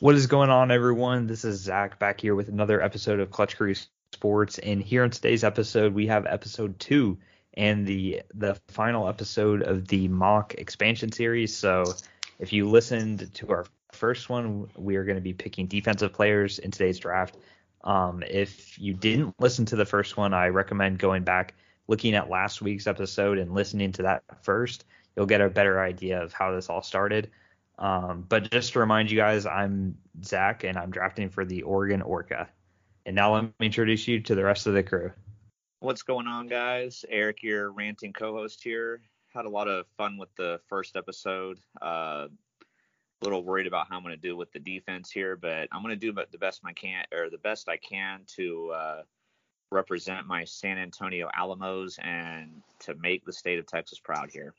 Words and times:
What 0.00 0.14
is 0.14 0.26
going 0.26 0.48
on, 0.48 0.70
everyone? 0.70 1.26
This 1.26 1.44
is 1.44 1.60
Zach 1.60 1.98
back 1.98 2.22
here 2.22 2.34
with 2.34 2.48
another 2.48 2.80
episode 2.80 3.20
of 3.20 3.30
Clutch 3.30 3.58
Crew 3.58 3.74
Sports, 4.14 4.58
and 4.58 4.82
here 4.82 5.04
in 5.04 5.10
today's 5.10 5.44
episode 5.44 5.92
we 5.92 6.06
have 6.06 6.24
episode 6.24 6.80
two 6.80 7.18
and 7.52 7.86
the 7.86 8.22
the 8.32 8.58
final 8.68 9.08
episode 9.08 9.62
of 9.62 9.88
the 9.88 10.08
mock 10.08 10.54
expansion 10.54 11.12
series. 11.12 11.54
So, 11.54 11.84
if 12.38 12.50
you 12.50 12.66
listened 12.66 13.28
to 13.34 13.50
our 13.50 13.66
first 13.92 14.30
one, 14.30 14.70
we 14.74 14.96
are 14.96 15.04
going 15.04 15.18
to 15.18 15.20
be 15.20 15.34
picking 15.34 15.66
defensive 15.66 16.14
players 16.14 16.58
in 16.58 16.70
today's 16.70 16.98
draft. 16.98 17.36
Um, 17.84 18.22
if 18.26 18.78
you 18.78 18.94
didn't 18.94 19.34
listen 19.38 19.66
to 19.66 19.76
the 19.76 19.84
first 19.84 20.16
one, 20.16 20.32
I 20.32 20.46
recommend 20.46 20.98
going 20.98 21.24
back, 21.24 21.52
looking 21.88 22.14
at 22.14 22.30
last 22.30 22.62
week's 22.62 22.86
episode, 22.86 23.36
and 23.36 23.52
listening 23.52 23.92
to 23.92 24.02
that 24.04 24.22
first. 24.40 24.86
You'll 25.14 25.26
get 25.26 25.42
a 25.42 25.50
better 25.50 25.78
idea 25.78 26.22
of 26.22 26.32
how 26.32 26.54
this 26.54 26.70
all 26.70 26.82
started. 26.82 27.30
Um, 27.80 28.26
but 28.28 28.50
just 28.50 28.74
to 28.74 28.78
remind 28.78 29.10
you 29.10 29.16
guys, 29.16 29.46
I'm 29.46 29.96
Zach 30.22 30.64
and 30.64 30.78
I'm 30.78 30.90
drafting 30.90 31.30
for 31.30 31.44
the 31.44 31.62
Oregon 31.62 32.02
Orca. 32.02 32.48
And 33.06 33.16
now 33.16 33.34
let 33.34 33.44
me 33.44 33.66
introduce 33.66 34.06
you 34.06 34.20
to 34.20 34.34
the 34.34 34.44
rest 34.44 34.66
of 34.66 34.74
the 34.74 34.82
crew. 34.82 35.10
What's 35.80 36.02
going 36.02 36.26
on, 36.26 36.46
guys? 36.46 37.06
Eric, 37.08 37.42
your 37.42 37.72
ranting 37.72 38.12
co-host 38.12 38.62
here. 38.62 39.00
Had 39.32 39.46
a 39.46 39.48
lot 39.48 39.66
of 39.66 39.86
fun 39.96 40.18
with 40.18 40.28
the 40.36 40.60
first 40.68 40.94
episode. 40.94 41.58
Uh, 41.80 42.28
a 43.22 43.24
little 43.24 43.42
worried 43.42 43.66
about 43.66 43.88
how 43.88 43.96
I'm 43.96 44.02
going 44.02 44.14
to 44.14 44.20
do 44.20 44.36
with 44.36 44.52
the 44.52 44.58
defense 44.58 45.10
here, 45.10 45.36
but 45.36 45.68
I'm 45.72 45.82
going 45.82 45.94
to 45.94 45.96
do 45.96 46.12
the 46.12 46.38
best 46.38 46.60
I 46.64 46.72
can, 46.72 47.04
or 47.12 47.30
the 47.30 47.38
best 47.38 47.68
I 47.68 47.78
can 47.78 48.20
to 48.36 48.72
uh, 48.74 49.02
represent 49.70 50.26
my 50.26 50.44
San 50.44 50.78
Antonio 50.78 51.30
Alamos 51.34 51.98
and 52.02 52.62
to 52.80 52.94
make 52.96 53.24
the 53.24 53.32
state 53.32 53.58
of 53.58 53.66
Texas 53.66 53.98
proud 53.98 54.30
here. 54.30 54.54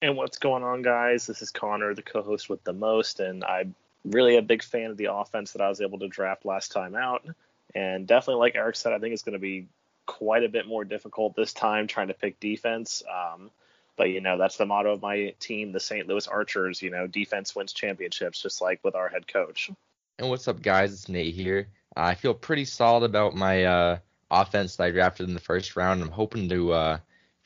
And 0.00 0.16
what's 0.16 0.38
going 0.38 0.62
on, 0.62 0.82
guys? 0.82 1.26
This 1.26 1.42
is 1.42 1.50
Connor, 1.50 1.94
the 1.94 2.02
co-host 2.02 2.48
with 2.48 2.62
the 2.62 2.72
most, 2.72 3.18
and 3.18 3.42
I'm 3.44 3.74
really 4.04 4.36
a 4.36 4.42
big 4.42 4.62
fan 4.62 4.90
of 4.92 4.96
the 4.96 5.12
offense 5.12 5.52
that 5.52 5.60
I 5.60 5.68
was 5.68 5.80
able 5.80 5.98
to 5.98 6.08
draft 6.08 6.44
last 6.44 6.70
time 6.70 6.94
out. 6.94 7.26
And 7.74 8.06
definitely, 8.06 8.40
like 8.40 8.54
Eric 8.54 8.76
said, 8.76 8.92
I 8.92 8.98
think 8.98 9.12
it's 9.12 9.22
going 9.22 9.32
to 9.32 9.40
be 9.40 9.66
quite 10.06 10.44
a 10.44 10.48
bit 10.48 10.68
more 10.68 10.84
difficult 10.84 11.34
this 11.34 11.52
time 11.52 11.86
trying 11.86 12.08
to 12.08 12.14
pick 12.14 12.38
defense. 12.38 13.02
Um, 13.12 13.50
but 13.96 14.10
you 14.10 14.20
know, 14.20 14.38
that's 14.38 14.56
the 14.56 14.66
motto 14.66 14.92
of 14.92 15.02
my 15.02 15.34
team, 15.40 15.72
the 15.72 15.80
St. 15.80 16.06
Louis 16.06 16.28
Archers. 16.28 16.80
You 16.80 16.90
know, 16.90 17.08
defense 17.08 17.56
wins 17.56 17.72
championships, 17.72 18.40
just 18.40 18.62
like 18.62 18.78
with 18.84 18.94
our 18.94 19.08
head 19.08 19.26
coach. 19.26 19.70
And 20.18 20.30
what's 20.30 20.46
up, 20.46 20.62
guys? 20.62 20.92
It's 20.92 21.08
Nate 21.08 21.34
here. 21.34 21.68
I 21.96 22.14
feel 22.14 22.34
pretty 22.34 22.64
solid 22.64 23.04
about 23.04 23.34
my 23.34 23.64
uh, 23.64 23.98
offense 24.30 24.76
that 24.76 24.84
I 24.84 24.90
drafted 24.92 25.28
in 25.28 25.34
the 25.34 25.40
first 25.40 25.74
round. 25.74 26.00
I'm 26.00 26.10
hoping 26.10 26.48
to 26.48 26.72
uh, 26.72 26.98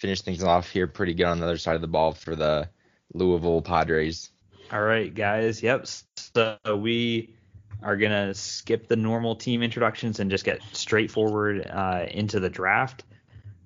finish 0.02 0.20
things 0.20 0.42
off 0.42 0.68
here 0.68 0.88
pretty 0.88 1.14
good 1.14 1.26
on 1.26 1.38
the 1.38 1.46
other 1.46 1.56
side 1.56 1.76
of 1.76 1.80
the 1.80 1.86
ball 1.86 2.12
for 2.12 2.34
the 2.34 2.68
Louisville 3.14 3.62
Padres. 3.62 4.30
All 4.72 4.82
right, 4.82 5.14
guys. 5.14 5.62
Yep. 5.62 5.86
So 6.16 6.58
we 6.76 7.36
are 7.82 7.96
gonna 7.96 8.34
skip 8.34 8.88
the 8.88 8.96
normal 8.96 9.36
team 9.36 9.62
introductions 9.62 10.18
and 10.18 10.28
just 10.28 10.44
get 10.44 10.60
straightforward 10.72 11.64
uh, 11.70 12.06
into 12.10 12.40
the 12.40 12.50
draft. 12.50 13.04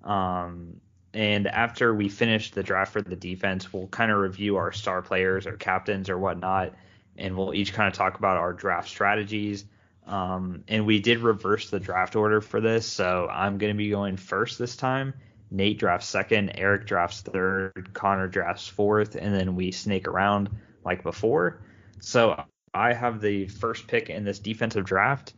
Um, 0.05 0.81
and 1.15 1.47
after 1.47 1.95
we 1.95 2.11
finish 2.11 2.51
the 2.51 2.63
draft 2.63 2.93
for 2.93 3.01
the 3.01 3.17
defense, 3.17 3.73
we'll 3.73 3.89
kind 3.89 4.13
of 4.13 4.19
review 4.19 4.57
our 4.57 4.73
star 4.73 5.01
players 5.01 5.47
or 5.47 5.57
captains 5.57 6.11
or 6.11 6.19
whatnot, 6.19 6.75
and 7.17 7.35
we'll 7.35 7.55
each 7.55 7.73
kind 7.73 7.89
of 7.89 7.95
talk 7.95 8.19
about 8.19 8.37
our 8.37 8.53
draft 8.53 8.89
strategies. 8.91 9.65
Um, 10.07 10.65
and 10.69 10.85
we 10.85 11.01
did 11.01 11.21
reverse 11.21 11.71
the 11.71 11.81
draft 11.81 12.15
order 12.15 12.43
for 12.43 12.61
this, 12.61 12.85
so 12.85 13.27
I'm 13.31 13.57
going 13.57 13.73
to 13.73 13.77
be 13.77 13.89
going 13.89 14.19
first 14.19 14.59
this 14.59 14.77
time, 14.77 15.15
Nate 15.51 15.79
drafts 15.79 16.07
second, 16.07 16.53
Eric 16.57 16.87
drafts 16.87 17.21
third, 17.21 17.91
Connor 17.93 18.29
drafts 18.29 18.67
fourth, 18.67 19.15
and 19.15 19.35
then 19.35 19.55
we 19.55 19.71
snake 19.73 20.09
around 20.09 20.51
like 20.85 21.03
before. 21.03 21.63
So 22.01 22.43
I 22.75 22.93
have 22.93 23.21
the 23.21 23.49
first 23.49 23.87
pick 23.87 24.11
in 24.11 24.25
this 24.25 24.39
defensive 24.39 24.85
draft, 24.85 25.35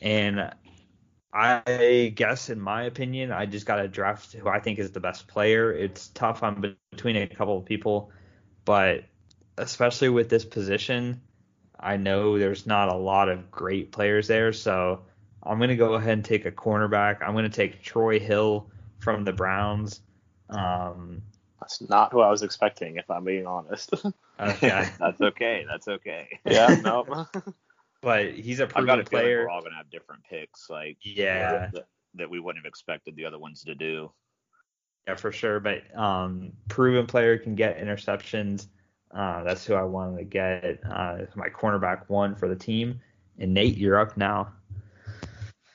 and 0.00 0.52
I 1.32 2.12
guess, 2.14 2.50
in 2.50 2.60
my 2.60 2.82
opinion, 2.82 3.32
I 3.32 3.46
just 3.46 3.64
got 3.64 3.76
to 3.76 3.88
draft 3.88 4.34
who 4.34 4.48
I 4.48 4.60
think 4.60 4.78
is 4.78 4.90
the 4.90 5.00
best 5.00 5.28
player. 5.28 5.72
It's 5.72 6.08
tough. 6.08 6.42
I'm 6.42 6.76
between 6.90 7.16
a 7.16 7.26
couple 7.26 7.56
of 7.56 7.64
people, 7.64 8.10
but 8.66 9.04
especially 9.56 10.10
with 10.10 10.28
this 10.28 10.44
position, 10.44 11.22
I 11.80 11.96
know 11.96 12.38
there's 12.38 12.66
not 12.66 12.88
a 12.88 12.96
lot 12.96 13.30
of 13.30 13.50
great 13.50 13.92
players 13.92 14.28
there. 14.28 14.52
So 14.52 15.00
I'm 15.42 15.56
going 15.56 15.70
to 15.70 15.76
go 15.76 15.94
ahead 15.94 16.12
and 16.12 16.24
take 16.24 16.44
a 16.44 16.52
cornerback. 16.52 17.22
I'm 17.22 17.32
going 17.32 17.44
to 17.44 17.50
take 17.50 17.82
Troy 17.82 18.20
Hill 18.20 18.70
from 19.02 19.24
the 19.24 19.32
Browns. 19.32 20.00
Um, 20.48 21.22
That's 21.60 21.80
not 21.88 22.12
who 22.12 22.20
I 22.20 22.30
was 22.30 22.42
expecting, 22.42 22.96
if 22.96 23.10
I'm 23.10 23.24
being 23.24 23.46
honest. 23.46 23.92
okay, 24.40 24.88
that's 24.98 25.20
okay. 25.20 25.66
That's 25.68 25.88
okay. 25.88 26.40
yeah, 26.44 26.76
no. 26.82 27.26
but 28.00 28.32
he's 28.32 28.60
a 28.60 28.66
proven 28.66 28.90
I've 28.90 28.96
got 28.96 29.06
a 29.06 29.10
player. 29.10 29.42
we're 29.42 29.50
all 29.50 29.62
gonna 29.62 29.76
have 29.76 29.90
different 29.90 30.22
picks, 30.24 30.70
like 30.70 30.98
yeah, 31.02 31.70
that, 31.72 31.86
that 32.14 32.30
we 32.30 32.40
wouldn't 32.40 32.64
have 32.64 32.68
expected 32.68 33.16
the 33.16 33.24
other 33.24 33.38
ones 33.38 33.62
to 33.64 33.74
do. 33.74 34.12
Yeah, 35.06 35.16
for 35.16 35.32
sure. 35.32 35.58
But 35.58 35.82
um, 35.98 36.52
proven 36.68 37.06
player 37.06 37.36
can 37.36 37.54
get 37.54 37.78
interceptions. 37.78 38.68
Uh, 39.10 39.42
that's 39.42 39.66
who 39.66 39.74
I 39.74 39.82
wanted 39.82 40.18
to 40.18 40.24
get. 40.24 40.80
Uh, 40.88 41.18
my 41.34 41.48
cornerback 41.48 42.08
one 42.08 42.34
for 42.34 42.48
the 42.48 42.56
team. 42.56 43.00
And 43.38 43.52
Nate, 43.52 43.76
you're 43.76 43.98
up 43.98 44.16
now. 44.16 44.52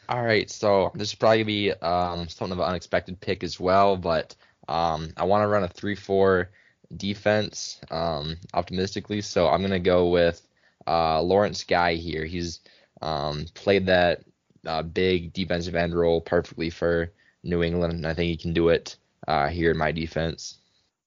All 0.09 0.23
right, 0.23 0.49
so 0.49 0.91
this 0.95 1.09
is 1.09 1.15
probably 1.15 1.43
be 1.43 1.71
um, 1.73 2.29
something 2.29 2.53
of 2.53 2.59
an 2.59 2.69
unexpected 2.69 3.19
pick 3.19 3.43
as 3.43 3.59
well, 3.59 3.97
but 3.97 4.35
um, 4.69 5.09
I 5.17 5.25
want 5.25 5.43
to 5.43 5.47
run 5.47 5.63
a 5.63 5.67
three-four 5.67 6.49
defense 6.95 7.81
um, 7.91 8.37
optimistically, 8.53 9.19
so 9.21 9.49
I'm 9.49 9.61
gonna 9.61 9.79
go 9.79 10.07
with 10.07 10.47
uh, 10.87 11.21
Lawrence 11.21 11.63
Guy 11.65 11.95
here. 11.95 12.23
He's 12.23 12.61
um, 13.01 13.45
played 13.53 13.85
that 13.87 14.23
uh, 14.65 14.83
big 14.83 15.33
defensive 15.33 15.75
end 15.75 15.93
role 15.93 16.21
perfectly 16.21 16.69
for 16.69 17.11
New 17.43 17.61
England, 17.61 17.93
and 17.93 18.07
I 18.07 18.13
think 18.13 18.29
he 18.29 18.37
can 18.37 18.53
do 18.53 18.69
it 18.69 18.95
uh, 19.27 19.49
here 19.49 19.71
in 19.71 19.77
my 19.77 19.91
defense. 19.91 20.59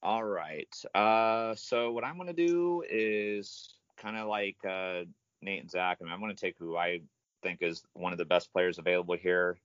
All 0.02 0.24
right. 0.24 0.74
Uh, 0.94 1.54
so 1.54 1.92
what 1.92 2.04
I'm 2.04 2.18
gonna 2.18 2.32
do 2.32 2.82
is 2.88 3.74
kind 3.96 4.16
of 4.16 4.28
like 4.28 4.56
uh, 4.68 5.04
Nate 5.42 5.62
and 5.62 5.70
Zach. 5.70 6.00
Mean, 6.00 6.12
I'm 6.12 6.20
gonna 6.20 6.34
take 6.34 6.56
who 6.58 6.76
I 6.76 7.00
think 7.42 7.58
is 7.62 7.82
one 7.94 8.12
of 8.12 8.18
the 8.18 8.24
best 8.24 8.52
players 8.52 8.78
available 8.78 9.16
here. 9.16 9.58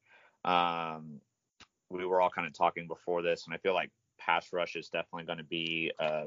Um, 0.43 1.21
we 1.89 2.05
were 2.05 2.21
all 2.21 2.29
kind 2.29 2.47
of 2.47 2.53
talking 2.53 2.87
before 2.87 3.21
this, 3.21 3.45
and 3.45 3.53
I 3.53 3.57
feel 3.57 3.73
like 3.73 3.91
pass 4.19 4.51
rush 4.53 4.75
is 4.75 4.89
definitely 4.89 5.25
going 5.25 5.37
to 5.37 5.43
be 5.43 5.91
a, 5.99 6.25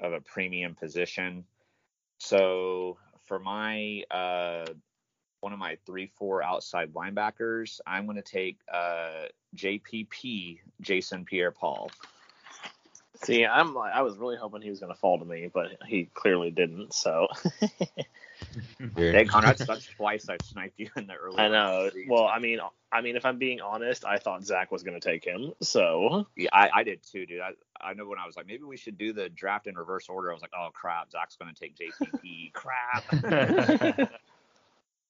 of 0.00 0.12
a 0.12 0.20
premium 0.20 0.74
position. 0.74 1.44
So 2.18 2.98
for 3.24 3.38
my 3.38 4.02
uh, 4.10 4.66
one 5.40 5.52
of 5.52 5.58
my 5.58 5.76
three 5.86 6.06
four 6.06 6.42
outside 6.42 6.92
linebackers, 6.92 7.80
I'm 7.86 8.04
going 8.04 8.16
to 8.16 8.22
take 8.22 8.58
uh, 8.72 9.26
JPP 9.56 10.60
Jason 10.80 11.24
Pierre-Paul. 11.24 11.90
See, 13.24 13.46
I'm 13.46 13.74
like, 13.74 13.92
I 13.94 14.02
was 14.02 14.16
really 14.18 14.36
hoping 14.36 14.62
he 14.62 14.70
was 14.70 14.80
going 14.80 14.92
to 14.92 14.98
fall 14.98 15.18
to 15.18 15.24
me, 15.24 15.48
but 15.52 15.68
he 15.86 16.10
clearly 16.12 16.50
didn't. 16.50 16.92
So. 16.92 17.28
hey, 18.96 19.24
Connor, 19.24 19.48
that's, 19.48 19.64
that's 19.64 19.86
twice 19.86 20.28
I've 20.28 20.42
sniped 20.42 20.78
you 20.78 20.90
in 20.96 21.06
the 21.06 21.14
early. 21.14 21.38
I 21.38 21.48
know. 21.48 21.90
Well, 22.08 22.26
I 22.26 22.40
mean, 22.40 22.58
I 22.90 23.00
mean, 23.00 23.16
if 23.16 23.24
I'm 23.24 23.38
being 23.38 23.60
honest, 23.60 24.04
I 24.04 24.18
thought 24.18 24.44
Zach 24.44 24.72
was 24.72 24.82
going 24.82 24.98
to 24.98 25.06
take 25.08 25.24
him. 25.24 25.52
So. 25.60 26.26
Yeah, 26.36 26.48
I, 26.52 26.70
I 26.74 26.82
did 26.82 27.00
too, 27.04 27.24
dude. 27.26 27.40
I, 27.40 27.52
I 27.80 27.94
know 27.94 28.06
when 28.06 28.18
I 28.18 28.26
was 28.26 28.36
like, 28.36 28.46
maybe 28.46 28.64
we 28.64 28.76
should 28.76 28.98
do 28.98 29.12
the 29.12 29.28
draft 29.28 29.68
in 29.68 29.76
reverse 29.76 30.08
order. 30.08 30.30
I 30.30 30.34
was 30.34 30.42
like, 30.42 30.52
oh 30.56 30.70
crap, 30.72 31.12
Zach's 31.12 31.36
going 31.36 31.54
to 31.54 31.60
take 31.60 31.76
JPP. 31.76 32.52
crap. 32.52 33.04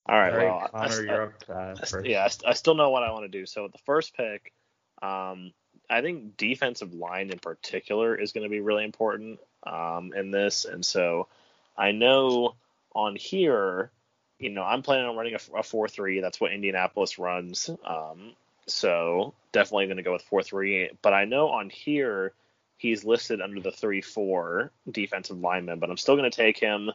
All 0.09 0.19
right. 0.19 0.33
All 0.33 0.37
right, 0.37 0.37
well, 0.37 0.69
Connor, 0.71 0.95
I, 0.95 1.01
you're 1.01 1.23
up. 1.23 1.33
Uh, 1.49 1.75
first. 1.87 2.07
yeah, 2.07 2.27
I, 2.27 2.51
I 2.51 2.53
still 2.55 2.75
know 2.75 2.91
what 2.91 3.05
I 3.05 3.13
want 3.13 3.25
to 3.25 3.29
do. 3.29 3.47
So 3.47 3.63
with 3.63 3.73
the 3.73 3.79
first 3.79 4.17
pick, 4.17 4.53
um, 5.01 5.53
I 5.93 6.01
think 6.01 6.37
defensive 6.37 6.95
line 6.95 7.31
in 7.31 7.39
particular 7.39 8.15
is 8.15 8.33
going 8.33 8.45
to 8.45 8.51
be 8.51 8.61
really 8.61 8.85
important 8.85 9.41
um, 9.65 10.13
in 10.15 10.31
this, 10.31 10.65
and 10.65 10.85
so 10.85 11.29
I 11.77 11.93
know 11.93 12.55
on 12.95 13.17
here, 13.17 13.91
you 14.39 14.51
know, 14.51 14.63
I'm 14.63 14.83
planning 14.83 15.07
on 15.07 15.17
running 15.17 15.35
a, 15.35 15.59
a 15.59 15.63
four 15.63 15.89
three. 15.89 16.21
That's 16.21 16.41
what 16.41 16.53
Indianapolis 16.53 17.19
runs. 17.19 17.71
Um, 17.85 18.33
so 18.67 19.35
definitely 19.53 19.87
going 19.87 19.97
to 19.99 20.03
go 20.03 20.13
with 20.13 20.23
four 20.23 20.43
three. 20.43 20.91
But 21.03 21.13
I 21.13 21.25
know 21.25 21.49
on 21.49 21.71
here 21.71 22.33
he's 22.77 23.05
listed 23.05 23.41
under 23.41 23.61
the 23.61 23.71
three 23.71 24.01
four 24.01 24.73
defensive 24.91 25.39
lineman, 25.39 25.79
but 25.79 25.91
I'm 25.91 25.97
still 25.97 26.17
going 26.17 26.31
to 26.31 26.37
take 26.37 26.59
him 26.59 26.91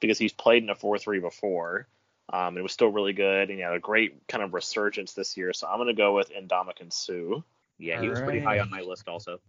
because 0.00 0.18
he's 0.18 0.32
played 0.32 0.62
in 0.62 0.70
a 0.70 0.74
four 0.74 0.98
three 0.98 1.20
before. 1.20 1.86
Um, 2.32 2.56
it 2.56 2.62
was 2.62 2.72
still 2.72 2.88
really 2.88 3.12
good, 3.12 3.50
and 3.50 3.58
he 3.58 3.64
had 3.64 3.74
a 3.74 3.78
great 3.80 4.26
kind 4.28 4.42
of 4.42 4.54
resurgence 4.54 5.12
this 5.12 5.36
year. 5.36 5.52
So 5.52 5.66
I'm 5.66 5.76
going 5.76 5.88
to 5.88 5.94
go 5.94 6.14
with 6.14 6.30
Ndamukong 6.32 6.92
Suh. 6.92 7.42
Yeah, 7.78 8.00
he 8.00 8.08
was 8.08 8.20
pretty 8.20 8.40
high 8.40 8.60
on 8.60 8.70
my 8.70 8.80
list 8.80 9.08
also. 9.08 9.40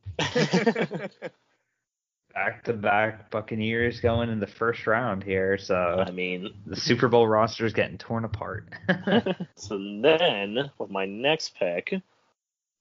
Back 2.36 2.66
to 2.66 2.74
back 2.74 3.32
Buccaneers 3.32 4.02
going 4.02 4.30
in 4.30 4.42
the 4.42 4.48
first 4.48 4.88
round 4.88 5.24
here. 5.24 5.58
So 5.58 6.04
I 6.06 6.12
mean, 6.12 6.54
the 6.66 6.76
Super 6.76 7.08
Bowl 7.08 7.26
roster 7.26 7.66
is 7.66 7.72
getting 7.72 7.98
torn 7.98 8.26
apart. 8.26 8.68
so 9.56 9.78
then 9.78 10.70
with 10.78 10.90
my 10.90 11.06
next 11.06 11.56
pick, 11.58 11.94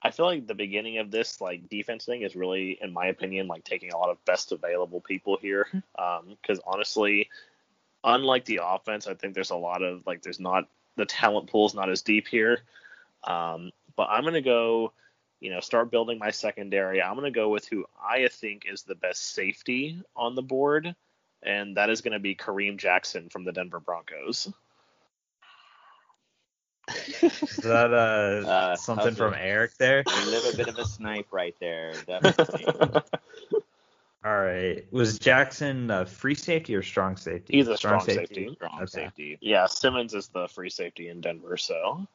I 0.03 0.11
feel 0.11 0.27
like 0.27 0.49
the 0.49 0.57
beginning 0.57 0.99
of 0.99 1.13
this 1.13 1.41
like 1.41 1.69
defense 1.69 2.05
thing 2.05 2.23
is 2.23 2.35
really, 2.35 2.79
in 2.83 2.93
my 2.93 3.07
opinion, 3.07 3.47
like 3.47 3.63
taking 3.63 3.93
a 3.93 3.97
lot 3.97 4.11
of 4.11 4.25
best 4.25 4.51
available 4.51 5.01
people 5.01 5.39
here. 5.41 5.69
Because 5.95 6.59
honestly, 6.67 7.31
unlike 8.03 8.45
the 8.47 8.61
offense, 8.63 9.07
I 9.07 9.15
think 9.15 9.35
there's 9.35 9.51
a 9.51 9.57
lot 9.57 9.83
of 9.83 10.05
like 10.05 10.23
there's 10.23 10.41
not 10.41 10.69
the 10.97 11.07
talent 11.07 11.49
pool 11.49 11.67
is 11.67 11.75
not 11.75 11.91
as 11.91 12.03
deep 12.03 12.27
here. 12.27 12.59
Um, 13.23 13.71
but 13.97 14.09
I'm 14.11 14.25
gonna 14.25 14.43
go, 14.43 14.93
you 15.45 15.51
know, 15.51 15.61
start 15.61 15.91
building 15.91 16.19
my 16.19 16.31
secondary. 16.31 17.03
I'm 17.03 17.17
gonna 17.17 17.31
go 17.31 17.51
with 17.51 17.69
who 17.69 17.85
I 18.03 18.29
think 18.29 18.65
is 18.67 18.83
the 18.83 18.95
best 18.95 19.35
safety 19.35 20.01
on 20.17 20.35
the 20.35 20.43
board, 20.43 20.97
and 21.43 21.77
that 21.77 21.91
is 21.91 22.01
gonna 22.01 22.19
be 22.19 22.35
Kareem 22.35 22.79
Jackson 22.79 23.29
from 23.29 23.45
the 23.45 23.53
Denver 23.53 23.79
Broncos. 23.79 24.51
Is 26.89 27.59
that 27.59 27.93
uh, 27.93 28.45
Uh, 28.49 28.77
something 28.77 29.05
how's 29.05 29.19
from 29.19 29.35
it? 29.35 29.41
Eric 29.43 29.77
there? 29.77 30.03
A 30.07 30.31
little 30.31 30.53
bit 30.53 30.69
of 30.69 30.79
a 30.79 30.85
snipe 30.87 31.27
right 31.31 31.55
there, 31.61 31.93
definitely. 32.07 32.67
All 34.25 34.39
right. 34.39 34.91
Was 34.93 35.19
Jackson 35.19 35.91
a 35.91 36.07
free 36.07 36.35
safety 36.35 36.75
or 36.75 36.83
strong 36.83 37.19
safety? 37.19 37.59
He's 37.59 37.69
a 37.69 37.77
strong 37.77 38.01
safety. 38.01 38.51
Strong 38.55 38.81
Okay. 38.85 38.87
safety. 38.87 39.37
yeah, 39.43 39.67
Simmons 39.67 40.15
is 40.15 40.29
the 40.29 40.49
free 40.49 40.71
safety 40.71 41.09
in 41.11 41.21
Denver, 41.21 41.59
so. 41.59 42.07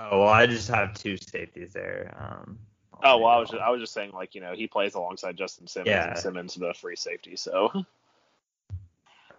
Oh 0.00 0.20
well, 0.20 0.28
I 0.28 0.46
just 0.46 0.68
have 0.68 0.94
two 0.94 1.16
safeties 1.16 1.72
there. 1.72 2.14
Um, 2.18 2.58
Oh 3.02 3.18
well, 3.18 3.28
I 3.28 3.38
was 3.38 3.50
just, 3.50 3.62
I 3.62 3.70
was 3.70 3.80
just 3.80 3.92
saying 3.94 4.12
like 4.12 4.34
you 4.34 4.40
know 4.40 4.52
he 4.54 4.66
plays 4.66 4.94
alongside 4.94 5.36
Justin 5.36 5.66
Simmons 5.66 5.88
Yeah. 5.88 6.08
and 6.08 6.18
Simmons 6.18 6.54
the 6.54 6.74
free 6.74 6.96
safety, 6.96 7.36
so 7.36 7.70
All 7.74 7.84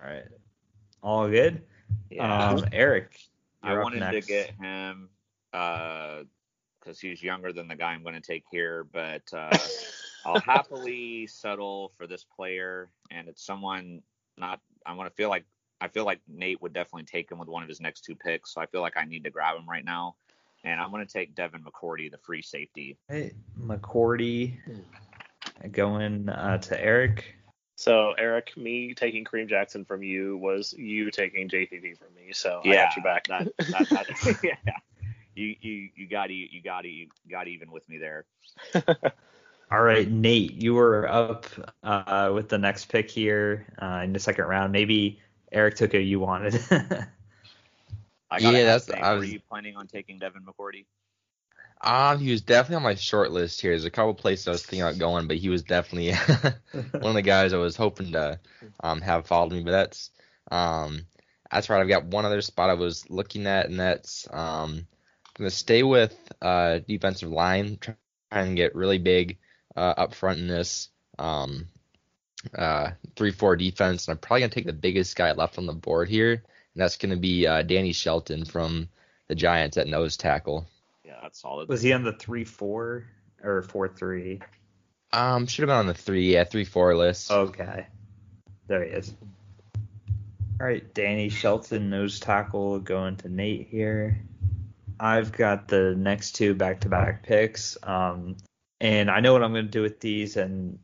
right. 0.03 0.25
All 1.03 1.29
good. 1.29 1.61
Yeah. 2.09 2.49
Um, 2.49 2.65
Eric, 2.71 3.19
I 3.61 3.69
you're 3.69 3.79
up 3.81 3.83
wanted 3.83 3.99
next. 3.99 4.27
to 4.27 4.33
get 4.33 4.51
him 4.59 5.09
because 5.51 6.99
he's 6.99 7.21
younger 7.21 7.53
than 7.53 7.67
the 7.67 7.75
guy 7.75 7.91
I'm 7.91 8.03
going 8.03 8.15
to 8.15 8.21
take 8.21 8.45
here, 8.51 8.83
but 8.91 9.21
uh, 9.33 9.57
I'll 10.25 10.39
happily 10.39 11.27
settle 11.27 11.91
for 11.97 12.07
this 12.07 12.23
player, 12.23 12.89
and 13.11 13.27
it's 13.27 13.45
someone 13.45 14.01
not. 14.37 14.59
I 14.85 14.93
want 14.93 15.09
to 15.09 15.15
feel 15.15 15.29
like 15.29 15.45
I 15.79 15.87
feel 15.87 16.05
like 16.05 16.19
Nate 16.27 16.61
would 16.61 16.73
definitely 16.73 17.05
take 17.05 17.31
him 17.31 17.37
with 17.37 17.47
one 17.49 17.61
of 17.63 17.69
his 17.69 17.79
next 17.81 18.01
two 18.05 18.15
picks, 18.15 18.53
so 18.53 18.61
I 18.61 18.65
feel 18.65 18.81
like 18.81 18.97
I 18.97 19.05
need 19.05 19.23
to 19.25 19.29
grab 19.29 19.55
him 19.57 19.69
right 19.69 19.85
now, 19.85 20.15
and 20.63 20.79
I'm 20.79 20.91
going 20.91 21.05
to 21.05 21.11
take 21.11 21.35
Devin 21.35 21.63
McCourty, 21.63 22.11
the 22.11 22.17
free 22.17 22.41
safety. 22.41 22.97
Hey, 23.07 23.33
McCourty 23.59 24.57
going 25.71 26.29
uh, 26.29 26.57
to 26.57 26.83
Eric. 26.83 27.35
so 27.75 28.13
Eric, 28.17 28.55
me 28.57 28.93
taking 28.93 29.23
Kareem 29.23 29.49
Jackson 29.49 29.85
from 29.85 30.03
you 30.03 30.37
was 30.37 30.73
you 30.73 31.11
taking 31.11 31.49
JTD 31.49 31.97
from 31.97 32.13
me, 32.15 32.33
so 32.33 32.61
I 32.63 32.73
got 32.73 32.95
you 32.95 33.03
back. 33.03 33.27
That, 33.27 33.51
that, 33.57 33.89
that, 33.89 34.39
yeah. 34.43 34.73
You 35.33 35.55
you 35.61 35.89
you 35.95 36.07
got 36.07 36.29
you 36.29 36.61
got 36.61 36.83
you 36.83 37.07
got 37.29 37.47
even 37.47 37.71
with 37.71 37.87
me 37.87 37.97
there. 37.97 38.25
All 39.71 39.81
right, 39.81 40.09
Nate, 40.11 40.61
you 40.61 40.73
were 40.73 41.07
up 41.09 41.45
uh, 41.83 42.31
with 42.33 42.49
the 42.49 42.57
next 42.57 42.89
pick 42.89 43.09
here 43.09 43.73
uh, 43.81 44.01
in 44.03 44.11
the 44.11 44.19
second 44.19 44.43
round. 44.43 44.73
Maybe 44.73 45.21
Eric 45.49 45.75
took 45.75 45.93
who 45.93 45.99
you 45.99 46.19
wanted. 46.19 46.61
I 48.31 48.37
Yeah, 48.37 48.51
that's- 48.51 48.87
Nate, 48.87 49.03
I 49.03 49.13
Were 49.15 49.23
you 49.23 49.39
planning 49.41 49.75
on 49.75 49.87
taking 49.87 50.17
Devin 50.17 50.43
McCourty? 50.43 50.85
Um, 51.83 52.19
he 52.19 52.31
was 52.31 52.41
definitely 52.41 52.75
on 52.77 52.83
my 52.83 52.95
short 52.95 53.31
list 53.31 53.59
here. 53.59 53.71
There's 53.71 53.85
a 53.85 53.89
couple 53.89 54.13
places 54.13 54.47
I 54.47 54.51
was 54.51 54.63
thinking 54.63 54.83
about 54.83 54.99
going, 54.99 55.27
but 55.27 55.37
he 55.37 55.49
was 55.49 55.63
definitely 55.63 56.13
one 56.91 57.05
of 57.09 57.13
the 57.15 57.23
guys 57.23 57.53
I 57.53 57.57
was 57.57 57.75
hoping 57.75 58.11
to 58.11 58.39
um 58.81 59.01
have 59.01 59.25
followed 59.25 59.51
me. 59.51 59.63
But 59.63 59.71
that's 59.71 60.11
um 60.51 61.07
that's 61.51 61.69
right. 61.69 61.81
I've 61.81 61.87
got 61.87 62.05
one 62.05 62.23
other 62.25 62.41
spot 62.41 62.69
I 62.69 62.75
was 62.75 63.09
looking 63.09 63.47
at, 63.47 63.67
and 63.67 63.79
that's 63.79 64.27
um 64.31 64.85
I'm 65.27 65.37
gonna 65.39 65.49
stay 65.49 65.81
with 65.81 66.15
uh 66.39 66.79
defensive 66.87 67.31
line, 67.31 67.77
try 67.81 67.95
and 68.31 68.55
get 68.55 68.75
really 68.75 68.99
big 68.99 69.39
uh 69.75 69.95
up 69.97 70.13
front 70.13 70.37
in 70.37 70.47
this 70.47 70.89
um 71.17 71.67
uh 72.55 72.91
three 73.15 73.31
four 73.31 73.55
defense. 73.55 74.07
And 74.07 74.13
I'm 74.13 74.19
probably 74.19 74.41
gonna 74.41 74.53
take 74.53 74.67
the 74.67 74.73
biggest 74.73 75.15
guy 75.15 75.31
left 75.31 75.57
on 75.57 75.65
the 75.65 75.73
board 75.73 76.09
here, 76.09 76.43
and 76.73 76.81
that's 76.81 76.97
gonna 76.97 77.17
be 77.17 77.47
uh 77.47 77.61
Danny 77.61 77.93
Shelton 77.93 78.45
from 78.45 78.89
the 79.27 79.35
Giants 79.35 79.77
at 79.77 79.87
nose 79.87 80.17
tackle. 80.17 80.65
Yeah, 81.05 81.19
that's 81.21 81.41
solid. 81.41 81.69
Was 81.69 81.81
he 81.81 81.93
on 81.93 82.03
the 82.03 82.13
three 82.13 82.43
four 82.43 83.05
or 83.43 83.61
four 83.63 83.87
three? 83.87 84.41
Um, 85.13 85.45
should 85.47 85.63
have 85.63 85.67
been 85.67 85.77
on 85.77 85.87
the 85.87 85.93
three, 85.93 86.33
yeah, 86.33 86.43
three 86.43 86.65
four 86.65 86.95
list. 86.95 87.31
Okay, 87.31 87.87
there 88.67 88.83
he 88.83 88.91
is. 88.91 89.13
All 90.59 90.67
right, 90.67 90.93
Danny 90.93 91.29
Shelton, 91.29 91.89
nose 91.89 92.19
tackle, 92.19 92.79
going 92.79 93.15
to 93.17 93.29
Nate 93.29 93.67
here. 93.67 94.21
I've 94.99 95.31
got 95.31 95.67
the 95.67 95.95
next 95.97 96.33
two 96.33 96.53
back-to-back 96.53 97.23
picks, 97.23 97.75
um, 97.81 98.37
and 98.79 99.09
I 99.09 99.19
know 99.21 99.33
what 99.33 99.41
I'm 99.41 99.53
going 99.53 99.65
to 99.65 99.71
do 99.71 99.81
with 99.81 99.99
these. 99.99 100.37
And 100.37 100.77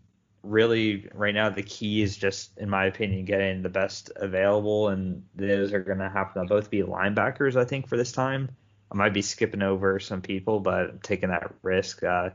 really, 0.43 1.07
right 1.13 1.33
now, 1.33 1.49
the 1.49 1.63
key 1.63 2.01
is 2.01 2.17
just, 2.17 2.57
in 2.57 2.69
my 2.69 2.85
opinion, 2.85 3.25
getting 3.25 3.61
the 3.61 3.69
best 3.69 4.11
available, 4.15 4.89
and 4.89 5.23
those 5.35 5.73
are 5.73 5.81
going 5.81 5.99
to 5.99 6.09
happen 6.09 6.41
to 6.41 6.47
both 6.47 6.69
be 6.69 6.81
linebackers. 6.81 7.55
I 7.55 7.65
think 7.65 7.87
for 7.87 7.97
this 7.97 8.11
time, 8.11 8.49
I 8.91 8.95
might 8.95 9.13
be 9.13 9.21
skipping 9.21 9.61
over 9.61 9.99
some 9.99 10.21
people, 10.21 10.59
but 10.59 10.89
I'm 10.89 10.99
taking 10.99 11.29
that 11.29 11.53
risk. 11.61 12.03
Uh, 12.03 12.31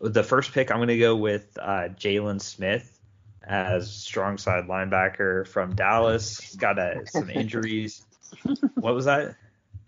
the 0.00 0.22
first 0.22 0.52
pick, 0.52 0.70
I'm 0.70 0.78
going 0.78 0.88
to 0.88 0.98
go 0.98 1.16
with 1.16 1.58
uh, 1.60 1.88
Jaylon 1.96 2.40
Smith 2.40 3.00
as 3.42 3.90
strong 3.90 4.36
side 4.38 4.66
linebacker 4.66 5.46
from 5.46 5.74
Dallas. 5.74 6.38
He's 6.38 6.56
got 6.56 6.78
uh, 6.78 7.04
some 7.06 7.30
injuries. 7.30 8.04
what 8.74 8.94
was 8.94 9.06
that? 9.06 9.34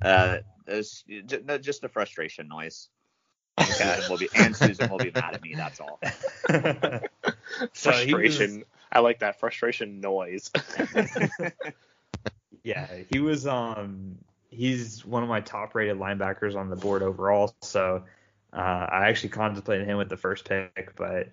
Uh, 0.00 0.38
it's 0.66 1.02
j- 1.02 1.42
no, 1.44 1.58
just 1.58 1.84
a 1.84 1.88
frustration 1.88 2.48
noise. 2.48 2.88
Susan 3.66 4.10
will 4.10 4.18
be, 4.18 4.28
and 4.34 4.56
Susan 4.56 4.90
will 4.90 4.98
be 4.98 5.10
mad 5.14 5.34
at 5.34 5.42
me. 5.42 5.54
That's 5.54 5.80
all. 5.80 6.00
So 7.72 7.92
he 7.92 8.14
was- 8.14 8.36
frustration. 8.36 8.64
I 8.92 9.00
like 9.00 9.20
that 9.20 9.38
frustration 9.38 10.00
noise. 10.00 10.50
yeah, 12.64 12.88
he 13.10 13.20
was 13.20 13.46
um 13.46 14.16
he's 14.48 15.04
one 15.04 15.22
of 15.22 15.28
my 15.28 15.40
top 15.40 15.74
rated 15.74 15.96
linebackers 15.96 16.56
on 16.56 16.70
the 16.70 16.76
board 16.76 17.02
overall. 17.02 17.54
So 17.62 18.04
uh, 18.52 18.56
I 18.56 19.08
actually 19.08 19.28
contemplated 19.28 19.86
him 19.86 19.96
with 19.96 20.08
the 20.08 20.16
first 20.16 20.48
pick, 20.48 20.94
but 20.96 21.28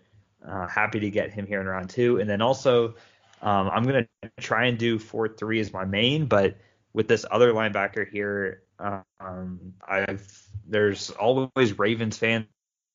uh, 0.47 0.67
happy 0.67 0.99
to 0.99 1.09
get 1.09 1.31
him 1.31 1.47
here 1.47 1.59
in 1.59 1.65
round 1.67 1.89
two. 1.89 2.19
And 2.19 2.29
then 2.29 2.41
also 2.41 2.89
um, 3.41 3.69
I'm 3.69 3.83
gonna 3.83 4.07
try 4.39 4.65
and 4.65 4.77
do 4.77 4.99
four 4.99 5.27
three 5.27 5.59
as 5.59 5.73
my 5.73 5.85
main, 5.85 6.27
but 6.27 6.57
with 6.93 7.07
this 7.07 7.25
other 7.29 7.53
linebacker 7.53 8.07
here, 8.07 8.61
um, 8.79 9.73
I've 9.87 10.27
there's 10.67 11.11
always 11.11 11.77
Ravens 11.79 12.17
fans 12.17 12.45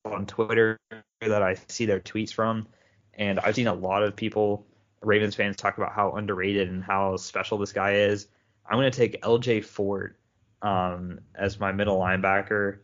on 0.04 0.26
Twitter 0.26 0.78
that 1.20 1.42
I 1.42 1.54
see 1.68 1.86
their 1.86 2.00
tweets 2.00 2.32
from, 2.32 2.66
and 3.14 3.38
I've 3.40 3.54
seen 3.54 3.66
a 3.68 3.74
lot 3.74 4.02
of 4.02 4.16
people 4.16 4.66
Ravens 5.02 5.34
fans 5.34 5.56
talk 5.56 5.78
about 5.78 5.92
how 5.92 6.12
underrated 6.12 6.68
and 6.68 6.82
how 6.82 7.16
special 7.16 7.58
this 7.58 7.72
guy 7.72 7.94
is. 7.94 8.28
I'm 8.68 8.78
going 8.78 8.90
to 8.90 8.96
take 8.96 9.20
LJ 9.22 9.64
Fort 9.64 10.16
um, 10.62 11.18
as 11.34 11.58
my 11.58 11.72
middle 11.72 11.98
linebacker. 11.98 12.78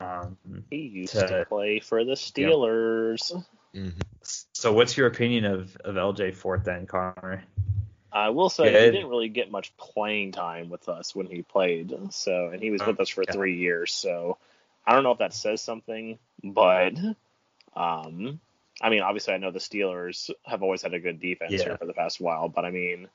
Um, 0.00 0.36
he 0.70 0.76
used 0.76 1.14
To- 1.14 1.26
to 1.26 1.44
play 1.48 1.80
for 1.80 2.04
the 2.04 2.12
Steelers. 2.12 3.32
Mhm. 3.74 4.00
so, 4.22 4.72
what's 4.72 4.96
your 4.96 5.08
opinion 5.08 5.44
of, 5.46 5.76
of 5.78 5.96
LJ 5.96 6.34
Fort 6.34 6.64
then, 6.64 6.86
Connor? 6.86 7.42
I 8.14 8.30
will 8.30 8.48
say 8.48 8.70
Good. 8.70 8.84
he 8.86 8.90
didn't 8.98 9.10
really 9.10 9.28
get 9.28 9.50
much 9.50 9.76
playing 9.76 10.32
time 10.32 10.70
with 10.70 10.88
us 10.88 11.14
when 11.16 11.26
he 11.26 11.42
played. 11.42 11.92
So, 12.10 12.48
and 12.48 12.62
he 12.62 12.70
was 12.70 12.80
with 12.86 13.00
us 13.00 13.08
for 13.08 13.22
Okay. 13.22 13.32
three 13.32 13.56
years. 13.56 13.92
So, 13.92 14.38
I 14.86 14.94
don't 14.94 15.02
know 15.02 15.10
if 15.10 15.18
that 15.18 15.34
says 15.34 15.60
something, 15.60 16.18
but 16.42 16.94
um, 17.74 18.40
I 18.80 18.90
mean, 18.90 19.00
obviously, 19.02 19.34
I 19.34 19.38
know 19.38 19.50
the 19.50 19.58
Steelers 19.58 20.30
have 20.44 20.62
always 20.62 20.82
had 20.82 20.94
a 20.94 21.00
good 21.00 21.20
defense 21.20 21.52
Yeah. 21.52 21.64
here 21.64 21.76
for 21.76 21.86
the 21.86 21.92
past 21.92 22.20
while, 22.20 22.48
but 22.48 22.64
I 22.64 22.70
mean, 22.70 23.08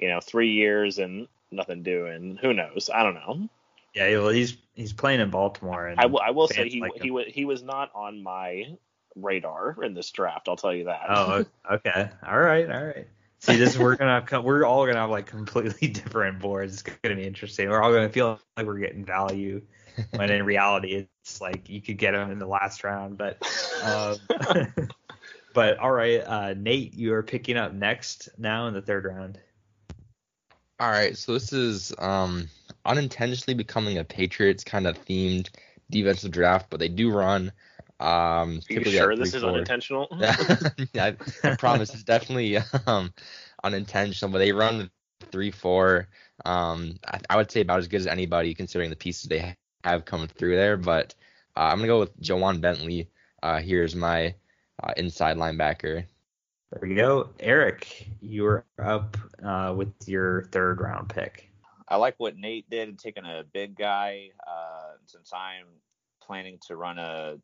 you 0.00 0.08
know, 0.08 0.20
three 0.20 0.50
years 0.52 0.98
and 0.98 1.28
nothing 1.50 1.82
doing. 1.82 2.36
Who 2.40 2.52
knows? 2.52 2.90
I 2.92 3.02
don't 3.04 3.14
know. 3.14 3.48
Yeah, 3.94 4.10
well, 4.18 4.30
he's 4.30 4.56
he's 4.74 4.92
playing 4.92 5.20
in 5.20 5.30
Baltimore, 5.30 5.86
and 5.86 6.00
I 6.00 6.06
will. 6.06 6.20
I 6.20 6.30
will 6.30 6.48
say 6.48 6.68
he 6.68 6.80
like 6.80 7.00
he 7.00 7.08
him. 7.08 7.14
wa- 7.14 7.24
he 7.26 7.44
was 7.44 7.62
not 7.62 7.90
on 7.94 8.22
my 8.22 8.74
radar 9.14 9.76
in 9.84 9.92
this 9.92 10.10
draft. 10.10 10.48
I'll 10.48 10.56
tell 10.56 10.74
you 10.74 10.84
that. 10.84 11.04
Oh, 11.10 11.44
okay. 11.74 12.08
All 12.26 12.38
right, 12.38 12.70
all 12.70 12.84
right. 12.86 13.06
See, 13.42 13.56
this 13.56 13.76
we're 13.76 13.96
gonna 13.96 14.24
have, 14.24 14.44
we're 14.44 14.64
all 14.64 14.86
gonna 14.86 15.00
have 15.00 15.10
like 15.10 15.26
completely 15.26 15.88
different 15.92 16.38
boards. 16.38 16.74
It's 16.74 16.82
gonna 16.82 17.16
be 17.16 17.24
interesting. 17.24 17.68
We're 17.68 17.82
all 17.82 17.92
gonna 17.92 18.08
feel 18.08 18.38
like 18.56 18.66
we're 18.66 18.78
getting 18.78 19.04
value, 19.04 19.62
when 20.10 20.30
in 20.30 20.44
reality, 20.44 21.08
it's 21.22 21.40
like 21.40 21.68
you 21.68 21.80
could 21.82 21.98
get 21.98 22.12
them 22.12 22.30
in 22.30 22.38
the 22.38 22.46
last 22.46 22.84
round. 22.84 23.18
But, 23.18 23.42
um, 23.82 24.16
but 25.54 25.76
all 25.78 25.90
right, 25.90 26.18
uh, 26.18 26.54
Nate, 26.56 26.94
you 26.94 27.14
are 27.14 27.22
picking 27.24 27.56
up 27.56 27.72
next 27.72 28.28
now 28.38 28.68
in 28.68 28.74
the 28.74 28.82
third 28.82 29.06
round. 29.06 29.40
All 30.78 30.90
right, 30.90 31.18
so 31.18 31.32
this 31.32 31.52
is 31.52 31.92
um 31.98 32.48
unintentionally 32.84 33.56
becoming 33.56 33.98
a 33.98 34.04
Patriots 34.04 34.62
kind 34.62 34.86
of 34.86 35.04
themed 35.04 35.50
defensive 35.90 36.30
draft, 36.30 36.66
but 36.70 36.78
they 36.78 36.88
do 36.88 37.10
run. 37.10 37.50
Um, 38.02 38.08
Are 38.08 38.52
you 38.52 38.60
typically 38.60 38.98
at 38.98 39.04
sure 39.04 39.16
this 39.16 39.32
is 39.32 39.42
3-4. 39.42 39.48
unintentional? 39.48 40.08
I, 40.96 41.16
I 41.44 41.56
promise 41.56 41.94
it's 41.94 42.02
definitely 42.02 42.56
um 42.86 43.12
unintentional, 43.62 44.32
but 44.32 44.38
they 44.38 44.50
run 44.52 44.90
three 45.30 45.52
four. 45.52 46.08
Um, 46.44 46.98
I, 47.06 47.20
I 47.30 47.36
would 47.36 47.50
say 47.50 47.60
about 47.60 47.78
as 47.78 47.86
good 47.86 48.00
as 48.00 48.06
anybody 48.08 48.54
considering 48.54 48.90
the 48.90 48.96
pieces 48.96 49.28
they 49.28 49.38
ha- 49.38 49.54
have 49.84 50.04
coming 50.04 50.26
through 50.26 50.56
there. 50.56 50.76
But 50.76 51.14
uh, 51.56 51.60
I'm 51.60 51.76
gonna 51.78 51.86
go 51.86 52.00
with 52.00 52.20
Ja'Whaun 52.20 52.60
Bentley. 52.60 53.08
Uh, 53.40 53.60
here's 53.60 53.94
my 53.94 54.34
uh, 54.82 54.92
inside 54.96 55.36
linebacker. 55.36 56.04
There 56.72 56.88
we 56.88 56.94
go. 56.96 57.30
Eric, 57.38 58.08
you're 58.20 58.64
up 58.82 59.16
uh, 59.44 59.74
with 59.76 59.92
your 60.06 60.46
third 60.46 60.80
round 60.80 61.08
pick. 61.08 61.50
I 61.88 61.96
like 61.96 62.14
what 62.18 62.36
Nate 62.36 62.68
did 62.68 62.88
in 62.88 62.96
taking 62.96 63.24
a 63.24 63.44
big 63.52 63.76
guy. 63.76 64.30
Uh, 64.44 64.94
since 65.06 65.30
I'm 65.32 65.66
planning 66.20 66.58
to 66.66 66.76
run 66.76 66.98
a 66.98 67.36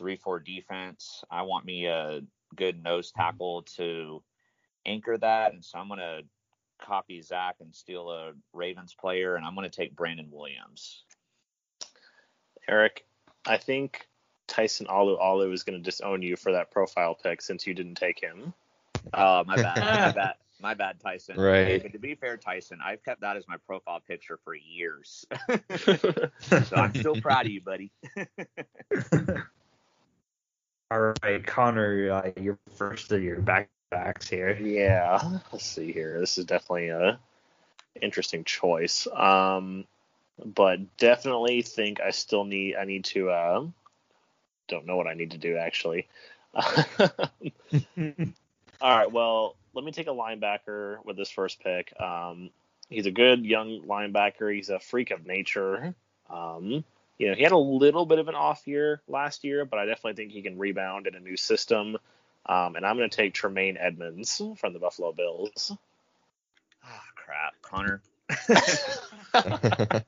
three-four 0.00 0.40
defense, 0.40 1.22
I 1.30 1.42
want 1.42 1.64
me 1.64 1.86
a 1.86 2.22
good 2.56 2.82
nose 2.82 3.12
tackle 3.12 3.62
to 3.76 4.22
anchor 4.84 5.16
that, 5.18 5.52
and 5.52 5.64
so 5.64 5.78
I'm 5.78 5.88
gonna 5.88 6.22
copy 6.80 7.20
Zach 7.20 7.56
and 7.60 7.74
steal 7.74 8.10
a 8.10 8.32
Ravens 8.52 8.96
player, 8.98 9.36
and 9.36 9.44
I'm 9.44 9.54
gonna 9.54 9.68
take 9.68 9.94
Brandon 9.94 10.28
Williams. 10.32 11.04
Eric, 12.66 13.04
I 13.46 13.58
think 13.58 14.08
Tyson 14.50 14.86
Alualu 14.86 15.52
is 15.52 15.62
going 15.62 15.78
to 15.78 15.82
disown 15.82 16.22
you 16.22 16.36
for 16.36 16.52
that 16.52 16.70
profile 16.72 17.14
pick 17.14 17.40
since 17.40 17.66
you 17.66 17.72
didn't 17.72 17.94
take 17.94 18.20
him. 18.20 18.52
Oh, 19.14 19.44
my 19.44 19.56
bad. 19.56 19.76
my 19.78 20.12
bad. 20.14 20.34
My 20.60 20.74
bad, 20.74 21.00
Tyson. 21.00 21.40
Right. 21.40 21.82
But 21.82 21.92
to 21.92 21.98
be 21.98 22.14
fair, 22.16 22.36
Tyson, 22.36 22.80
I've 22.84 23.02
kept 23.02 23.22
that 23.22 23.36
as 23.36 23.48
my 23.48 23.56
profile 23.66 24.00
picture 24.06 24.38
for 24.44 24.54
years. 24.54 25.24
so 25.76 26.76
I'm 26.76 26.94
still 26.94 27.18
proud 27.20 27.46
of 27.46 27.52
you, 27.52 27.62
buddy. 27.62 27.90
All 30.90 31.14
right, 31.22 31.46
Connor, 31.46 32.10
uh, 32.10 32.30
you're 32.40 32.58
first 32.74 33.12
of 33.12 33.22
your 33.22 33.40
back 33.40 33.68
backs 33.90 34.28
here. 34.28 34.56
Yeah, 34.60 35.20
let's 35.52 35.66
see 35.66 35.92
here. 35.92 36.18
This 36.18 36.38
is 36.38 36.44
definitely 36.44 36.88
a 36.88 37.18
interesting 38.00 38.44
choice. 38.44 39.06
Um, 39.12 39.84
but 40.44 40.96
definitely 40.96 41.62
think 41.62 42.00
I 42.00 42.10
still 42.10 42.44
need 42.44 42.76
I 42.76 42.84
need 42.84 43.04
to 43.06 43.30
uh, 43.30 43.66
don't 44.68 44.86
know 44.86 44.96
what 44.96 45.06
I 45.06 45.14
need 45.14 45.32
to 45.32 45.38
do 45.38 45.56
actually. 45.56 46.08
All 48.80 48.96
right, 48.96 49.12
well, 49.12 49.56
let 49.74 49.84
me 49.84 49.92
take 49.92 50.06
a 50.06 50.10
linebacker 50.10 51.04
with 51.04 51.16
this 51.16 51.30
first 51.30 51.60
pick. 51.62 51.92
Um, 52.00 52.50
he's 52.88 53.06
a 53.06 53.10
good 53.10 53.44
young 53.44 53.82
linebacker. 53.82 54.54
He's 54.54 54.70
a 54.70 54.80
freak 54.80 55.10
of 55.10 55.26
nature. 55.26 55.94
Um, 56.28 56.84
you 57.20 57.28
know, 57.28 57.34
he 57.34 57.42
had 57.42 57.52
a 57.52 57.58
little 57.58 58.06
bit 58.06 58.18
of 58.18 58.28
an 58.28 58.34
off 58.34 58.66
year 58.66 59.02
last 59.06 59.44
year, 59.44 59.66
but 59.66 59.78
I 59.78 59.84
definitely 59.84 60.14
think 60.14 60.32
he 60.32 60.40
can 60.40 60.58
rebound 60.58 61.06
in 61.06 61.14
a 61.14 61.20
new 61.20 61.36
system. 61.36 61.98
Um, 62.46 62.76
and 62.76 62.86
I'm 62.86 62.96
going 62.96 63.10
to 63.10 63.14
take 63.14 63.34
Tremaine 63.34 63.76
Edmunds 63.76 64.40
from 64.56 64.72
the 64.72 64.78
Buffalo 64.78 65.12
Bills. 65.12 65.70
Ah, 66.82 67.02
crap, 67.14 67.60
Connor. 67.60 68.00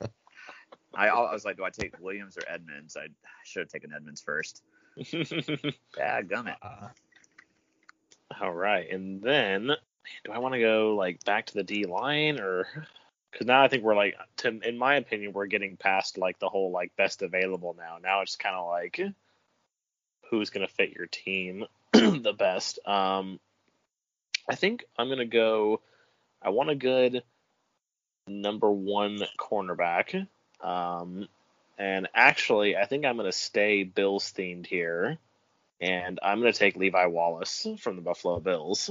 I, 0.94 1.08
I 1.08 1.32
was 1.34 1.44
like, 1.44 1.58
do 1.58 1.64
I 1.64 1.70
take 1.70 2.00
Williams 2.00 2.38
or 2.38 2.50
Edmunds? 2.50 2.96
I 2.96 3.08
should 3.44 3.60
have 3.60 3.68
taken 3.68 3.92
Edmunds 3.92 4.22
first. 4.22 4.62
Yeah, 4.96 6.22
gummit. 6.22 6.56
Uh, 6.62 6.88
All 8.40 8.52
right, 8.52 8.90
and 8.90 9.20
then 9.20 9.66
do 10.24 10.32
I 10.32 10.38
want 10.38 10.54
to 10.54 10.60
go 10.60 10.96
like 10.96 11.22
back 11.24 11.44
to 11.46 11.54
the 11.54 11.62
D 11.62 11.84
line 11.84 12.40
or? 12.40 12.66
Because 13.32 13.46
now 13.46 13.62
I 13.62 13.68
think 13.68 13.82
we're 13.82 13.96
like, 13.96 14.14
to, 14.38 14.60
in 14.60 14.76
my 14.76 14.96
opinion, 14.96 15.32
we're 15.32 15.46
getting 15.46 15.76
past 15.78 16.18
like 16.18 16.38
the 16.38 16.50
whole 16.50 16.70
like 16.70 16.94
best 16.96 17.22
available 17.22 17.74
now. 17.76 17.96
Now 18.00 18.20
it's 18.20 18.36
kind 18.36 18.54
of 18.54 18.68
like 18.68 19.00
who's 20.30 20.50
gonna 20.50 20.68
fit 20.68 20.92
your 20.92 21.06
team 21.06 21.64
the 21.92 22.34
best. 22.36 22.78
Um, 22.86 23.40
I 24.48 24.54
think 24.54 24.84
I'm 24.98 25.08
gonna 25.08 25.24
go. 25.24 25.80
I 26.42 26.50
want 26.50 26.70
a 26.70 26.74
good 26.74 27.22
number 28.26 28.70
one 28.70 29.20
cornerback. 29.38 30.26
Um, 30.60 31.28
and 31.78 32.08
actually, 32.14 32.76
I 32.76 32.86
think 32.86 33.04
I'm 33.04 33.16
gonna 33.16 33.32
stay 33.32 33.84
Bills 33.84 34.32
themed 34.36 34.66
here, 34.66 35.18
and 35.80 36.18
I'm 36.22 36.38
gonna 36.38 36.52
take 36.52 36.76
Levi 36.76 37.06
Wallace 37.06 37.66
from 37.78 37.96
the 37.96 38.02
Buffalo 38.02 38.40
Bills. 38.40 38.90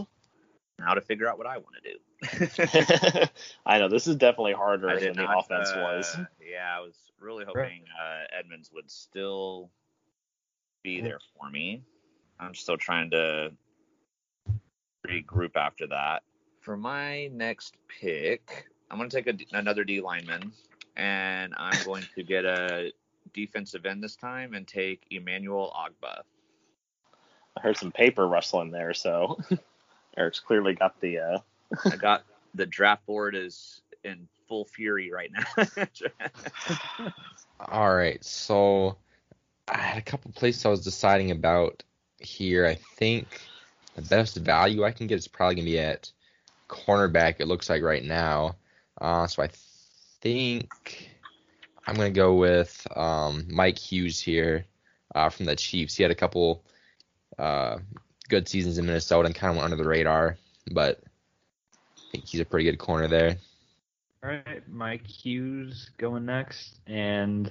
Now 0.82 0.96
to 0.96 1.02
figure 1.02 1.28
out 1.28 1.38
what 1.38 1.48
I 1.48 1.58
want 1.58 1.76
to 1.84 1.92
do. 1.92 3.30
I 3.66 3.80
know 3.80 3.88
this 3.88 4.08
is 4.08 4.16
definitely 4.16 4.54
harder 4.54 4.88
than 5.00 5.14
did 5.14 5.16
the 5.16 5.32
offense 5.32 5.72
uh, 5.74 5.80
was. 5.80 6.18
Yeah, 6.40 6.76
I 6.76 6.80
was 6.82 6.96
really 7.20 7.46
hoping 7.46 7.84
uh, 8.00 8.24
Edmunds 8.38 8.72
would 8.74 8.90
still 8.90 9.70
be 10.84 11.02
there 11.02 11.20
for 11.38 11.50
me. 11.50 11.84
I'm 12.40 12.56
still 12.56 12.78
trying 12.78 13.12
to 13.12 13.52
regroup 15.08 15.56
after 15.56 15.88
that. 15.88 16.24
For 16.60 16.76
my 16.78 17.28
next 17.28 17.76
pick, 17.88 18.68
I'm 18.90 18.98
going 18.98 19.10
to 19.10 19.16
take 19.16 19.28
a 19.28 19.34
D 19.34 19.48
another 19.52 19.84
D 19.84 20.02
lineman, 20.02 20.52
and 20.96 21.54
I'm 21.58 21.78
going 21.86 22.06
to 22.16 22.24
get 22.24 22.46
a 22.46 22.92
defensive 23.34 23.86
end 23.86 24.04
this 24.04 24.16
time 24.16 24.54
and 24.54 24.68
take 24.68 25.06
Emmanuel 25.12 25.74
Ogbah. 25.76 26.22
I 27.58 27.62
heard 27.62 27.78
some 27.78 27.92
paper 27.92 28.28
rustling 28.28 28.72
there, 28.72 28.94
so 28.94 29.38
Eric's 30.18 30.40
clearly 30.40 30.74
got 30.74 31.00
the. 31.02 31.20
Uh, 31.20 31.40
I 31.86 31.96
got 31.96 32.24
the 32.54 32.66
draft 32.66 33.06
board 33.06 33.36
is 33.36 33.82
in 34.04 34.28
full 34.48 34.66
fury 34.66 35.12
right 35.12 35.32
now. 35.32 35.66
All 37.60 37.96
right, 37.96 38.24
so 38.24 38.98
I 39.68 39.78
had 39.78 39.98
a 39.98 40.02
couple 40.02 40.32
places 40.32 40.66
I 40.66 40.70
was 40.70 40.84
deciding 40.84 41.32
about 41.32 41.84
here. 42.20 42.66
I 42.66 42.76
think 42.98 43.28
the 43.96 44.02
best 44.02 44.38
value 44.38 44.84
I 44.84 44.92
can 44.92 45.08
get 45.08 45.20
is 45.20 45.28
probably 45.28 45.56
gonna 45.56 45.66
be 45.66 45.80
at 45.80 46.12
cornerback. 46.68 47.36
It 47.40 47.48
looks 47.48 47.70
like 47.70 47.84
right 47.84 48.04
now. 48.04 48.56
Uh, 49.00 49.28
so 49.28 49.44
I 49.44 49.50
think 50.22 51.12
I'm 51.88 51.96
gonna 51.96 52.10
go 52.10 52.34
with 52.36 52.86
um, 52.96 53.46
Mike 53.50 53.78
Hughes 53.78 54.20
here 54.20 54.66
uh, 55.16 55.30
from 55.30 55.46
the 55.46 55.56
Chiefs. 55.56 55.96
He 55.96 56.04
had 56.04 56.12
a 56.12 56.16
couple 56.16 56.64
uh, 57.38 57.78
good 58.32 58.50
seasons 58.50 58.80
in 58.80 58.88
Minnesota 58.88 59.28
and 59.28 59.36
kind 59.36 59.52
of 59.52 59.58
went 59.58 59.72
under 59.72 59.84
the 59.84 59.88
radar, 59.88 60.38
but 60.72 61.04
I 61.98 62.02
think 62.12 62.26
he's 62.26 62.40
a 62.40 62.46
pretty 62.46 62.64
good 62.64 62.80
corner 62.80 63.08
there. 63.08 63.38
All 64.24 64.30
right, 64.30 64.68
Mike 64.68 65.06
Hughes 65.06 65.92
going 65.98 66.26
next, 66.26 66.80
and 66.88 67.48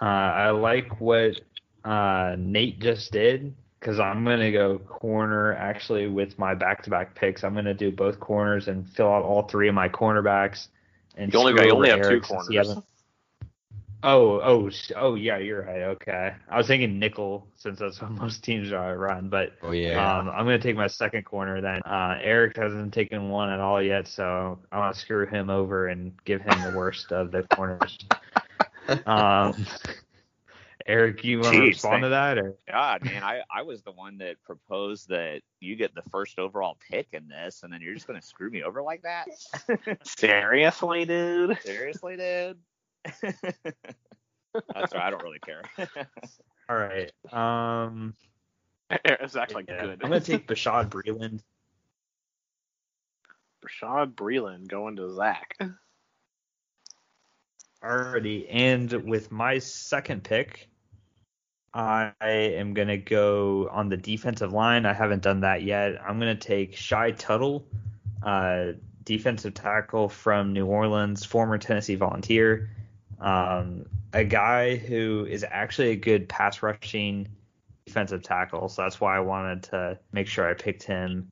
uh, 0.00 0.04
I 0.04 0.50
like 0.50 1.00
what 1.00 1.40
uh, 1.84 2.36
Nate 2.38 2.78
just 2.80 3.10
did 3.12 3.54
because 3.78 3.98
I'm 3.98 4.24
gonna 4.24 4.52
go 4.52 4.78
corner 4.78 5.54
actually 5.54 6.06
with 6.06 6.38
my 6.38 6.54
back-to-back 6.54 7.14
picks. 7.14 7.42
I'm 7.42 7.54
gonna 7.54 7.74
do 7.74 7.90
both 7.90 8.20
corners 8.20 8.68
and 8.68 8.88
fill 8.88 9.08
out 9.08 9.24
all 9.24 9.48
three 9.48 9.68
of 9.68 9.74
my 9.74 9.88
cornerbacks. 9.88 10.68
And 11.16 11.32
you 11.32 11.38
only, 11.38 11.52
screw 11.52 11.66
you 11.66 11.72
only 11.72 11.88
have 11.90 12.02
two 12.02 12.08
Eric 12.08 12.24
since 12.24 12.48
he 12.48 12.56
corners. 12.56 12.78
Hasn't- 14.02 14.04
Oh, 14.04 14.40
oh, 14.42 14.70
oh, 14.96 15.14
yeah, 15.14 15.36
you're 15.38 15.62
right. 15.62 15.82
Okay, 15.82 16.34
I 16.48 16.56
was 16.56 16.66
thinking 16.66 16.98
nickel 16.98 17.46
since 17.56 17.78
that's 17.78 18.00
what 18.00 18.10
most 18.22 18.42
teams 18.44 18.72
are 18.72 18.96
run, 18.96 19.28
but 19.28 19.52
Oh 19.62 19.72
yeah. 19.72 20.18
um, 20.18 20.28
I'm 20.30 20.44
gonna 20.44 20.58
take 20.58 20.76
my 20.76 20.86
second 20.86 21.24
corner 21.24 21.60
then. 21.60 21.82
Uh, 21.82 22.18
Eric 22.22 22.56
hasn't 22.56 22.92
taken 22.94 23.28
one 23.28 23.50
at 23.50 23.60
all 23.60 23.82
yet, 23.82 24.08
so 24.08 24.58
I'm 24.72 24.78
gonna 24.80 24.94
screw 24.94 25.26
him 25.26 25.50
over 25.50 25.88
and 25.88 26.12
give 26.24 26.40
him 26.42 26.60
the 26.62 26.76
worst 26.76 27.12
of 27.12 27.30
the 27.30 27.42
corners. 27.54 27.98
Um, 29.06 29.66
Eric, 30.86 31.22
you 31.22 31.38
want 31.40 31.54
to 31.54 31.60
respond 31.60 31.92
thank- 31.92 32.02
to 32.04 32.08
that, 32.08 32.38
or 32.38 32.56
God, 32.68 33.04
man, 33.04 33.22
I, 33.22 33.42
I 33.54 33.62
was 33.62 33.82
the 33.82 33.92
one 33.92 34.18
that 34.18 34.42
proposed 34.42 35.08
that 35.10 35.42
you 35.60 35.76
get 35.76 35.94
the 35.94 36.02
first 36.10 36.38
overall 36.40 36.76
pick 36.90 37.06
in 37.12 37.28
this, 37.28 37.62
and 37.62 37.72
then 37.72 37.80
you're 37.82 37.94
just 37.94 38.08
going 38.08 38.18
to 38.20 38.26
screw 38.26 38.50
me 38.50 38.64
over 38.64 38.82
like 38.82 39.02
that? 39.02 39.28
Seriously, 40.04 41.04
dude. 41.04 41.58
Seriously, 41.62 42.16
dude? 42.16 42.58
That's 43.04 44.94
right. 44.94 45.02
I 45.02 45.10
don't 45.10 45.22
really 45.22 45.38
care. 45.38 45.62
all 46.68 46.76
right? 46.76 47.10
Um, 47.32 48.14
It's 49.04 49.36
actually 49.36 49.64
yeah, 49.68 49.82
good. 49.82 50.00
I'm 50.02 50.10
gonna 50.10 50.20
take 50.20 50.46
Bashaud 50.48 50.88
Breeland. 50.88 51.42
Bashaud 53.64 54.14
Breeland 54.14 54.68
going 54.68 54.96
to 54.96 55.14
Zach. 55.14 55.56
Alrighty, 57.84 58.46
and 58.50 58.92
with 59.04 59.30
my 59.30 59.58
second 59.58 60.24
pick, 60.24 60.68
I 61.72 62.12
am 62.20 62.74
gonna 62.74 62.96
go 62.96 63.68
on 63.70 63.88
the 63.88 63.96
defensive 63.96 64.52
line. 64.52 64.86
I 64.86 64.92
haven't 64.92 65.22
done 65.22 65.40
that 65.40 65.62
yet. 65.62 66.00
I'm 66.04 66.18
gonna 66.18 66.34
take 66.34 66.74
Shy 66.74 67.12
Tuttle, 67.12 67.64
uh, 68.24 68.72
defensive 69.04 69.54
tackle 69.54 70.08
from 70.08 70.52
New 70.52 70.66
Orleans, 70.66 71.24
former 71.24 71.58
Tennessee 71.58 71.94
Volunteer, 71.94 72.70
um, 73.20 73.86
a 74.12 74.24
guy 74.24 74.76
who 74.76 75.26
is 75.28 75.44
actually 75.48 75.90
a 75.90 75.96
good 75.96 76.28
pass 76.28 76.62
rushing 76.62 77.28
defensive 77.86 78.22
tackle. 78.22 78.68
So 78.68 78.82
that's 78.82 79.00
why 79.00 79.16
I 79.16 79.20
wanted 79.20 79.62
to 79.64 79.98
make 80.12 80.26
sure 80.26 80.48
I 80.48 80.54
picked 80.54 80.82
him 80.82 81.28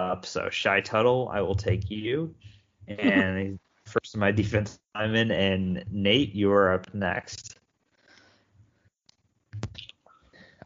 up. 0.00 0.26
So 0.26 0.48
Shy 0.50 0.80
Tuttle, 0.80 1.28
I 1.32 1.40
will 1.40 1.54
take 1.54 1.90
you, 1.90 2.34
and 2.88 3.58
first 3.84 4.14
of 4.14 4.20
my 4.20 4.30
defense 4.42 4.78
lineman, 4.94 5.30
and 5.30 5.84
Nate, 5.90 6.34
you 6.34 6.52
are 6.52 6.72
up 6.72 6.92
next. 6.94 7.58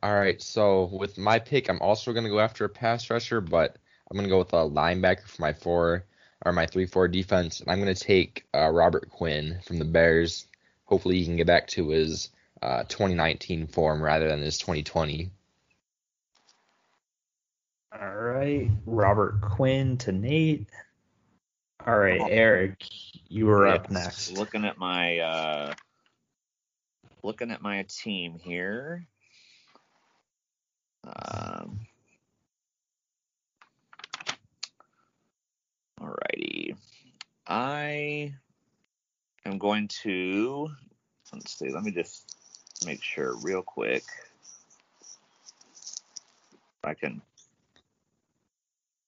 All 0.03 0.15
right, 0.15 0.41
so 0.41 0.85
with 0.93 1.19
my 1.19 1.41
pick, 1.41 1.69
I'm 1.69 1.81
also 1.81 2.13
going 2.13 2.25
to 2.25 2.31
go 2.31 2.39
after 2.39 2.65
a 2.65 2.69
pass 2.69 3.11
rusher, 3.11 3.41
but 3.41 3.79
I'm 4.11 4.17
going 4.17 4.29
to 4.29 4.31
go 4.31 4.39
with 4.39 4.53
a 4.53 4.57
linebacker 4.57 5.27
for 5.27 5.43
my 5.43 5.53
four 5.53 6.05
or 6.45 6.53
my 6.53 6.67
three-four 6.67 7.09
defense. 7.09 7.61
And 7.61 7.71
I'm 7.71 7.83
going 7.83 7.95
to 7.95 8.01
take 8.01 8.47
uh, 8.55 8.69
Robert 8.69 9.11
Quinn 9.11 9.59
from 9.65 9.79
the 9.79 9.85
Bears. 9.85 10.47
Hopefully, 10.85 11.19
he 11.19 11.25
can 11.25 11.37
get 11.37 11.47
back 11.47 11.67
to 11.69 11.91
his 11.91 12.31
uh, 12.63 12.85
2019 12.85 13.67
form 13.67 14.03
rather 14.03 14.29
than 14.29 14.43
his 14.43 14.59
2020. 14.59 15.31
All 18.01 18.15
right, 18.15 18.71
Robert 18.87 19.41
Quinn 19.41 19.97
to 19.99 20.13
Nate. 20.13 20.69
All 21.87 21.99
right, 21.99 22.21
Eric, 22.29 22.85
you 23.29 23.47
were 23.47 23.67
up 23.67 23.91
next. 23.91 24.33
Looking 24.33 24.65
at 24.65 24.79
my 24.79 25.19
uh, 25.19 25.75
looking 27.23 27.51
at 27.51 27.63
my 27.63 27.85
team 27.89 28.39
here. 28.39 29.07
Um, 31.05 31.81
alrighty, 36.01 36.77
I 37.47 38.35
am 39.45 39.59
going 39.59 39.89
to 40.03 40.71
let's 41.33 41.59
see. 41.59 41.71
Let 41.71 41.83
me 41.83 41.91
just 41.91 42.37
make 42.87 43.03
sure 43.03 43.37
real 43.43 43.63
quick. 43.63 44.05
I 46.85 46.95
can 46.95 47.21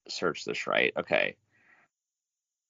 search 0.09 0.45
this 0.45 0.67
right. 0.67 0.93
Okay. 0.97 1.37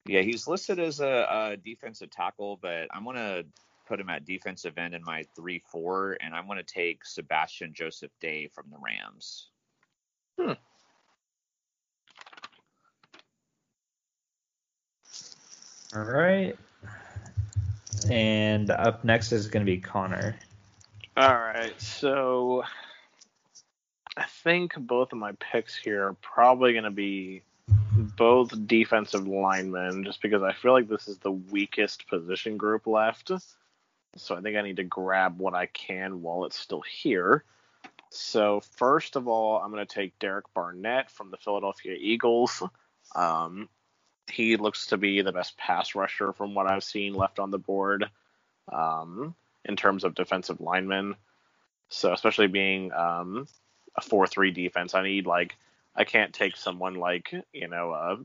Yeah, 0.06 0.22
he's 0.22 0.46
listed 0.46 0.78
as 0.78 1.00
a, 1.00 1.26
a 1.30 1.56
defensive 1.56 2.10
tackle, 2.10 2.58
but 2.60 2.88
I'm 2.92 3.04
gonna 3.04 3.42
put 3.86 4.00
him 4.00 4.08
at 4.08 4.24
defensive 4.24 4.78
end 4.78 4.94
in 4.94 5.02
my 5.04 5.24
three-four, 5.36 6.16
and 6.20 6.34
I'm 6.34 6.46
gonna 6.46 6.62
take 6.62 7.04
Sebastian 7.04 7.74
Joseph 7.74 8.12
Day 8.20 8.48
from 8.48 8.66
the 8.70 8.78
Rams. 8.78 9.48
Hmm. 10.40 10.52
All 15.94 16.02
right. 16.02 16.56
And 18.08 18.70
up 18.70 19.04
next 19.04 19.32
is 19.32 19.48
going 19.48 19.64
to 19.64 19.70
be 19.70 19.78
Connor. 19.78 20.36
All 21.16 21.34
right, 21.34 21.78
so 21.80 22.62
I 24.16 24.24
think 24.24 24.74
both 24.76 25.12
of 25.12 25.18
my 25.18 25.32
picks 25.32 25.76
here 25.76 26.06
are 26.06 26.14
probably 26.14 26.72
going 26.72 26.84
to 26.84 26.90
be 26.90 27.42
both 28.16 28.66
defensive 28.66 29.26
linemen, 29.26 30.04
just 30.04 30.22
because 30.22 30.42
I 30.42 30.52
feel 30.52 30.72
like 30.72 30.88
this 30.88 31.08
is 31.08 31.18
the 31.18 31.32
weakest 31.32 32.06
position 32.08 32.56
group 32.56 32.86
left. 32.86 33.32
So 34.16 34.36
I 34.36 34.40
think 34.40 34.56
I 34.56 34.62
need 34.62 34.76
to 34.76 34.84
grab 34.84 35.38
what 35.38 35.54
I 35.54 35.66
can 35.66 36.22
while 36.22 36.44
it's 36.44 36.58
still 36.58 36.82
here. 36.82 37.44
So 38.10 38.60
first 38.76 39.16
of 39.16 39.28
all, 39.28 39.60
I'm 39.60 39.72
going 39.72 39.86
to 39.86 39.94
take 39.94 40.18
Derek 40.18 40.52
Barnett 40.54 41.10
from 41.10 41.30
the 41.30 41.36
Philadelphia 41.36 41.96
Eagles. 41.98 42.62
Um, 43.14 43.68
he 44.30 44.56
looks 44.56 44.86
to 44.88 44.96
be 44.96 45.22
the 45.22 45.32
best 45.32 45.56
pass 45.56 45.94
rusher 45.94 46.32
from 46.32 46.54
what 46.54 46.70
I've 46.70 46.84
seen 46.84 47.14
left 47.14 47.38
on 47.38 47.50
the 47.50 47.58
board. 47.58 48.08
Um, 48.70 49.34
in 49.64 49.76
terms 49.76 50.04
of 50.04 50.14
defensive 50.14 50.60
linemen. 50.60 51.16
So 51.88 52.12
especially 52.12 52.46
being 52.46 52.92
um, 52.92 53.46
a 53.96 54.00
four-three 54.00 54.52
defense, 54.52 54.94
I 54.94 55.02
need 55.02 55.26
like 55.26 55.56
I 55.94 56.04
can't 56.04 56.32
take 56.32 56.56
someone 56.56 56.94
like 56.94 57.34
you 57.52 57.68
know 57.68 57.92
a, 57.92 58.18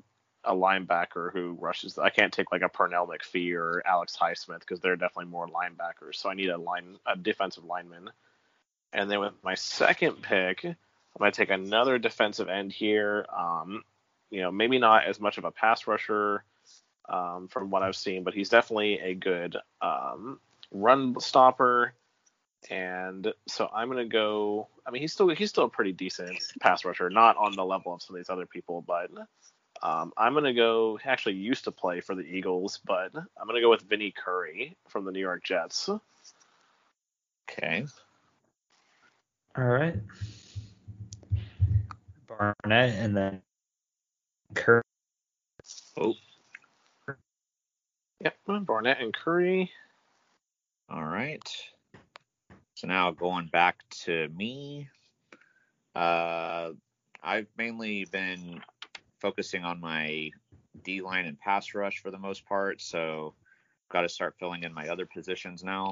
a 0.44 0.56
linebacker 0.56 1.32
who 1.32 1.58
rushes. 1.60 1.98
I 1.98 2.10
can't 2.10 2.34
take 2.34 2.52
like 2.52 2.62
a 2.62 2.70
Pernell 2.70 3.10
McPhee 3.10 3.56
or 3.56 3.82
Alex 3.86 4.16
Highsmith 4.20 4.60
because 4.60 4.80
they're 4.80 4.96
definitely 4.96 5.32
more 5.32 5.48
linebackers. 5.48 6.16
So 6.16 6.30
I 6.30 6.36
need 6.36 6.50
a 6.50 6.58
line 6.58 6.98
a 7.06 7.18
defensive 7.18 7.66
lineman. 7.66 8.10
And 8.94 9.10
then 9.10 9.20
with 9.20 9.34
my 9.44 9.56
second 9.56 10.22
pick, 10.22 10.64
I'm 10.64 10.76
gonna 11.20 11.32
take 11.32 11.50
another 11.50 11.98
defensive 11.98 12.50
end 12.50 12.72
here. 12.72 13.26
Um, 13.36 13.84
you 14.36 14.42
know, 14.42 14.52
maybe 14.52 14.78
not 14.78 15.06
as 15.06 15.22
much 15.22 15.38
of 15.38 15.46
a 15.46 15.52
pass 15.52 15.88
rusher 15.88 16.44
um, 17.08 17.48
from 17.48 17.70
what 17.70 17.84
I've 17.84 17.96
seen, 17.96 18.26
but 18.26 18.34
he's 18.34 18.50
definitely 18.50 19.00
a 19.00 19.16
good 19.16 19.56
um, 19.82 20.42
run 20.72 21.18
stopper. 21.22 21.94
And 22.70 23.32
so 23.48 23.70
I'm 23.74 23.88
gonna 23.88 24.04
go. 24.04 24.68
I 24.86 24.92
mean, 24.92 25.02
he's 25.02 25.14
still 25.14 25.30
he's 25.30 25.52
still 25.52 25.64
a 25.64 25.70
pretty 25.70 25.94
decent 25.94 26.38
pass 26.60 26.84
rusher, 26.84 27.10
not 27.10 27.38
on 27.38 27.56
the 27.56 27.64
level 27.64 27.94
of 27.94 28.02
some 28.02 28.18
of 28.18 28.20
these 28.20 28.30
other 28.30 28.46
people, 28.46 28.84
but 28.86 29.10
um, 29.82 30.12
I'm 30.18 30.34
gonna 30.34 30.54
go. 30.54 30.98
he 31.02 31.08
Actually, 31.08 31.36
used 31.36 31.64
to 31.64 31.72
play 31.72 32.02
for 32.02 32.14
the 32.14 32.24
Eagles, 32.24 32.82
but 32.86 33.16
I'm 33.16 33.48
gonna 33.48 33.62
go 33.62 33.70
with 33.70 33.84
Vinny 33.84 34.12
Curry 34.12 34.76
from 34.90 35.06
the 35.06 35.14
New 35.14 35.22
York 35.22 35.46
Jets. 35.46 35.90
Okay. 37.50 37.86
All 39.56 39.64
right. 39.64 39.96
Barnett 42.28 42.96
and 42.96 43.16
then 43.16 43.42
Kurt. 44.56 44.84
Oh, 45.98 46.16
Yep, 48.22 48.36
Barnett 48.66 49.02
and 49.02 49.14
Curry. 49.14 49.72
all 50.90 51.04
right. 51.06 51.48
So 52.76 52.88
now 52.88 53.12
going 53.12 53.48
back 53.48 53.78
to 54.06 54.28
me, 54.30 54.90
uh, 55.96 56.72
I've 57.24 57.48
mainly 57.58 58.06
been 58.06 58.62
focusing 59.22 59.64
on 59.64 59.80
my 59.80 60.32
D 60.84 61.02
line 61.02 61.26
and 61.26 61.40
pass 61.40 61.74
rush 61.74 62.00
for 62.00 62.12
the 62.12 62.20
most 62.20 62.46
part. 62.46 62.82
So 62.82 63.36
got 63.92 64.02
to 64.02 64.10
start 64.10 64.36
filling 64.40 64.64
in 64.64 64.74
my 64.74 64.90
other 64.90 65.06
positions 65.06 65.64
now. 65.64 65.92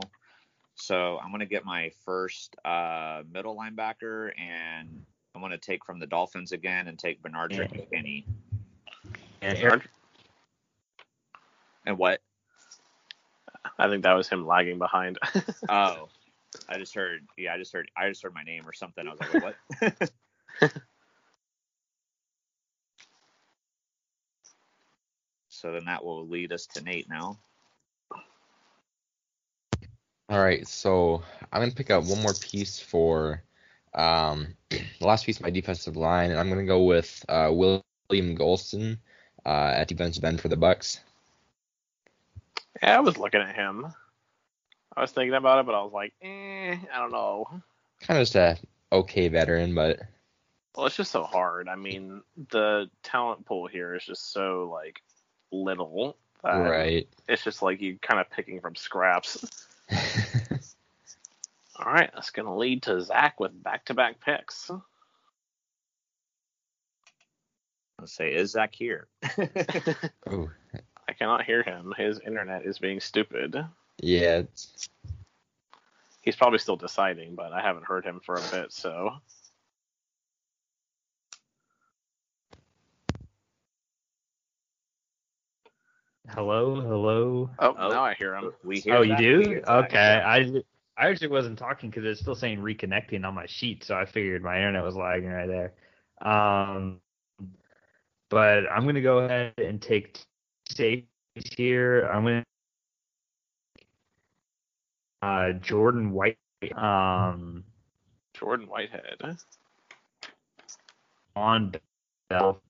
So 0.75 1.19
I'm 1.19 1.29
going 1.29 1.41
to 1.41 1.45
get 1.45 1.65
my 1.65 1.91
first 2.05 2.55
uh, 2.65 3.23
middle 3.31 3.55
linebacker, 3.57 4.31
and 4.39 5.05
I'm 5.35 5.41
going 5.41 5.51
to 5.51 5.57
take 5.57 5.85
from 5.85 5.99
the 5.99 6.07
Dolphins 6.07 6.51
again 6.51 6.87
and 6.87 6.97
take 6.99 7.21
Bernard 7.21 7.51
Yeah. 7.51 7.67
McKinney. 9.43 9.49
And 9.49 9.57
Eric, 9.59 9.89
And 11.85 11.97
what? 11.97 12.21
I 13.77 13.89
think 13.89 14.03
that 14.03 14.13
was 14.13 14.27
him 14.27 14.45
lagging 14.45 14.77
behind. 14.79 15.17
Oh, 15.69 16.09
I 16.67 16.77
just 16.77 16.93
heard. 16.93 17.21
Yeah, 17.37 17.53
I 17.53 17.57
just 17.57 17.71
heard. 17.71 17.89
I 17.97 18.09
just 18.09 18.21
heard 18.21 18.33
my 18.33 18.43
name 18.43 18.63
or 18.67 18.73
something. 18.73 19.07
I 19.07 19.11
was 19.11 19.19
like, 19.21 19.57
what? 19.81 20.11
so 25.47 25.71
then 25.71 25.85
that 25.85 26.03
will 26.03 26.27
lead 26.27 26.51
us 26.51 26.67
to 26.67 26.83
Nate 26.83 27.09
now. 27.09 27.39
All 30.29 30.41
right, 30.43 30.67
so 30.67 31.23
I'm 31.51 31.61
gonna 31.61 31.71
pick 31.71 31.91
up 31.91 32.03
one 32.03 32.21
more 32.21 32.33
piece 32.33 32.77
for 32.77 33.41
um, 33.95 34.53
the 34.69 34.83
last 34.99 35.25
piece 35.25 35.37
of 35.37 35.43
my 35.43 35.49
defensive 35.49 35.95
line, 35.95 36.29
and 36.29 36.39
I'm 36.39 36.49
gonna 36.49 36.65
go 36.65 36.83
with 36.83 37.23
uh, 37.29 37.49
William 37.53 37.83
Gholston 38.37 38.97
uh, 39.45 39.73
at 39.75 39.87
defensive 39.87 40.23
end 40.23 40.41
for 40.41 40.47
the 40.49 40.57
Bucks. 40.57 40.99
yeah, 42.81 42.97
I 42.97 42.99
was 42.99 43.17
looking 43.17 43.41
at 43.41 43.55
him. 43.55 43.85
I 44.95 45.01
was 45.01 45.11
thinking 45.11 45.33
about 45.33 45.59
it, 45.59 45.65
but 45.65 45.75
I 45.75 45.83
was 45.83 45.93
like, 45.93 46.13
eh, 46.21 46.75
I 46.93 46.99
don't 46.99 47.11
know. 47.11 47.47
Kind 48.01 48.19
of 48.19 48.21
just 48.21 48.35
a 48.35 48.57
okay 48.91 49.27
veteran, 49.27 49.73
but 49.73 50.01
Well, 50.75 50.85
it's 50.85 50.95
just 50.97 51.11
so 51.11 51.23
hard. 51.23 51.67
I 51.67 51.75
mean, 51.75 52.21
the 52.49 52.89
talent 53.01 53.45
pool 53.45 53.67
here 53.67 53.95
is 53.95 54.05
just 54.05 54.31
so 54.31 54.69
like 54.71 55.01
little. 55.51 56.15
right. 56.43 57.07
It's 57.27 57.43
just 57.43 57.61
like 57.61 57.81
you 57.81 57.97
kind 58.01 58.19
of 58.19 58.29
picking 58.29 58.59
from 58.59 58.75
scraps. 58.75 59.67
All 61.79 61.91
right, 61.91 62.11
that's 62.13 62.29
gonna 62.29 62.55
lead 62.55 62.83
to 62.83 63.01
Zach 63.01 63.39
with 63.39 63.63
back-to-back 63.63 64.19
picks. 64.21 64.69
Let's 67.99 68.13
say, 68.13 68.33
is 68.33 68.51
Zach 68.51 68.73
here? 68.73 69.07
oh, 70.29 70.49
I 71.07 71.13
cannot 71.13 71.43
hear 71.45 71.63
him. 71.63 71.93
His 71.97 72.19
internet 72.19 72.65
is 72.65 72.79
being 72.79 72.99
stupid. 72.99 73.55
yeah. 74.01 74.37
It's, 74.39 74.89
He's 76.21 76.37
probably 76.37 76.59
still 76.59 76.77
deciding, 76.77 77.35
but 77.35 77.51
I 77.51 77.61
haven't 77.61 77.83
heard 77.85 78.05
him 78.05 78.21
for 78.25 78.35
a 78.35 78.41
bit, 78.51 78.71
so 78.71 79.11
hello, 86.29 86.79
hello. 86.81 87.49
oh, 87.59 87.75
Oh. 87.77 87.89
now 87.89 88.03
I 88.05 88.13
hear 88.13 88.35
him. 88.35 88.53
we 88.63 88.79
hear 88.79 88.95
Oh, 88.95 89.01
you 89.01 89.15
do? 89.17 89.61
Okay. 89.67 90.21
I 90.25 90.63
I 90.95 91.09
actually 91.09 91.29
wasn't 91.29 91.57
talking 91.57 91.89
because 91.89 92.05
it's 92.05 92.21
still 92.21 92.35
saying 92.35 92.59
reconnecting 92.59 93.25
on 93.27 93.33
my 93.33 93.47
sheet, 93.47 93.83
so 93.83 93.95
I 93.95 94.05
figured 94.05 94.43
my 94.43 94.57
internet 94.57 94.83
was 94.83 94.95
lagging 94.95 95.29
right 95.29 95.47
there. 95.47 95.73
Um, 96.21 97.01
but 98.33 98.63
I'm 98.71 98.85
gonna 98.85 99.01
go 99.01 99.19
ahead 99.19 99.53
and 99.57 99.79
take 99.81 100.19
safety 100.67 101.07
here. 101.55 102.09
I'm 102.11 102.23
gonna 102.23 102.43
uh 105.21 105.51
Jordan 105.53 106.11
White. 106.11 106.37
Um, 106.75 107.63
Jordan 108.33 108.67
Whitehead. 108.67 109.37
on 111.35 111.73
Bell. 112.29 112.61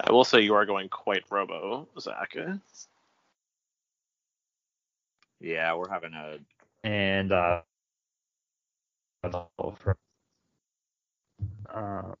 I 0.00 0.12
will 0.12 0.24
say 0.24 0.40
you 0.40 0.54
are 0.54 0.66
going 0.66 0.88
quite 0.88 1.24
robo, 1.30 1.88
Zach. 1.98 2.36
Yeah, 5.40 5.74
we're 5.74 5.88
having 5.90 6.14
a. 6.14 6.38
and 6.82 7.32
uh, 7.32 7.60
for, 9.78 9.96
um, 11.74 12.14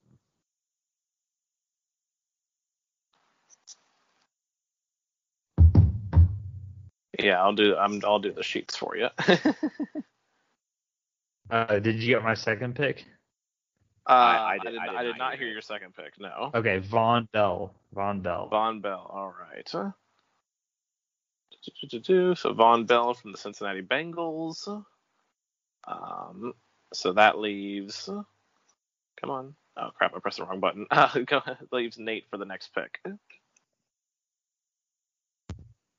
Yeah, 7.18 7.40
I'll 7.42 7.52
do. 7.54 7.76
I'm. 7.76 8.00
I'll 8.04 8.18
do 8.18 8.32
the 8.32 8.42
sheets 8.42 8.76
for 8.76 8.96
you. 8.96 9.08
uh, 11.50 11.78
did 11.78 11.96
you 12.02 12.08
get 12.14 12.22
my 12.24 12.34
second 12.34 12.74
pick? 12.74 13.04
Uh, 14.06 14.12
I- 14.12 14.14
I 14.14 14.52
I, 14.54 14.58
did- 14.58 14.70
did, 14.72 14.78
I 14.80 14.86
did 14.86 14.96
I 14.96 15.02
did 15.04 15.08
not 15.10 15.18
not 15.18 15.30
hear 15.32 15.38
hear 15.42 15.48
it. 15.48 15.52
your 15.52 15.62
second 15.62 15.94
pick. 15.94 16.18
No. 16.18 16.50
Okay, 16.54 16.80
Vonn 16.80 17.30
Bell. 17.32 17.72
Vonn 17.94 18.22
Bell. 18.22 18.48
Vonn 18.52 18.82
Bell. 18.82 19.08
All 19.12 19.32
right. 19.38 19.66
So 19.68 19.94
Vonn 22.52 22.86
Bell 22.86 23.14
from 23.14 23.32
the 23.32 23.38
Cincinnati 23.38 23.82
Bengals. 23.82 24.84
Um, 25.86 26.52
so 26.92 27.12
that 27.12 27.38
leaves. 27.38 28.10
Come 29.20 29.30
on. 29.30 29.54
Oh 29.76 29.90
crap! 29.96 30.14
I 30.14 30.20
pressed 30.20 30.38
the 30.38 30.44
wrong 30.44 30.60
button. 30.60 30.86
Uh, 30.90 31.18
go 31.26 31.40
leaves 31.72 31.98
Nate 31.98 32.26
for 32.30 32.38
the 32.38 32.44
next 32.44 32.70
pick. 32.74 33.00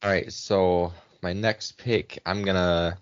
All 0.04 0.10
right, 0.12 0.32
so 0.32 0.94
my 1.22 1.34
next 1.34 1.78
pick, 1.78 2.20
I'm 2.26 2.44
gonna 2.44 2.98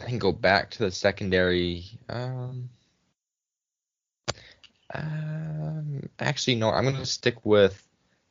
I 0.00 0.04
think 0.04 0.20
go 0.20 0.32
back 0.32 0.70
to 0.72 0.78
the 0.80 0.90
secondary. 0.90 1.84
Um, 2.08 2.68
um, 4.92 6.08
actually, 6.18 6.56
no, 6.56 6.70
I'm 6.70 6.84
gonna 6.84 7.06
stick 7.06 7.44
with 7.44 7.80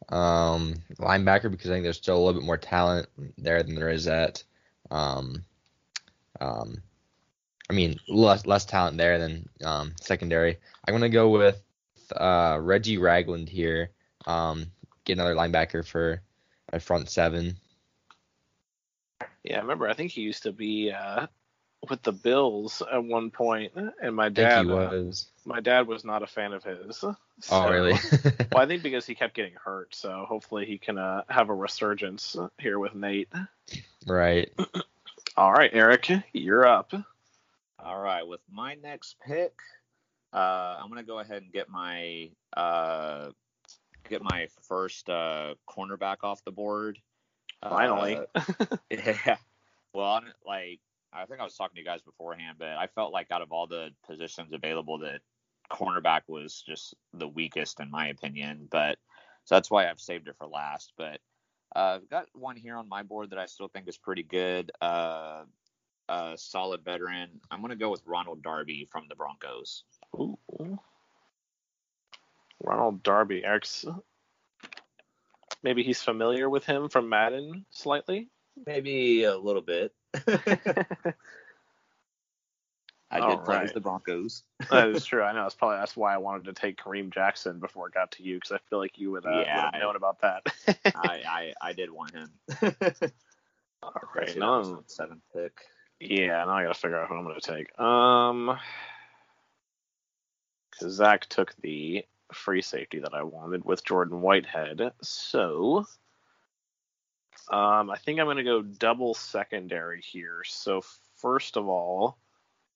um 0.09 0.75
linebacker 0.99 1.49
because 1.49 1.69
I 1.71 1.75
think 1.75 1.83
there's 1.83 1.97
still 1.97 2.17
a 2.17 2.19
little 2.19 2.41
bit 2.41 2.45
more 2.45 2.57
talent 2.57 3.07
there 3.37 3.63
than 3.63 3.75
there 3.75 3.89
is 3.89 4.07
at 4.07 4.43
um 4.91 5.43
um. 6.41 6.81
I 7.73 7.75
mean, 7.75 7.99
less 8.07 8.45
less 8.45 8.65
talent 8.65 8.97
there 8.97 9.17
than 9.17 9.49
um 9.65 9.93
secondary. 9.99 10.59
I'm 10.87 10.93
gonna 10.93 11.09
go 11.09 11.29
with 11.29 11.59
uh 12.15 12.59
Reggie 12.61 12.99
Ragland 12.99 13.49
here. 13.49 13.89
Um, 14.27 14.67
get 15.05 15.13
another 15.13 15.33
linebacker 15.33 15.83
for 15.83 16.21
my 16.71 16.77
front 16.77 17.09
seven. 17.09 17.57
Yeah, 19.43 19.57
I 19.57 19.61
remember. 19.61 19.89
I 19.89 19.95
think 19.95 20.11
he 20.11 20.21
used 20.21 20.43
to 20.43 20.51
be 20.51 20.91
uh, 20.91 21.25
with 21.89 22.03
the 22.03 22.11
Bills 22.11 22.83
at 22.91 23.03
one 23.03 23.31
point, 23.31 23.73
and 23.75 24.15
my 24.15 24.29
dad. 24.29 24.69
uh, 24.69 24.91
was. 24.91 25.25
my 25.43 25.59
dad 25.59 25.87
was 25.87 26.05
not 26.05 26.21
a 26.21 26.27
fan 26.27 26.53
of 26.53 26.63
his. 26.63 27.03
oh, 27.03 27.71
really? 27.71 27.93
well, 28.51 28.61
I 28.61 28.67
think 28.67 28.83
because 28.83 29.07
he 29.07 29.15
kept 29.15 29.33
getting 29.33 29.55
hurt, 29.55 29.95
so 29.95 30.25
hopefully 30.29 30.67
he 30.67 30.77
can 30.77 30.99
uh, 30.99 31.23
have 31.27 31.49
a 31.49 31.55
resurgence 31.55 32.37
here 32.59 32.77
with 32.77 32.93
Nate. 32.93 33.33
right. 34.05 34.53
All 35.35 35.51
right, 35.51 35.71
Eric, 35.73 36.11
you're 36.33 36.67
up. 36.67 36.93
All 37.85 37.99
right, 37.99 38.25
with 38.25 38.41
my 38.49 38.75
next 38.75 39.17
pick, 39.25 39.53
uh, 40.31 40.77
I'm 40.81 40.87
gonna 40.89 41.03
go 41.03 41.19
ahead 41.19 41.43
and 41.43 41.51
get 41.51 41.69
my 41.69 42.29
uh, 42.55 43.31
get 44.09 44.21
my 44.23 44.47
first 44.67 45.09
uh, 45.09 45.55
cornerback 45.69 46.17
off 46.23 46.43
the 46.45 46.51
board. 46.51 46.99
Finally. 47.61 48.19
Uh, 48.35 48.77
yeah. 48.89 49.37
Well, 49.93 50.13
I'm, 50.13 50.23
like 50.45 50.79
I 51.11 51.25
think 51.25 51.39
I 51.39 51.43
was 51.43 51.55
talking 51.55 51.75
to 51.75 51.81
you 51.81 51.85
guys 51.85 52.01
beforehand, 52.01 52.57
but 52.57 52.69
I 52.69 52.87
felt 52.87 53.13
like 53.13 53.31
out 53.31 53.41
of 53.41 53.51
all 53.51 53.67
the 53.67 53.89
positions 54.07 54.53
available, 54.53 54.97
that 54.99 55.21
cornerback 55.71 56.21
was 56.27 56.63
just 56.65 56.95
the 57.13 57.27
weakest 57.27 57.79
in 57.79 57.91
my 57.91 58.07
opinion. 58.07 58.67
But 58.71 58.97
so 59.43 59.55
that's 59.55 59.69
why 59.69 59.89
I've 59.89 59.99
saved 59.99 60.27
it 60.27 60.35
for 60.37 60.47
last. 60.47 60.93
But 60.97 61.19
uh, 61.75 61.99
I've 62.01 62.09
got 62.09 62.27
one 62.33 62.55
here 62.55 62.77
on 62.77 62.87
my 62.87 63.03
board 63.03 63.31
that 63.31 63.39
I 63.39 63.45
still 63.45 63.67
think 63.67 63.87
is 63.87 63.97
pretty 63.97 64.23
good. 64.23 64.71
Uh, 66.09 66.31
a 66.33 66.37
solid 66.37 66.83
veteran. 66.83 67.29
I'm 67.49 67.61
gonna 67.61 67.75
go 67.75 67.89
with 67.89 68.01
Ronald 68.05 68.43
Darby 68.43 68.87
from 68.91 69.05
the 69.07 69.15
Broncos. 69.15 69.83
Ooh. 70.15 70.37
Ronald 72.61 73.03
Darby, 73.03 73.43
Eric's. 73.43 73.85
Maybe 75.63 75.83
he's 75.83 76.01
familiar 76.01 76.49
with 76.49 76.65
him 76.65 76.89
from 76.89 77.07
Madden 77.09 77.65
slightly. 77.71 78.27
Maybe 78.65 79.23
a 79.23 79.37
little 79.37 79.61
bit. 79.61 79.93
I 83.13 83.19
did 83.19 83.23
All 83.23 83.37
play 83.45 83.57
as 83.59 83.71
the 83.71 83.79
Broncos. 83.79 84.43
that 84.69 84.89
is 84.89 85.05
true. 85.05 85.21
I 85.23 85.33
know. 85.33 85.43
That's 85.43 85.55
probably 85.55 85.77
that's 85.77 85.95
why 85.95 86.13
I 86.13 86.17
wanted 86.17 86.45
to 86.45 86.53
take 86.53 86.81
Kareem 86.81 87.13
Jackson 87.13 87.59
before 87.59 87.87
it 87.87 87.93
got 87.93 88.11
to 88.13 88.23
you 88.23 88.35
because 88.35 88.51
I 88.51 88.57
feel 88.69 88.79
like 88.79 88.97
you 88.97 89.11
would, 89.11 89.25
uh, 89.25 89.29
would 89.29 89.45
Yeah, 89.45 89.69
have 89.71 89.81
known 89.81 89.95
about 89.95 90.21
that. 90.21 90.43
I, 90.95 91.21
I 91.27 91.53
I 91.61 91.73
did 91.73 91.91
want 91.91 92.11
him. 92.11 92.31
All 93.83 93.93
right, 94.15 94.23
Actually, 94.23 94.39
no, 94.39 94.83
seventh 94.87 95.21
pick. 95.33 95.53
Yeah, 95.99 96.43
now 96.45 96.51
I 96.51 96.63
gotta 96.63 96.73
figure 96.73 96.99
out 96.99 97.07
who 97.07 97.15
I'm 97.15 97.23
gonna 97.23 97.39
take. 97.39 97.79
Um, 97.79 98.57
because 100.71 100.93
Zach 100.93 101.27
took 101.27 101.55
the 101.61 102.05
free 102.33 102.61
safety 102.61 102.99
that 102.99 103.13
I 103.13 103.23
wanted 103.23 103.63
with 103.63 103.85
Jordan 103.85 104.21
Whitehead, 104.21 104.91
so 105.01 105.85
um, 107.49 107.89
I 107.89 107.97
think 107.97 108.19
I'm 108.19 108.27
gonna 108.27 108.43
go 108.43 108.61
double 108.61 109.13
secondary 109.13 110.01
here. 110.01 110.43
So 110.45 110.81
first 111.15 111.57
of 111.57 111.67
all, 111.67 112.17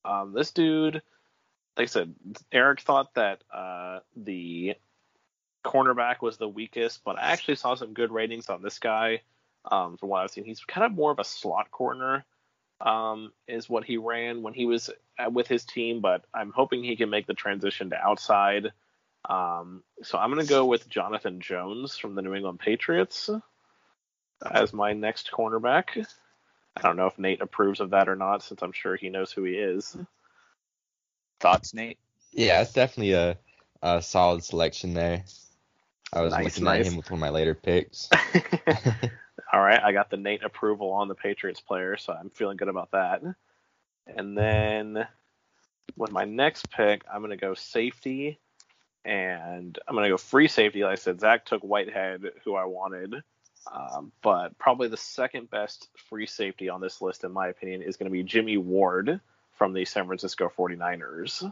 um, 0.05 0.33
this 0.33 0.51
dude, 0.51 1.01
like 1.75 1.83
I 1.83 1.85
said, 1.85 2.13
Eric 2.51 2.81
thought 2.81 3.13
that 3.15 3.43
uh 3.51 3.99
the 4.15 4.75
cornerback 5.65 6.21
was 6.21 6.37
the 6.37 6.47
weakest, 6.47 7.03
but 7.03 7.17
I 7.17 7.31
actually 7.31 7.55
saw 7.55 7.75
some 7.75 7.93
good 7.93 8.11
ratings 8.11 8.49
on 8.49 8.61
this 8.61 8.79
guy. 8.79 9.21
Um, 9.69 9.97
from 9.97 10.09
what 10.09 10.23
I've 10.23 10.31
seen, 10.31 10.45
he's 10.45 10.63
kind 10.63 10.85
of 10.85 10.93
more 10.93 11.11
of 11.11 11.19
a 11.19 11.25
slot 11.25 11.71
corner 11.71 12.25
um, 12.81 13.31
is 13.47 13.69
what 13.69 13.83
he 13.83 13.97
ran 13.97 14.41
when 14.43 14.53
he 14.53 14.65
was 14.65 14.89
uh, 15.19 15.29
with 15.29 15.47
his 15.47 15.65
team, 15.65 16.01
but 16.01 16.25
I'm 16.33 16.51
hoping 16.51 16.83
he 16.83 16.95
can 16.95 17.09
make 17.09 17.27
the 17.27 17.33
transition 17.33 17.89
to 17.89 17.97
outside. 17.97 18.71
Um, 19.27 19.83
so 20.03 20.17
I'm 20.17 20.31
going 20.31 20.45
to 20.45 20.49
go 20.49 20.65
with 20.65 20.87
Jonathan 20.89 21.39
Jones 21.41 21.97
from 21.97 22.15
the 22.15 22.21
New 22.21 22.35
England 22.35 22.59
Patriots 22.59 23.29
as 24.49 24.73
my 24.73 24.93
next 24.93 25.31
cornerback. 25.31 26.05
I 26.75 26.81
don't 26.81 26.95
know 26.97 27.07
if 27.07 27.17
Nate 27.17 27.41
approves 27.41 27.79
of 27.79 27.89
that 27.91 28.07
or 28.07 28.15
not, 28.15 28.43
since 28.43 28.61
I'm 28.61 28.71
sure 28.71 28.95
he 28.95 29.09
knows 29.09 29.31
who 29.31 29.43
he 29.43 29.53
is. 29.55 29.97
Thoughts, 31.39 31.73
Nate? 31.73 31.97
Yeah, 32.31 32.61
it's 32.61 32.73
definitely 32.73 33.13
a, 33.13 33.37
a 33.81 34.01
solid 34.01 34.43
selection 34.43 34.93
there. 34.93 35.23
I 36.13 36.21
was 36.21 36.33
Nice, 36.33 36.45
looking 36.45 36.63
nice. 36.63 36.85
at 36.85 36.85
him 36.85 36.97
with 36.97 37.09
one 37.09 37.17
of 37.17 37.21
my 37.21 37.29
later 37.29 37.55
picks. 37.55 38.09
All 39.51 39.61
right, 39.61 39.81
I 39.81 39.93
got 39.93 40.09
the 40.09 40.17
Nate 40.17 40.43
approval 40.43 40.91
on 40.91 41.07
the 41.07 41.15
Patriots 41.15 41.61
player, 41.61 41.95
so 41.97 42.13
I'm 42.13 42.29
feeling 42.29 42.57
good 42.57 42.67
about 42.67 42.91
that. 42.91 43.21
And 44.05 44.37
then 44.37 45.07
with 45.95 46.11
my 46.11 46.25
next 46.25 46.69
pick, 46.69 47.03
I'm 47.11 47.19
going 47.21 47.31
to 47.31 47.37
go 47.37 47.53
safety, 47.53 48.39
and 49.05 49.77
I'm 49.87 49.95
going 49.95 50.03
to 50.03 50.09
go 50.09 50.17
free 50.17 50.49
safety. 50.49 50.83
Like 50.83 50.93
I 50.93 50.95
said, 50.95 51.21
Zach 51.21 51.45
took 51.45 51.61
Whitehead, 51.61 52.23
who 52.43 52.55
I 52.55 52.65
wanted, 52.65 53.15
um, 53.71 54.11
but 54.21 54.57
probably 54.57 54.89
the 54.89 54.97
second 54.97 55.49
best 55.49 55.87
free 56.09 56.25
safety 56.25 56.67
on 56.67 56.81
this 56.81 57.01
list, 57.01 57.23
in 57.23 57.31
my 57.31 57.47
opinion, 57.47 57.81
is 57.81 57.95
going 57.95 58.09
to 58.09 58.13
be 58.13 58.23
Jimmy 58.23 58.57
Ward 58.57 59.21
from 59.57 59.73
the 59.73 59.85
San 59.85 60.05
Francisco 60.07 60.51
49ers. 60.57 61.51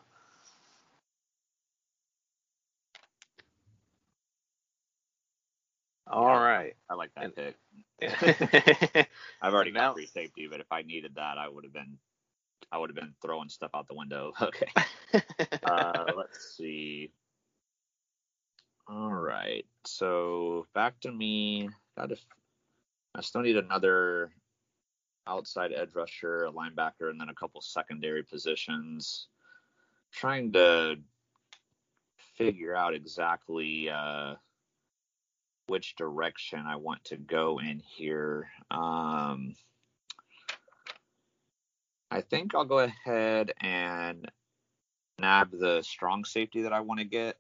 All 6.07 6.39
right. 6.39 6.75
I 6.89 6.93
like 6.93 7.13
that 7.15 7.23
And- 7.25 7.35
pick. 7.35 7.55
I've 9.41 9.53
already 9.53 9.71
now- 9.71 9.89
got 9.89 9.95
free 9.95 10.07
safety, 10.07 10.47
but 10.49 10.59
if 10.59 10.71
I 10.71 10.81
needed 10.81 11.15
that, 11.15 11.37
I 11.37 11.47
would 11.47 11.63
have 11.63 11.73
been 11.73 11.97
I 12.71 12.77
would 12.77 12.89
have 12.89 12.95
been 12.95 13.13
throwing 13.21 13.49
stuff 13.49 13.71
out 13.73 13.87
the 13.87 13.95
window. 13.95 14.33
Okay. 14.41 14.67
uh, 15.63 16.05
let's 16.15 16.55
see. 16.57 17.11
All 18.87 19.13
right. 19.13 19.65
So 19.85 20.67
back 20.73 20.99
to 21.01 21.11
me. 21.11 21.69
Got 21.97 22.09
to. 22.09 22.17
I 23.13 23.21
still 23.21 23.41
need 23.41 23.55
another 23.55 24.31
outside 25.27 25.71
edge 25.73 25.95
rusher, 25.95 26.45
a 26.45 26.51
linebacker, 26.51 27.09
and 27.09 27.19
then 27.19 27.29
a 27.29 27.33
couple 27.33 27.61
secondary 27.61 28.23
positions. 28.23 29.27
Trying 30.11 30.51
to 30.53 30.97
figure 32.37 32.75
out 32.75 32.93
exactly 32.93 33.89
uh, 33.89 34.35
which 35.67 35.95
direction 35.95 36.63
I 36.67 36.75
want 36.75 37.03
to 37.05 37.17
go 37.17 37.59
in 37.59 37.79
here. 37.79 38.47
Um, 38.69 39.55
I 42.11 42.21
think 42.21 42.53
I'll 42.53 42.65
go 42.65 42.79
ahead 42.79 43.53
and 43.59 44.29
nab 45.19 45.51
the 45.51 45.81
strong 45.81 46.25
safety 46.25 46.63
that 46.63 46.73
I 46.73 46.81
want 46.81 46.99
to 46.99 47.05
get. 47.05 47.37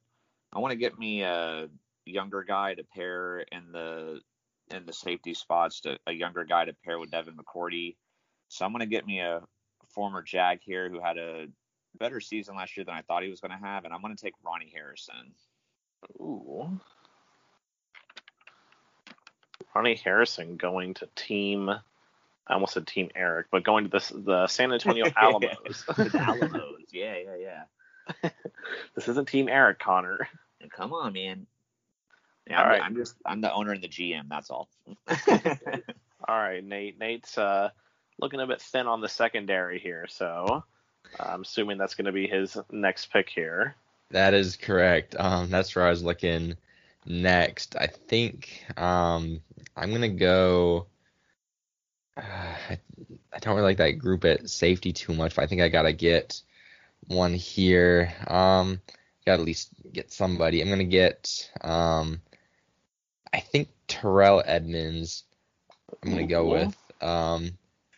I 0.53 0.59
want 0.59 0.71
to 0.71 0.77
get 0.77 0.97
me 0.97 1.21
a 1.21 1.67
younger 2.05 2.43
guy 2.43 2.73
to 2.75 2.83
pair 2.83 3.39
in 3.39 3.71
the 3.71 4.19
in 4.71 4.85
the 4.85 4.93
safety 4.93 5.33
spots, 5.33 5.81
to, 5.81 5.97
a 6.07 6.11
younger 6.11 6.43
guy 6.43 6.65
to 6.65 6.73
pair 6.83 6.97
with 6.97 7.11
Devin 7.11 7.35
McCourty. 7.35 7.95
So 8.47 8.65
I'm 8.65 8.71
going 8.71 8.79
to 8.79 8.87
get 8.87 9.05
me 9.05 9.19
a 9.19 9.41
former 9.93 10.23
Jag 10.23 10.59
here 10.61 10.89
who 10.89 10.99
had 10.99 11.17
a 11.17 11.47
better 11.99 12.19
season 12.19 12.55
last 12.55 12.75
year 12.75 12.83
than 12.83 12.95
I 12.95 13.01
thought 13.03 13.23
he 13.23 13.29
was 13.29 13.41
going 13.41 13.51
to 13.51 13.65
have, 13.65 13.85
and 13.85 13.93
I'm 13.93 14.01
going 14.01 14.15
to 14.15 14.21
take 14.21 14.33
Ronnie 14.43 14.71
Harrison. 14.73 15.33
Ooh. 16.19 16.79
Ronnie 19.75 19.95
Harrison 19.95 20.55
going 20.55 20.93
to 20.95 21.09
team. 21.15 21.69
I 21.69 22.53
almost 22.53 22.73
said 22.73 22.87
Team 22.87 23.09
Eric, 23.15 23.47
but 23.51 23.63
going 23.63 23.89
to 23.89 23.89
the 23.89 24.19
the 24.19 24.47
San 24.47 24.71
Antonio 24.71 25.05
Alamos. 25.17 25.83
Alamos. 26.15 26.81
Yeah, 26.91 27.15
yeah, 27.17 27.63
yeah. 28.23 28.29
this 28.95 29.07
isn't 29.09 29.27
Team 29.27 29.49
Eric, 29.49 29.79
Connor. 29.79 30.29
Come 30.69 30.93
on, 30.93 31.13
man. 31.13 31.45
Yeah, 32.47 32.59
All 32.59 32.65
I'm, 32.65 32.69
right. 32.69 32.81
I'm 32.81 32.95
just 32.95 33.15
I'm 33.25 33.41
the 33.41 33.53
owner 33.53 33.73
and 33.73 33.83
the 33.83 33.87
GM. 33.87 34.29
That's 34.29 34.49
all. 34.49 34.69
All 36.27 36.37
right, 36.37 36.63
Nate. 36.63 36.97
Nate's 36.97 37.37
uh, 37.37 37.69
looking 38.19 38.39
a 38.39 38.47
bit 38.47 38.61
thin 38.61 38.87
on 38.87 39.01
the 39.01 39.09
secondary 39.09 39.79
here, 39.79 40.05
so 40.07 40.63
I'm 41.19 41.41
assuming 41.41 41.77
that's 41.77 41.95
going 41.95 42.05
to 42.05 42.11
be 42.11 42.27
his 42.27 42.57
next 42.71 43.11
pick 43.11 43.29
here. 43.29 43.75
That 44.11 44.33
is 44.33 44.55
correct. 44.55 45.15
Um, 45.17 45.49
that's 45.49 45.75
where 45.75 45.85
I 45.85 45.89
was 45.89 46.03
looking 46.03 46.55
next. 47.05 47.75
I 47.75 47.87
think 47.87 48.65
um, 48.77 49.41
I'm 49.75 49.91
gonna 49.91 50.09
go. 50.09 50.87
Uh, 52.17 52.21
I, 52.69 52.79
I 53.33 53.39
don't 53.39 53.55
really 53.55 53.67
like 53.67 53.77
that 53.77 53.99
group 53.99 54.25
at 54.25 54.49
safety 54.49 54.93
too 54.93 55.13
much, 55.13 55.35
but 55.35 55.43
I 55.43 55.47
think 55.47 55.61
I 55.61 55.69
gotta 55.69 55.93
get 55.93 56.41
one 57.07 57.33
here. 57.33 58.13
Um, 58.27 58.81
gotta 59.25 59.41
at 59.41 59.45
least 59.45 59.69
get 59.91 60.11
somebody. 60.11 60.61
I'm 60.61 60.69
gonna 60.69 60.83
get. 60.83 61.49
Um, 61.61 62.21
I 63.33 63.39
think 63.39 63.69
Terrell 63.87 64.43
Edmunds. 64.45 65.23
I'm 66.03 66.11
gonna 66.11 66.27
go 66.27 66.45
with. 66.45 66.75
Um, 67.01 67.51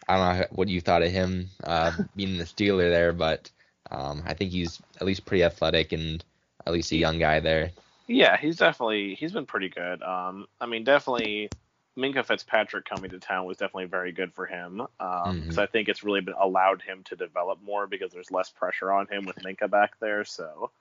I 0.07 0.17
don't 0.17 0.39
know 0.39 0.45
what 0.51 0.69
you 0.69 0.81
thought 0.81 1.03
of 1.03 1.11
him 1.11 1.49
uh, 1.63 1.91
being 2.15 2.37
the 2.37 2.45
Steeler 2.45 2.89
there, 2.89 3.13
but 3.13 3.49
um, 3.91 4.23
I 4.25 4.33
think 4.33 4.51
he's 4.51 4.81
at 4.99 5.05
least 5.05 5.25
pretty 5.25 5.43
athletic 5.43 5.91
and 5.91 6.23
at 6.65 6.73
least 6.73 6.91
a 6.91 6.97
young 6.97 7.19
guy 7.19 7.39
there. 7.39 7.71
Yeah, 8.07 8.37
he's 8.37 8.57
definitely 8.57 9.15
he's 9.15 9.33
been 9.33 9.45
pretty 9.45 9.69
good. 9.69 10.01
Um, 10.01 10.47
I 10.61 10.65
mean, 10.65 10.83
definitely 10.83 11.51
Minkah 11.97 12.25
Fitzpatrick 12.25 12.85
coming 12.85 13.09
to 13.11 13.19
town 13.19 13.45
was 13.45 13.57
definitely 13.57 13.85
very 13.85 14.11
good 14.11 14.33
for 14.33 14.45
him 14.45 14.77
because 14.77 15.29
um, 15.31 15.43
Mhm. 15.43 15.57
I 15.57 15.65
think 15.65 15.89
it's 15.89 16.03
really 16.03 16.21
been 16.21 16.35
allowed 16.39 16.81
him 16.81 17.03
to 17.05 17.15
develop 17.15 17.61
more 17.61 17.85
because 17.87 18.11
there's 18.13 18.31
less 18.31 18.49
pressure 18.49 18.91
on 18.91 19.07
him 19.07 19.25
with 19.25 19.37
Minkah 19.37 19.69
back 19.69 19.99
there. 19.99 20.23
So, 20.23 20.71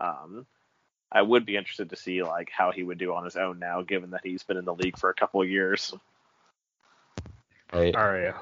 um, 0.00 0.46
I 1.12 1.22
would 1.22 1.46
be 1.46 1.56
interested 1.56 1.90
to 1.90 1.96
see 1.96 2.22
like 2.24 2.50
how 2.50 2.72
he 2.72 2.84
would 2.84 2.98
do 2.98 3.14
on 3.14 3.24
his 3.24 3.36
own 3.36 3.58
now, 3.60 3.82
given 3.82 4.10
that 4.10 4.22
he's 4.24 4.44
been 4.44 4.58
in 4.58 4.64
the 4.66 4.74
league 4.74 4.98
for 4.98 5.10
a 5.10 5.14
couple 5.14 5.42
of 5.42 5.50
years. 5.50 5.94
Right. 7.72 7.96
All 7.96 8.06
right. 8.06 8.34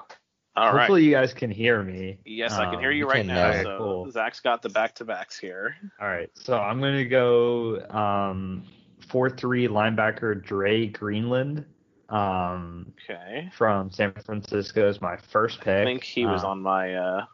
All 0.56 0.66
right. 0.66 0.80
Hopefully 0.80 1.04
you 1.04 1.12
guys 1.12 1.32
can 1.32 1.50
hear 1.50 1.82
me. 1.82 2.18
Yes, 2.24 2.52
I 2.52 2.64
can 2.64 2.74
Um, 2.74 2.80
hear 2.80 2.90
you 2.90 3.06
we 3.06 3.10
right 3.12 3.26
now. 3.26 3.50
now. 3.50 3.62
So 3.62 3.78
Cool. 3.78 4.10
Zach's 4.10 4.40
got 4.40 4.62
the 4.62 4.68
back 4.68 4.94
to 4.96 5.04
backs 5.04 5.38
here. 5.38 5.76
All 6.00 6.08
right. 6.08 6.30
So 6.34 6.58
I'm 6.58 6.80
gonna 6.80 7.04
go 7.04 7.80
um 7.90 8.64
four 9.08 9.30
three 9.30 9.68
linebacker 9.68 10.42
Dre 10.42 10.86
Greenlaw. 10.86 11.62
Um 12.08 12.92
Okay. 13.04 13.48
from 13.52 13.90
San 13.90 14.12
Francisco 14.12 14.88
is 14.88 15.00
my 15.00 15.16
first 15.16 15.60
pick. 15.60 15.82
I 15.82 15.84
think 15.84 16.02
he 16.04 16.26
was 16.26 16.42
Um, 16.42 16.50
on 16.50 16.62
my 16.62 16.94
uh 16.94 17.26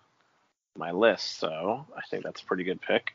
my 0.77 0.91
list, 0.91 1.39
so 1.39 1.87
I 1.97 2.03
think 2.11 2.23
that's 2.23 2.43
a 2.43 2.45
pretty 2.45 2.65
good 2.65 2.81
pick. 2.83 3.15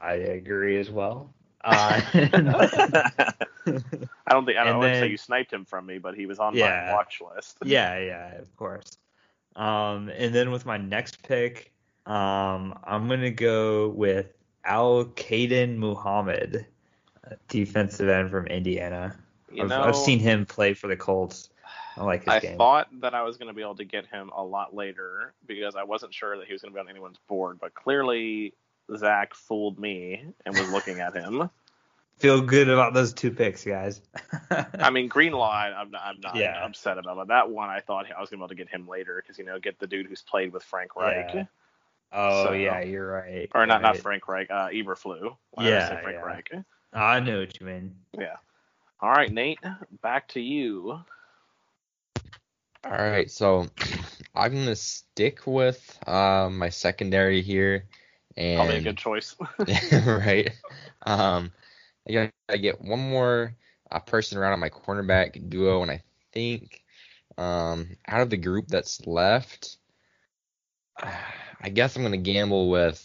I 0.00 0.14
agree 0.14 0.78
as 0.78 0.90
well. 0.90 1.32
Uh, 1.64 1.98
I 4.26 4.32
don't 4.32 4.44
think 4.44 4.58
I 4.58 4.64
don't 4.64 4.78
want 4.78 4.92
to 4.94 5.00
say 5.00 5.06
you 5.08 5.16
sniped 5.16 5.50
him 5.52 5.64
from 5.64 5.86
me, 5.86 5.98
but 5.98 6.14
he 6.14 6.26
was 6.26 6.38
on 6.38 6.54
Yeah. 6.54 6.84
my 6.86 6.92
watch 6.92 7.22
list. 7.34 7.56
yeah, 7.64 7.98
yeah, 7.98 8.34
of 8.34 8.54
course. 8.56 8.98
Um, 9.56 10.08
and 10.08 10.34
then 10.34 10.50
with 10.50 10.66
my 10.66 10.76
next 10.76 11.22
pick, 11.22 11.72
um, 12.06 12.78
I'm 12.84 13.08
gonna 13.08 13.30
go 13.30 13.88
with 13.90 14.32
Al-Quadin 14.64 15.76
Muhammad, 15.76 16.66
defensive 17.48 18.08
end 18.08 18.30
from 18.30 18.46
Indiana. 18.46 19.16
You 19.52 19.64
I've, 19.64 19.68
know, 19.68 19.82
I've 19.82 19.96
seen 19.96 20.18
him 20.18 20.46
play 20.46 20.74
for 20.74 20.88
the 20.88 20.96
Colts. 20.96 21.50
I 21.96 22.02
like 22.02 22.24
his 22.24 22.34
I 22.34 22.40
game. 22.40 22.58
thought 22.58 22.88
that 23.00 23.14
I 23.14 23.22
was 23.22 23.36
going 23.36 23.48
to 23.48 23.54
be 23.54 23.62
able 23.62 23.76
to 23.76 23.84
get 23.84 24.06
him 24.06 24.30
a 24.36 24.42
lot 24.42 24.74
later 24.74 25.32
because 25.46 25.76
I 25.76 25.84
wasn't 25.84 26.12
sure 26.12 26.36
that 26.38 26.46
he 26.46 26.52
was 26.52 26.62
going 26.62 26.72
to 26.72 26.76
be 26.76 26.80
on 26.80 26.88
anyone's 26.88 27.18
board, 27.28 27.58
but 27.60 27.74
clearly 27.74 28.54
Zach 28.96 29.34
fooled 29.34 29.78
me 29.78 30.24
and 30.44 30.58
was 30.58 30.68
looking 30.70 31.00
at 31.00 31.14
him. 31.14 31.48
Feel 32.18 32.40
good 32.40 32.68
about 32.68 32.94
those 32.94 33.12
two 33.12 33.30
picks, 33.30 33.64
guys. 33.64 34.00
I 34.78 34.90
mean, 34.90 35.08
Greenlaw, 35.08 35.50
I- 35.50 35.72
I'm 35.80 35.90
not, 35.90 36.02
I'm 36.04 36.20
not 36.20 36.36
Yeah. 36.36 36.64
upset 36.64 36.96
about, 36.96 37.16
but 37.16 37.28
that 37.28 37.50
one 37.50 37.68
I 37.68 37.80
thought 37.80 38.06
I 38.16 38.20
was 38.20 38.30
going 38.30 38.38
to 38.38 38.42
be 38.42 38.44
able 38.44 38.48
to 38.48 38.54
get 38.54 38.68
him 38.68 38.86
later 38.88 39.20
because 39.22 39.38
you 39.38 39.44
know 39.44 39.58
get 39.58 39.78
the 39.78 39.86
dude 39.86 40.06
who's 40.06 40.22
played 40.22 40.52
with 40.52 40.62
Frank 40.62 40.94
Reich. 40.96 41.34
Yeah. 41.34 41.44
oh 42.12 42.44
So- 42.46 42.52
yeah, 42.52 42.80
you're 42.80 43.10
right. 43.10 43.50
Or 43.54 43.66
not, 43.66 43.74
You're 43.74 43.82
not 43.82 43.92
right. 43.94 44.00
Frank 44.02 44.28
Reich, 44.28 44.50
uh, 44.50 44.68
Eberflu. 44.68 45.36
Why 45.50 45.64
did 45.64 45.72
I 45.74 45.88
say 45.88 45.94
Yeah, 45.94 46.00
Frank 46.02 46.16
yeah. 46.16 46.22
Reich? 46.24 46.50
I 46.92 47.20
know 47.20 47.40
what 47.40 47.60
you 47.60 47.66
mean. 47.66 47.96
Yeah. 48.16 48.36
All 49.00 49.10
right, 49.10 49.30
Nate, 49.30 49.58
back 50.00 50.28
to 50.28 50.40
you. 50.40 51.00
All 52.84 52.90
right, 52.90 53.30
so 53.30 53.66
I'm 54.34 54.52
gonna 54.52 54.76
stick 54.76 55.46
with 55.46 55.98
uh, 56.06 56.48
my 56.52 56.68
secondary 56.68 57.40
here, 57.42 57.86
and 58.36 58.58
Probably 58.58 58.76
a 58.76 58.80
good 58.82 58.98
choice. 58.98 59.34
right. 60.06 60.50
Um, 61.06 61.50
I 62.08 62.12
gotta 62.12 62.58
get 62.58 62.80
one 62.80 63.10
more 63.10 63.54
uh, 63.90 64.00
person 64.00 64.38
around 64.38 64.52
on 64.52 64.60
my 64.60 64.70
cornerback 64.70 65.48
duo, 65.48 65.82
and 65.82 65.90
I 65.90 66.02
think 66.32 66.82
um, 67.38 67.96
out 68.06 68.22
of 68.22 68.30
the 68.30 68.36
group 68.36 68.68
that's 68.68 69.06
left, 69.06 69.76
I 71.02 71.68
guess 71.70 71.96
I'm 71.96 72.02
gonna 72.02 72.16
gamble 72.18 72.68
with 72.68 73.04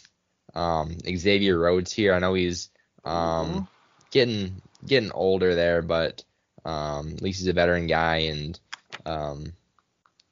um, 0.54 0.96
Xavier 1.00 1.58
Rhodes 1.58 1.92
here. 1.92 2.14
I 2.14 2.18
know 2.18 2.34
he's 2.34 2.70
um, 3.04 3.68
getting 4.10 4.60
getting 4.84 5.12
older 5.12 5.54
there, 5.54 5.82
but 5.82 6.22
um, 6.64 7.12
at 7.12 7.22
least 7.22 7.40
he's 7.40 7.48
a 7.48 7.52
veteran 7.52 7.86
guy, 7.86 8.16
and 8.16 8.58
um, 9.06 9.52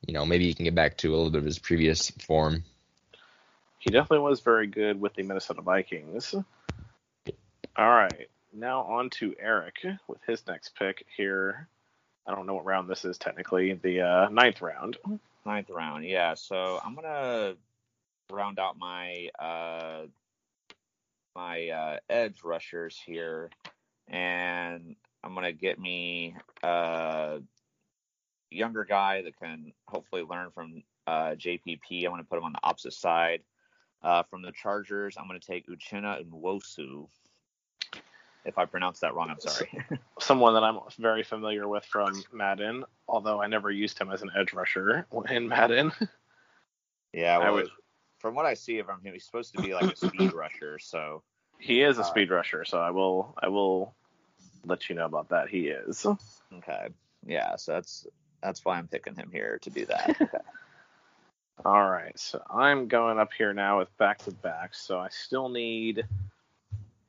you 0.07 0.15
know 0.15 0.27
maybe 0.27 0.47
he 0.47 0.55
can 0.55 0.65
get 0.65 0.75
back 0.75 0.99
to 0.99 1.15
a 1.15 1.17
little 1.17 1.31
bit 1.31 1.39
of 1.39 1.45
his 1.45 1.59
previous 1.59 2.11
form. 2.11 2.65
He 3.79 3.91
definitely 3.91 4.29
was 4.29 4.41
very 4.41 4.67
good 4.67 5.01
with 5.01 5.15
the 5.15 5.23
Minnesota 5.23 5.63
Vikings. 5.63 6.35
All 6.35 7.89
right, 7.89 8.29
now 8.53 8.83
on 8.83 9.11
to 9.11 9.35
Eric 9.39 9.77
with 10.07 10.21
his 10.27 10.47
next 10.47 10.75
pick 10.77 11.05
here. 11.17 11.69
I 12.27 12.35
don't 12.35 12.47
know 12.47 12.55
what 12.55 12.67
round 12.67 12.89
this 12.89 13.05
is 13.05 13.19
technically, 13.19 13.75
the 13.75 14.03
uh, 14.03 14.29
ninth 14.29 14.61
round. 14.61 14.99
Ninth 15.47 15.71
round, 15.71 16.05
yeah. 16.05 16.35
So 16.35 16.79
I'm 16.85 16.95
gonna 16.95 17.55
round 18.31 18.59
out 18.59 18.79
my 18.79 19.29
uh 19.39 20.03
my 21.35 21.69
uh 21.69 21.97
edge 22.11 22.43
rushers 22.45 23.01
here, 23.05 23.49
and 24.09 24.95
I'm 25.25 25.35
gonna 25.35 25.53
get 25.53 25.79
me 25.79 26.37
a 26.63 27.41
younger 28.51 28.85
guy 28.85 29.23
that 29.23 29.39
can 29.39 29.73
hopefully 29.87 30.23
learn 30.23 30.51
from 30.51 30.83
uh 31.07 31.31
JPP. 31.31 32.05
I'm 32.05 32.11
gonna 32.11 32.25
put 32.25 32.39
him 32.39 32.45
on 32.45 32.53
the 32.53 32.61
opposite 32.63 32.95
side. 32.95 33.43
Uh, 34.01 34.23
from 34.31 34.43
the 34.43 34.53
Chargers, 34.53 35.17
I'm 35.19 35.27
gonna 35.27 35.41
take 35.41 35.67
Uchenna 35.67 36.25
Nwosu. 36.31 37.09
If 38.49 38.57
I 38.57 38.65
pronounced 38.65 39.03
that 39.03 39.15
wrong, 39.15 39.29
I'm 39.31 39.39
sorry. 39.41 39.71
Someone 40.21 40.55
that 40.55 40.65
I'm 40.65 40.79
very 40.99 41.23
familiar 41.23 41.69
with 41.69 41.85
from 41.85 42.25
Madden, 42.33 42.85
although 43.07 43.43
I 43.43 43.47
never 43.47 43.71
used 43.71 43.99
him 43.99 44.11
as 44.11 44.23
an 44.23 44.31
edge 44.35 44.55
rusher 44.55 45.07
in 45.29 45.49
Madden. 45.49 45.93
yeah, 47.13 47.37
I 47.37 47.45
well, 47.45 47.55
would- 47.55 47.71
from 48.19 48.35
what 48.35 48.47
I 48.47 48.55
see 48.55 48.79
of 48.79 48.89
him, 48.89 49.01
he's 49.05 49.25
supposed 49.25 49.53
to 49.53 49.61
be 49.61 49.75
like 49.75 49.87
a 49.93 49.97
speed 50.09 50.33
rusher. 50.33 50.79
So 50.79 51.23
He 51.59 51.83
is 51.83 51.99
a 51.99 52.01
Uh, 52.01 52.05
speed 52.05 52.31
rusher, 52.31 52.65
so 52.65 52.79
I 52.81 52.91
will 52.91 53.35
I 53.41 53.49
will 53.49 53.95
let 54.65 54.89
you 54.89 54.95
know 54.97 55.05
about 55.05 55.29
that. 55.29 55.49
He 55.51 55.69
is. 55.69 56.07
Okay. 56.53 56.89
Yeah, 57.27 57.57
so 57.57 57.73
that's 57.75 58.07
that's 58.43 58.65
why 58.65 58.79
I'm 58.79 58.89
picking 58.89 59.15
him 59.15 59.31
here 59.31 59.59
to 59.63 59.71
do 59.71 59.85
that. 59.87 60.17
Okay. 60.21 60.39
All 61.65 61.91
right, 61.91 62.17
so 62.19 62.41
I'm 62.49 62.87
going 62.89 63.19
up 63.19 63.33
here 63.37 63.53
now 63.53 63.79
with 63.81 63.95
back 63.99 64.19
to 64.25 64.31
back. 64.31 64.75
So 64.75 64.99
I 64.99 65.09
still 65.11 65.49
need 65.49 66.07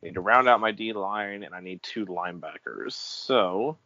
need 0.01 0.15
to 0.15 0.21
round 0.21 0.47
out 0.47 0.59
my 0.59 0.71
D 0.71 0.93
line, 0.93 1.43
and 1.43 1.53
I 1.53 1.59
need 1.59 1.83
two 1.83 2.05
linebackers. 2.05 2.93
So 2.93 3.77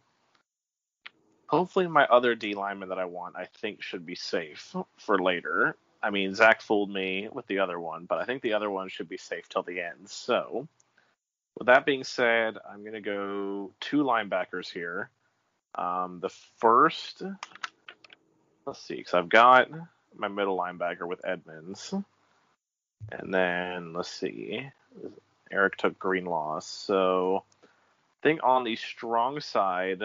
hopefully, 1.47 1.88
my 1.88 2.06
other 2.06 2.36
D 2.36 2.54
lineman 2.54 2.89
that 2.89 2.99
I 2.99 3.06
want, 3.06 3.36
I 3.36 3.45
think, 3.45 3.82
should 3.82 4.06
be 4.06 4.15
safe 4.15 4.76
for 4.97 5.19
later. 5.19 5.76
I 6.02 6.10
mean, 6.10 6.36
Zach 6.36 6.62
fooled 6.62 6.91
me 6.91 7.30
with 7.32 7.47
the 7.47 7.60
other 7.60 7.80
one, 7.80 8.06
but 8.06 8.19
I 8.19 8.26
think 8.26 8.41
the 8.41 8.54
other 8.54 8.69
one 8.69 8.89
should 8.89 9.08
be 9.08 9.17
safe 9.17 9.47
till 9.47 9.63
the 9.63 9.80
end. 9.80 10.10
So, 10.10 10.67
with 11.58 11.67
that 11.67 11.86
being 11.86 12.04
said, 12.04 12.58
I'm 12.69 12.82
going 12.82 12.93
to 12.93 13.02
go 13.02 13.71
two 13.80 14.04
linebackers 14.04 14.69
here. 14.69 15.10
Um, 15.76 16.19
the 16.19 16.30
first, 16.58 17.23
let's 18.65 18.82
see, 18.82 18.95
because 18.95 19.13
I've 19.13 19.30
got 19.30 19.69
my 20.15 20.28
middle 20.28 20.58
linebacker 20.58 21.08
with 21.08 21.26
Edmunds. 21.26 21.93
And 23.12 23.34
then 23.34 23.93
let's 23.93 24.10
see. 24.10 24.69
Eric 25.54 25.78
took 25.78 25.98
Greenlaw. 26.00 26.60
So 26.60 27.44
I 27.62 27.68
think 28.24 28.42
on 28.44 28.63
the 28.63 28.76
strong 28.76 29.39
side 29.39 30.02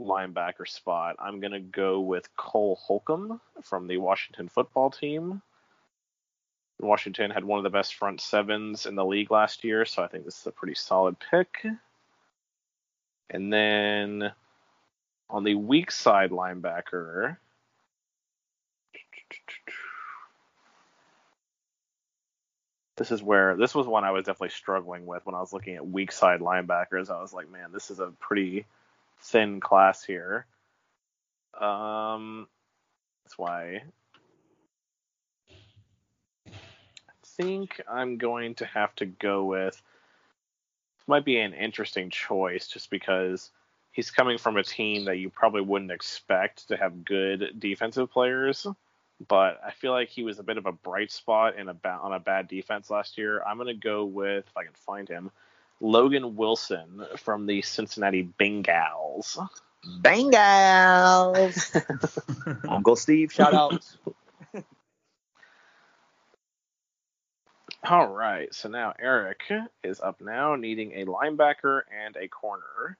linebacker 0.00 0.68
spot, 0.68 1.16
I'm 1.18 1.40
gonna 1.40 1.60
go 1.60 2.00
with 2.00 2.34
Cole 2.36 2.78
Holcomb 2.80 3.40
from 3.62 3.88
the 3.88 3.96
Washington 3.96 4.48
football 4.48 4.90
team. 4.90 5.42
Washington 6.80 7.32
had 7.32 7.44
one 7.44 7.58
of 7.58 7.64
the 7.64 7.70
best 7.70 7.96
front 7.96 8.20
sevens 8.20 8.86
in 8.86 8.94
the 8.94 9.04
league 9.04 9.32
last 9.32 9.64
year, 9.64 9.84
so 9.84 10.02
I 10.02 10.06
think 10.06 10.24
this 10.24 10.40
is 10.40 10.46
a 10.46 10.52
pretty 10.52 10.76
solid 10.76 11.16
pick. 11.18 11.66
And 13.30 13.52
then 13.52 14.32
on 15.28 15.44
the 15.44 15.56
weak 15.56 15.90
side 15.90 16.30
linebacker, 16.30 17.36
this 22.98 23.12
is 23.12 23.22
where 23.22 23.56
this 23.56 23.74
was 23.74 23.86
one 23.86 24.04
I 24.04 24.10
was 24.10 24.26
definitely 24.26 24.50
struggling 24.50 25.06
with 25.06 25.24
when 25.24 25.34
I 25.34 25.40
was 25.40 25.52
looking 25.52 25.76
at 25.76 25.86
weak 25.86 26.12
side 26.12 26.40
linebackers. 26.40 27.08
I 27.10 27.20
was 27.20 27.32
like, 27.32 27.50
man, 27.50 27.70
this 27.72 27.90
is 27.90 28.00
a 28.00 28.12
pretty 28.18 28.66
thin 29.20 29.60
class 29.60 30.04
here. 30.04 30.46
Um, 31.58 32.48
that's 33.24 33.38
why 33.38 33.82
I 36.48 36.52
think 37.24 37.80
I'm 37.90 38.18
going 38.18 38.56
to 38.56 38.66
have 38.66 38.94
to 38.96 39.06
go 39.06 39.44
with 39.44 39.74
This 39.74 41.08
might 41.08 41.24
be 41.24 41.38
an 41.38 41.54
interesting 41.54 42.10
choice 42.10 42.66
just 42.68 42.90
because 42.90 43.50
he's 43.92 44.10
coming 44.10 44.38
from 44.38 44.56
a 44.56 44.62
team 44.62 45.06
that 45.06 45.18
you 45.18 45.30
probably 45.30 45.62
wouldn't 45.62 45.92
expect 45.92 46.68
to 46.68 46.76
have 46.76 47.04
good 47.04 47.54
defensive 47.58 48.10
players. 48.10 48.66
But 49.26 49.60
I 49.64 49.72
feel 49.72 49.90
like 49.92 50.10
he 50.10 50.22
was 50.22 50.38
a 50.38 50.44
bit 50.44 50.58
of 50.58 50.66
a 50.66 50.72
bright 50.72 51.10
spot 51.10 51.56
in 51.58 51.68
a 51.68 51.74
ba- 51.74 51.98
on 52.00 52.12
a 52.12 52.20
bad 52.20 52.46
defense 52.46 52.88
last 52.88 53.18
year. 53.18 53.42
I'm 53.42 53.58
gonna 53.58 53.74
go 53.74 54.04
with 54.04 54.46
if 54.46 54.56
I 54.56 54.64
can 54.64 54.74
find 54.74 55.08
him, 55.08 55.32
Logan 55.80 56.36
Wilson 56.36 57.04
from 57.16 57.46
the 57.46 57.62
Cincinnati 57.62 58.28
Bengals. 58.38 59.38
Bengals. 60.02 61.74
Uncle 62.68 62.96
Steve, 62.96 63.32
shout 63.32 63.54
out. 63.54 63.84
All 67.88 68.08
right, 68.08 68.52
so 68.52 68.68
now 68.68 68.92
Eric 68.98 69.42
is 69.84 70.00
up 70.00 70.20
now, 70.20 70.56
needing 70.56 70.92
a 70.94 71.06
linebacker 71.06 71.82
and 72.04 72.16
a 72.16 72.28
corner. 72.28 72.98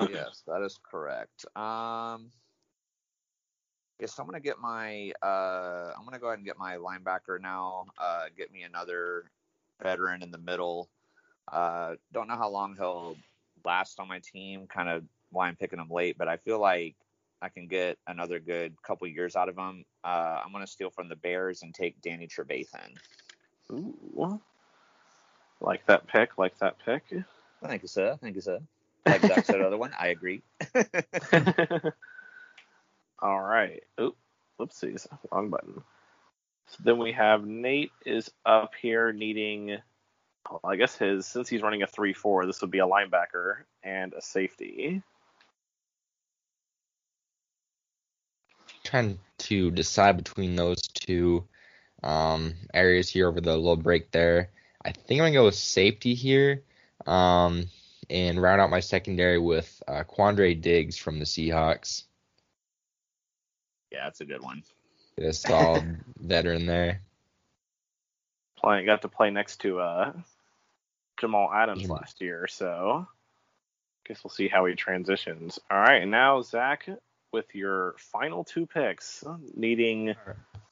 yes, 0.00 0.42
that 0.46 0.62
is 0.62 0.78
correct. 0.90 1.44
Um, 1.56 2.30
yes, 4.00 4.18
I'm 4.18 4.26
gonna 4.26 4.40
get 4.40 4.58
my. 4.58 5.12
Uh, 5.22 5.92
I'm 5.96 6.04
gonna 6.04 6.18
go 6.18 6.28
ahead 6.28 6.38
and 6.38 6.46
get 6.46 6.58
my 6.58 6.76
linebacker 6.76 7.40
now. 7.40 7.86
Uh, 7.98 8.24
get 8.36 8.52
me 8.52 8.62
another 8.62 9.24
veteran 9.82 10.22
in 10.22 10.30
the 10.30 10.38
middle. 10.38 10.88
Uh, 11.52 11.94
don't 12.12 12.28
know 12.28 12.36
how 12.36 12.48
long 12.48 12.74
he'll 12.76 13.16
last 13.64 14.00
on 14.00 14.08
my 14.08 14.20
team. 14.20 14.66
Kind 14.66 14.88
of 14.88 15.04
why 15.30 15.48
I'm 15.48 15.56
picking 15.56 15.78
him 15.78 15.90
late, 15.90 16.16
but 16.18 16.28
I 16.28 16.36
feel 16.36 16.58
like 16.58 16.96
I 17.42 17.48
can 17.48 17.66
get 17.66 17.98
another 18.06 18.38
good 18.40 18.74
couple 18.82 19.06
years 19.08 19.36
out 19.36 19.48
of 19.48 19.56
him. 19.56 19.84
Uh, 20.04 20.40
I'm 20.44 20.52
gonna 20.52 20.66
steal 20.66 20.90
from 20.90 21.08
the 21.08 21.16
Bears 21.16 21.62
and 21.62 21.74
take 21.74 22.00
Danny 22.00 22.26
Trevathan. 22.26 22.96
Ooh, 23.72 24.40
like 25.60 25.84
that 25.86 26.06
pick, 26.06 26.38
like 26.38 26.58
that 26.58 26.76
pick. 26.84 27.02
Thank 27.62 27.82
you, 27.82 27.88
sir. 27.88 28.16
Thank 28.20 28.34
you, 28.34 28.40
sir. 28.40 28.58
Like 29.06 29.22
said, 29.44 29.60
other 29.60 29.76
one. 29.78 29.92
I 29.98 30.08
agree. 30.08 30.42
All 33.22 33.40
right. 33.40 33.82
Oop, 34.00 34.16
whoopsies, 34.58 35.06
wrong 35.30 35.50
button. 35.50 35.82
So 36.68 36.78
then 36.84 36.98
we 36.98 37.12
have 37.12 37.44
Nate 37.44 37.92
is 38.06 38.30
up 38.46 38.72
here 38.80 39.12
needing. 39.12 39.78
Well, 40.48 40.60
I 40.64 40.76
guess 40.76 40.96
his 40.96 41.26
since 41.26 41.48
he's 41.48 41.62
running 41.62 41.82
a 41.82 41.86
three-four, 41.86 42.46
this 42.46 42.60
would 42.60 42.70
be 42.70 42.78
a 42.78 42.86
linebacker 42.86 43.56
and 43.82 44.14
a 44.14 44.22
safety. 44.22 45.02
Trying 48.84 49.18
to 49.38 49.70
decide 49.70 50.16
between 50.16 50.56
those 50.56 50.80
two 50.82 51.44
um, 52.02 52.54
areas 52.72 53.10
here 53.10 53.28
over 53.28 53.40
the 53.40 53.54
little 53.56 53.76
break 53.76 54.10
there. 54.10 54.50
I 54.82 54.92
think 54.92 55.20
I'm 55.20 55.26
gonna 55.26 55.32
go 55.32 55.44
with 55.44 55.56
safety 55.56 56.14
here, 56.14 56.62
um, 57.06 57.68
and 58.08 58.40
round 58.40 58.60
out 58.60 58.70
my 58.70 58.80
secondary 58.80 59.38
with 59.38 59.82
uh, 59.86 60.04
Quandre 60.04 60.58
Diggs 60.60 60.96
from 60.96 61.18
the 61.18 61.26
Seahawks. 61.26 62.04
Yeah, 63.90 64.04
that's 64.04 64.20
a 64.20 64.24
good 64.24 64.42
one. 64.42 64.62
Get 65.18 65.28
a 65.28 65.32
solid 65.32 66.00
veteran 66.18 66.66
there. 66.66 67.02
Playing 68.56 68.86
got 68.86 69.02
to 69.02 69.08
play 69.08 69.30
next 69.30 69.60
to 69.62 69.80
uh, 69.80 70.12
Jamal 71.18 71.52
Adams 71.52 71.82
Yeah. 71.82 71.88
last 71.94 72.20
year, 72.20 72.46
so 72.46 73.06
I 73.08 74.08
guess 74.08 74.22
we'll 74.22 74.30
see 74.30 74.48
how 74.48 74.66
he 74.66 74.74
transitions. 74.74 75.58
All 75.70 75.78
right, 75.78 76.02
and 76.02 76.10
now 76.10 76.42
Zach 76.42 76.88
with 77.32 77.54
your 77.54 77.94
final 77.98 78.44
two 78.44 78.66
picks, 78.66 79.24
needing. 79.54 80.14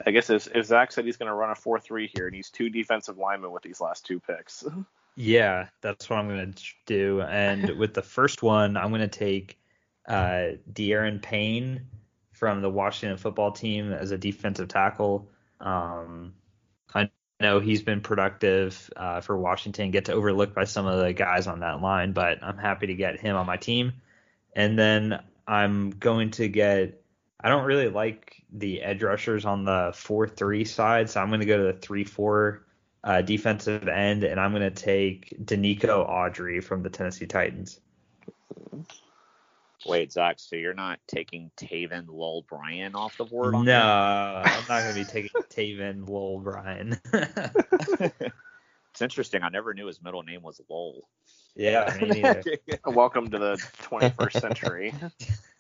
I 0.07 0.11
guess 0.13 0.31
if, 0.31 0.47
if 0.55 0.67
Zach 0.67 0.93
said 0.93 1.05
he's 1.07 1.17
going 1.17 1.29
to 1.29 1.35
run 1.35 1.51
a 1.51 1.55
four-three 1.55 2.11
here, 2.15 2.31
needs 2.31 2.51
two 2.51 2.69
defensive 2.71 3.19
linemen 3.19 3.51
with 3.51 3.63
these 3.63 3.81
last 3.81 4.07
two 4.07 4.21
picks. 4.21 4.65
Yeah, 5.21 5.67
that's 5.81 6.09
what 6.09 6.21
I'm 6.21 6.29
going 6.29 6.53
to 6.53 6.65
do. 6.87 7.23
And 7.23 7.71
with 7.71 7.93
the 7.93 8.03
first 8.03 8.45
one, 8.45 8.77
I'm 8.77 8.91
going 8.91 9.01
to 9.01 9.09
take 9.09 9.59
uh, 10.07 10.53
Da'Ron 10.73 11.21
Payne 11.21 11.89
from 12.39 12.63
the 12.63 12.71
Washington 12.71 13.19
football 13.19 13.51
team 13.51 13.93
as 13.93 14.13
a 14.13 14.19
defensive 14.19 14.69
tackle. 14.69 15.29
Um, 15.61 16.35
I 16.95 17.11
know 17.41 17.59
he's 17.59 17.83
been 17.83 18.01
productive 18.01 18.91
uh, 18.97 19.21
for 19.21 19.37
Washington, 19.37 19.91
get 19.91 20.05
to 20.05 20.13
overlooked 20.13 20.55
by 20.55 20.65
some 20.65 20.87
of 20.87 21.01
the 21.01 21.13
guys 21.13 21.49
on 21.49 21.61
that 21.61 21.81
line, 21.81 22.13
but 22.13 22.43
I'm 22.43 22.57
happy 22.57 22.87
to 22.87 22.95
get 22.95 23.19
him 23.19 23.37
on 23.37 23.47
my 23.47 23.57
team. 23.57 23.93
And 24.55 24.79
then 24.79 25.21
I'm 25.47 25.91
going 25.91 26.31
to 26.33 26.49
get. 26.49 27.03
I 27.41 27.49
don't 27.49 27.65
really 27.65 27.89
like 27.89 28.43
the 28.53 28.83
edge 28.83 29.03
rushers 29.03 29.45
on 29.45 29.65
the 29.65 29.93
4 29.95 30.29
3 30.29 30.65
side, 30.65 31.11
so 31.11 31.21
I'm 31.21 31.29
going 31.29 31.41
to 31.41 31.47
go 31.47 31.57
to 31.57 31.73
the 31.73 31.79
3 31.79 32.05
4 32.05 32.67
uh, 33.05 33.23
defensive 33.23 33.89
end, 33.89 34.25
and 34.25 34.41
I'm 34.41 34.53
going 34.53 34.63
to 34.63 34.71
take 34.71 35.37
Denico 35.45 36.09
Autry 36.09 36.63
from 36.63 36.83
the 36.83 36.91
Tennessee 36.91 37.27
Titans. 37.27 37.81
Wait, 39.87 40.13
Zach, 40.13 40.41
so 40.41 40.57
you're 40.57 40.75
not 40.75 40.99
taking 41.07 41.51
Taven 41.57 42.09
Lowell 42.09 42.45
Bryan 42.49 42.95
off 42.95 43.17
the 43.17 43.25
board? 43.25 43.55
on 43.55 43.65
No, 43.65 44.43
I'm 44.45 44.65
not 44.69 44.83
going 44.83 44.95
to 44.95 45.01
be 45.01 45.05
taking 45.05 45.31
Taven 45.51 46.09
Lowell 46.09 46.41
Bryan. 46.41 47.01
it's 47.13 49.01
interesting. 49.01 49.43
I 49.43 49.51
never 49.51 49.75
knew 49.75 49.87
his 49.87 50.03
middle 50.03 50.23
name 50.23 50.43
was 50.43 50.61
Lowell. 50.69 51.09
yeah, 51.55 51.97
me 52.01 52.09
neither. 52.09 52.43
Welcome 52.87 53.31
to 53.31 53.39
the 53.39 53.57
21st 53.83 54.41
century. 54.41 54.95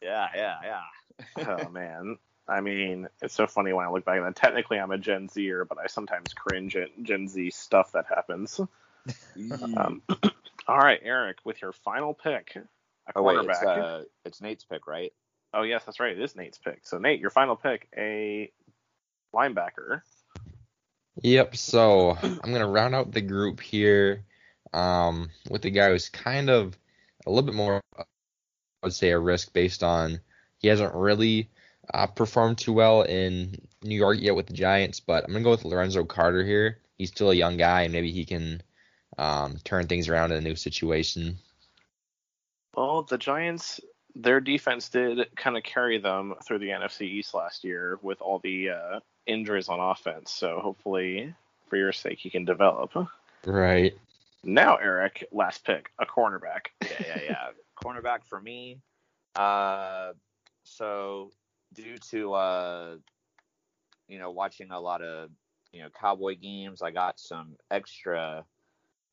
yeah, 0.02 0.28
yeah, 0.34 0.56
yeah. 0.64 1.44
oh 1.46 1.68
man. 1.68 2.18
I 2.48 2.60
mean, 2.60 3.08
it's 3.20 3.34
so 3.34 3.46
funny 3.46 3.72
when 3.72 3.86
I 3.86 3.90
look 3.90 4.04
back. 4.04 4.20
And 4.20 4.34
technically, 4.34 4.78
I'm 4.78 4.90
a 4.90 4.98
Gen 4.98 5.28
Zer, 5.28 5.64
but 5.64 5.78
I 5.78 5.86
sometimes 5.86 6.32
cringe 6.32 6.76
at 6.76 6.88
Gen 7.02 7.28
Z 7.28 7.50
stuff 7.50 7.92
that 7.92 8.06
happens. 8.08 8.58
Um, 9.76 10.02
all 10.66 10.78
right, 10.78 11.00
Eric, 11.02 11.38
with 11.44 11.60
your 11.60 11.72
final 11.72 12.14
pick, 12.14 12.56
a 12.56 12.62
oh 13.16 13.22
wait, 13.22 13.38
it's, 13.38 13.62
uh, 13.62 14.04
it's 14.24 14.40
Nate's 14.40 14.64
pick, 14.64 14.86
right? 14.86 15.12
Oh 15.54 15.62
yes, 15.62 15.84
that's 15.84 16.00
right. 16.00 16.16
It 16.16 16.22
is 16.22 16.36
Nate's 16.36 16.58
pick. 16.58 16.86
So 16.86 16.98
Nate, 16.98 17.20
your 17.20 17.30
final 17.30 17.56
pick, 17.56 17.88
a 17.96 18.50
linebacker. 19.34 20.02
Yep. 21.22 21.56
So 21.56 22.16
I'm 22.22 22.52
gonna 22.52 22.68
round 22.68 22.94
out 22.94 23.12
the 23.12 23.20
group 23.20 23.60
here 23.60 24.24
um, 24.72 25.30
with 25.50 25.62
the 25.62 25.70
guy 25.70 25.88
who's 25.90 26.08
kind 26.08 26.50
of 26.50 26.76
a 27.26 27.30
little 27.30 27.46
bit 27.46 27.54
more, 27.54 27.80
I 27.98 28.04
would 28.82 28.92
say, 28.92 29.10
a 29.10 29.18
risk 29.18 29.52
based 29.52 29.82
on 29.82 30.20
he 30.58 30.68
hasn't 30.68 30.94
really 30.94 31.50
uh, 31.92 32.06
performed 32.06 32.58
too 32.58 32.72
well 32.72 33.02
in 33.02 33.60
New 33.82 33.96
York 33.96 34.18
yet 34.20 34.34
with 34.34 34.46
the 34.46 34.52
Giants, 34.52 35.00
but 35.00 35.24
I'm 35.24 35.32
gonna 35.32 35.44
go 35.44 35.50
with 35.50 35.64
Lorenzo 35.64 36.04
Carter 36.04 36.44
here. 36.44 36.78
He's 36.96 37.10
still 37.10 37.30
a 37.30 37.34
young 37.34 37.56
guy, 37.56 37.82
and 37.82 37.92
maybe 37.92 38.12
he 38.12 38.24
can 38.24 38.62
um, 39.16 39.56
turn 39.64 39.86
things 39.86 40.08
around 40.08 40.32
in 40.32 40.38
a 40.38 40.48
new 40.48 40.56
situation. 40.56 41.38
Well, 42.78 43.02
the 43.02 43.18
Giants, 43.18 43.80
their 44.14 44.38
defense 44.38 44.88
did 44.88 45.34
kind 45.34 45.56
of 45.56 45.64
carry 45.64 45.98
them 45.98 46.34
through 46.46 46.60
the 46.60 46.68
NFC 46.68 47.02
East 47.02 47.34
last 47.34 47.64
year 47.64 47.98
with 48.02 48.20
all 48.20 48.38
the 48.38 48.70
uh, 48.70 49.00
injuries 49.26 49.68
on 49.68 49.80
offense. 49.80 50.30
So 50.30 50.60
hopefully, 50.62 51.34
for 51.68 51.76
your 51.76 51.90
sake, 51.90 52.20
he 52.20 52.30
can 52.30 52.44
develop. 52.44 52.92
Right. 53.44 53.98
Now, 54.44 54.76
Eric, 54.76 55.24
last 55.32 55.64
pick, 55.64 55.90
a 55.98 56.06
cornerback. 56.06 56.66
yeah, 56.84 56.88
yeah, 57.04 57.20
yeah. 57.24 57.46
Cornerback 57.82 58.20
for 58.28 58.40
me. 58.40 58.78
Uh, 59.34 60.12
so 60.62 61.32
due 61.74 61.98
to 62.12 62.34
uh, 62.34 62.96
you 64.06 64.20
know, 64.20 64.30
watching 64.30 64.70
a 64.70 64.78
lot 64.78 65.02
of 65.02 65.30
you 65.72 65.82
know 65.82 65.88
Cowboy 66.00 66.36
games, 66.36 66.80
I 66.80 66.92
got 66.92 67.18
some 67.18 67.56
extra 67.72 68.44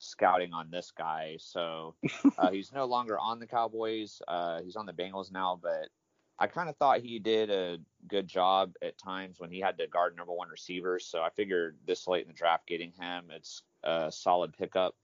scouting 0.06 0.54
on 0.54 0.70
this 0.72 0.92
guy. 0.98 1.38
So 1.40 1.96
uh, 2.38 2.52
he's 2.52 2.72
no 2.72 2.86
longer 2.86 3.18
on 3.20 3.40
the 3.40 3.48
Cowboys. 3.48 4.22
Uh, 4.28 4.62
he's 4.64 4.76
on 4.76 4.86
the 4.86 4.94
Bengals 4.94 5.32
now, 5.32 5.60
but 5.62 5.90
I 6.38 6.48
kind 6.48 6.70
of 6.70 6.76
thought 6.78 7.02
he 7.02 7.20
did 7.20 7.50
a 7.50 7.78
good 8.08 8.28
job 8.28 8.74
at 8.82 8.98
times 8.98 9.40
when 9.40 9.52
he 9.52 9.60
had 9.60 9.78
to 9.78 9.88
guard 9.88 10.18
number 10.18 10.34
one 10.34 10.50
receivers. 10.50 11.06
So 11.06 11.22
I 11.22 11.30
figured 11.30 11.78
this 11.86 12.08
late 12.08 12.24
in 12.24 12.28
the 12.28 12.34
draft, 12.34 12.68
getting 12.68 12.92
him, 12.92 13.26
it's 13.32 13.64
a 13.84 14.12
solid 14.12 14.54
pickup. 14.58 14.96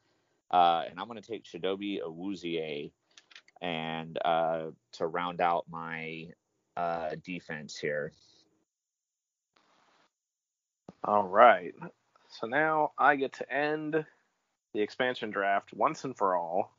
Uh, 0.50 0.84
and 0.90 1.00
I'm 1.00 1.08
going 1.08 1.22
to 1.22 1.28
take 1.28 1.46
Chidobe 1.46 2.02
Awuzie 2.02 2.92
and 3.62 4.18
uh, 4.26 4.72
to 4.94 5.08
round 5.08 5.40
out 5.40 5.66
my 5.70 6.28
uh, 6.76 7.12
defense 7.24 7.78
here. 7.78 8.12
All 11.04 11.28
right. 11.28 11.74
So 12.30 12.48
now 12.48 12.92
I 12.98 13.16
get 13.16 13.34
to 13.34 13.52
end 13.52 14.06
the 14.74 14.82
expansion 14.82 15.32
draft 15.32 15.74
once 15.74 16.04
and 16.04 16.16
for 16.16 16.36
all. 16.36 16.72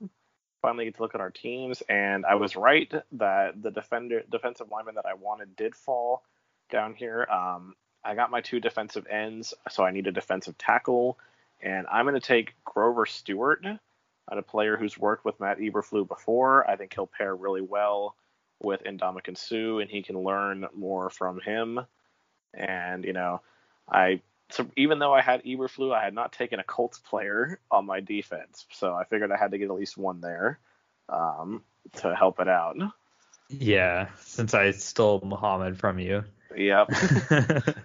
Finally 0.62 0.84
get 0.84 0.96
to 0.96 1.02
look 1.02 1.14
at 1.14 1.20
our 1.20 1.30
teams, 1.30 1.82
and 1.88 2.24
I 2.24 2.36
was 2.36 2.54
right 2.54 2.92
that 3.12 3.60
the 3.60 3.70
defender 3.70 4.22
defensive 4.30 4.70
lineman 4.70 4.94
that 4.94 5.06
I 5.06 5.14
wanted 5.14 5.56
did 5.56 5.74
fall 5.74 6.22
down 6.70 6.94
here. 6.94 7.26
Um, 7.30 7.74
I 8.04 8.14
got 8.14 8.30
my 8.30 8.40
two 8.40 8.60
defensive 8.60 9.06
ends, 9.08 9.54
so 9.70 9.84
I 9.84 9.90
need 9.90 10.06
a 10.06 10.12
defensive 10.12 10.56
tackle, 10.58 11.18
and 11.60 11.86
I'm 11.90 12.04
going 12.04 12.14
to 12.14 12.20
take 12.20 12.54
Grover 12.64 13.06
Stewart, 13.06 13.64
a 14.28 14.42
player 14.42 14.76
who's 14.76 14.96
worked 14.96 15.24
with 15.24 15.40
Matt 15.40 15.58
Eberflus 15.58 16.06
before. 16.06 16.68
I 16.68 16.76
think 16.76 16.94
he'll 16.94 17.06
pair 17.06 17.34
really 17.34 17.60
well 17.60 18.14
with 18.62 18.84
Ndamukong 18.84 19.36
Suh, 19.36 19.78
and 19.78 19.90
he 19.90 20.02
can 20.02 20.18
learn 20.18 20.66
more 20.74 21.10
from 21.10 21.40
him. 21.40 21.80
And 22.54 23.04
you 23.04 23.12
know, 23.12 23.40
I 23.90 24.20
so 24.52 24.66
even 24.76 24.98
though 24.98 25.14
I 25.14 25.22
had 25.22 25.42
Eberflus, 25.44 25.94
I 25.94 26.04
had 26.04 26.14
not 26.14 26.32
taken 26.32 26.60
a 26.60 26.64
Colts 26.64 26.98
player 26.98 27.58
on 27.70 27.86
my 27.86 28.00
defense, 28.00 28.66
so 28.70 28.94
I 28.94 29.04
figured 29.04 29.32
I 29.32 29.36
had 29.36 29.52
to 29.52 29.58
get 29.58 29.70
at 29.70 29.74
least 29.74 29.96
one 29.96 30.20
there 30.20 30.58
um, 31.08 31.62
to 31.96 32.14
help 32.14 32.38
it 32.38 32.48
out. 32.48 32.76
Yeah, 33.48 34.08
since 34.20 34.52
I 34.54 34.70
stole 34.72 35.22
Muhammad 35.24 35.78
from 35.78 35.98
you. 35.98 36.24
Yep. 36.54 36.90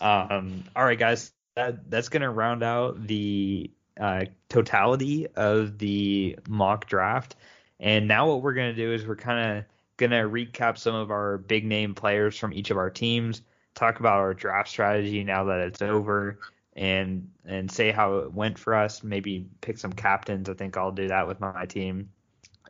um, 0.00 0.64
all 0.76 0.84
right, 0.84 0.98
guys, 0.98 1.32
that 1.56 1.90
that's 1.90 2.08
gonna 2.08 2.30
round 2.30 2.62
out 2.62 3.04
the 3.06 3.70
uh, 4.00 4.26
totality 4.48 5.26
of 5.26 5.78
the 5.78 6.38
mock 6.48 6.86
draft. 6.86 7.34
And 7.80 8.06
now 8.06 8.28
what 8.28 8.42
we're 8.42 8.54
gonna 8.54 8.74
do 8.74 8.92
is 8.92 9.06
we're 9.06 9.16
kind 9.16 9.58
of 9.58 9.64
gonna 9.96 10.28
recap 10.28 10.78
some 10.78 10.94
of 10.94 11.10
our 11.10 11.38
big 11.38 11.64
name 11.64 11.94
players 11.94 12.36
from 12.38 12.52
each 12.52 12.70
of 12.70 12.76
our 12.76 12.90
teams, 12.90 13.42
talk 13.74 14.00
about 14.00 14.18
our 14.18 14.34
draft 14.34 14.68
strategy 14.68 15.24
now 15.24 15.44
that 15.44 15.60
it's 15.60 15.82
over, 15.82 16.38
and 16.74 17.30
and 17.44 17.70
say 17.70 17.90
how 17.90 18.18
it 18.18 18.32
went 18.32 18.58
for 18.58 18.74
us. 18.74 19.02
Maybe 19.02 19.46
pick 19.60 19.78
some 19.78 19.92
captains. 19.92 20.48
I 20.48 20.54
think 20.54 20.76
I'll 20.76 20.92
do 20.92 21.08
that 21.08 21.26
with 21.26 21.40
my 21.40 21.66
team. 21.66 22.10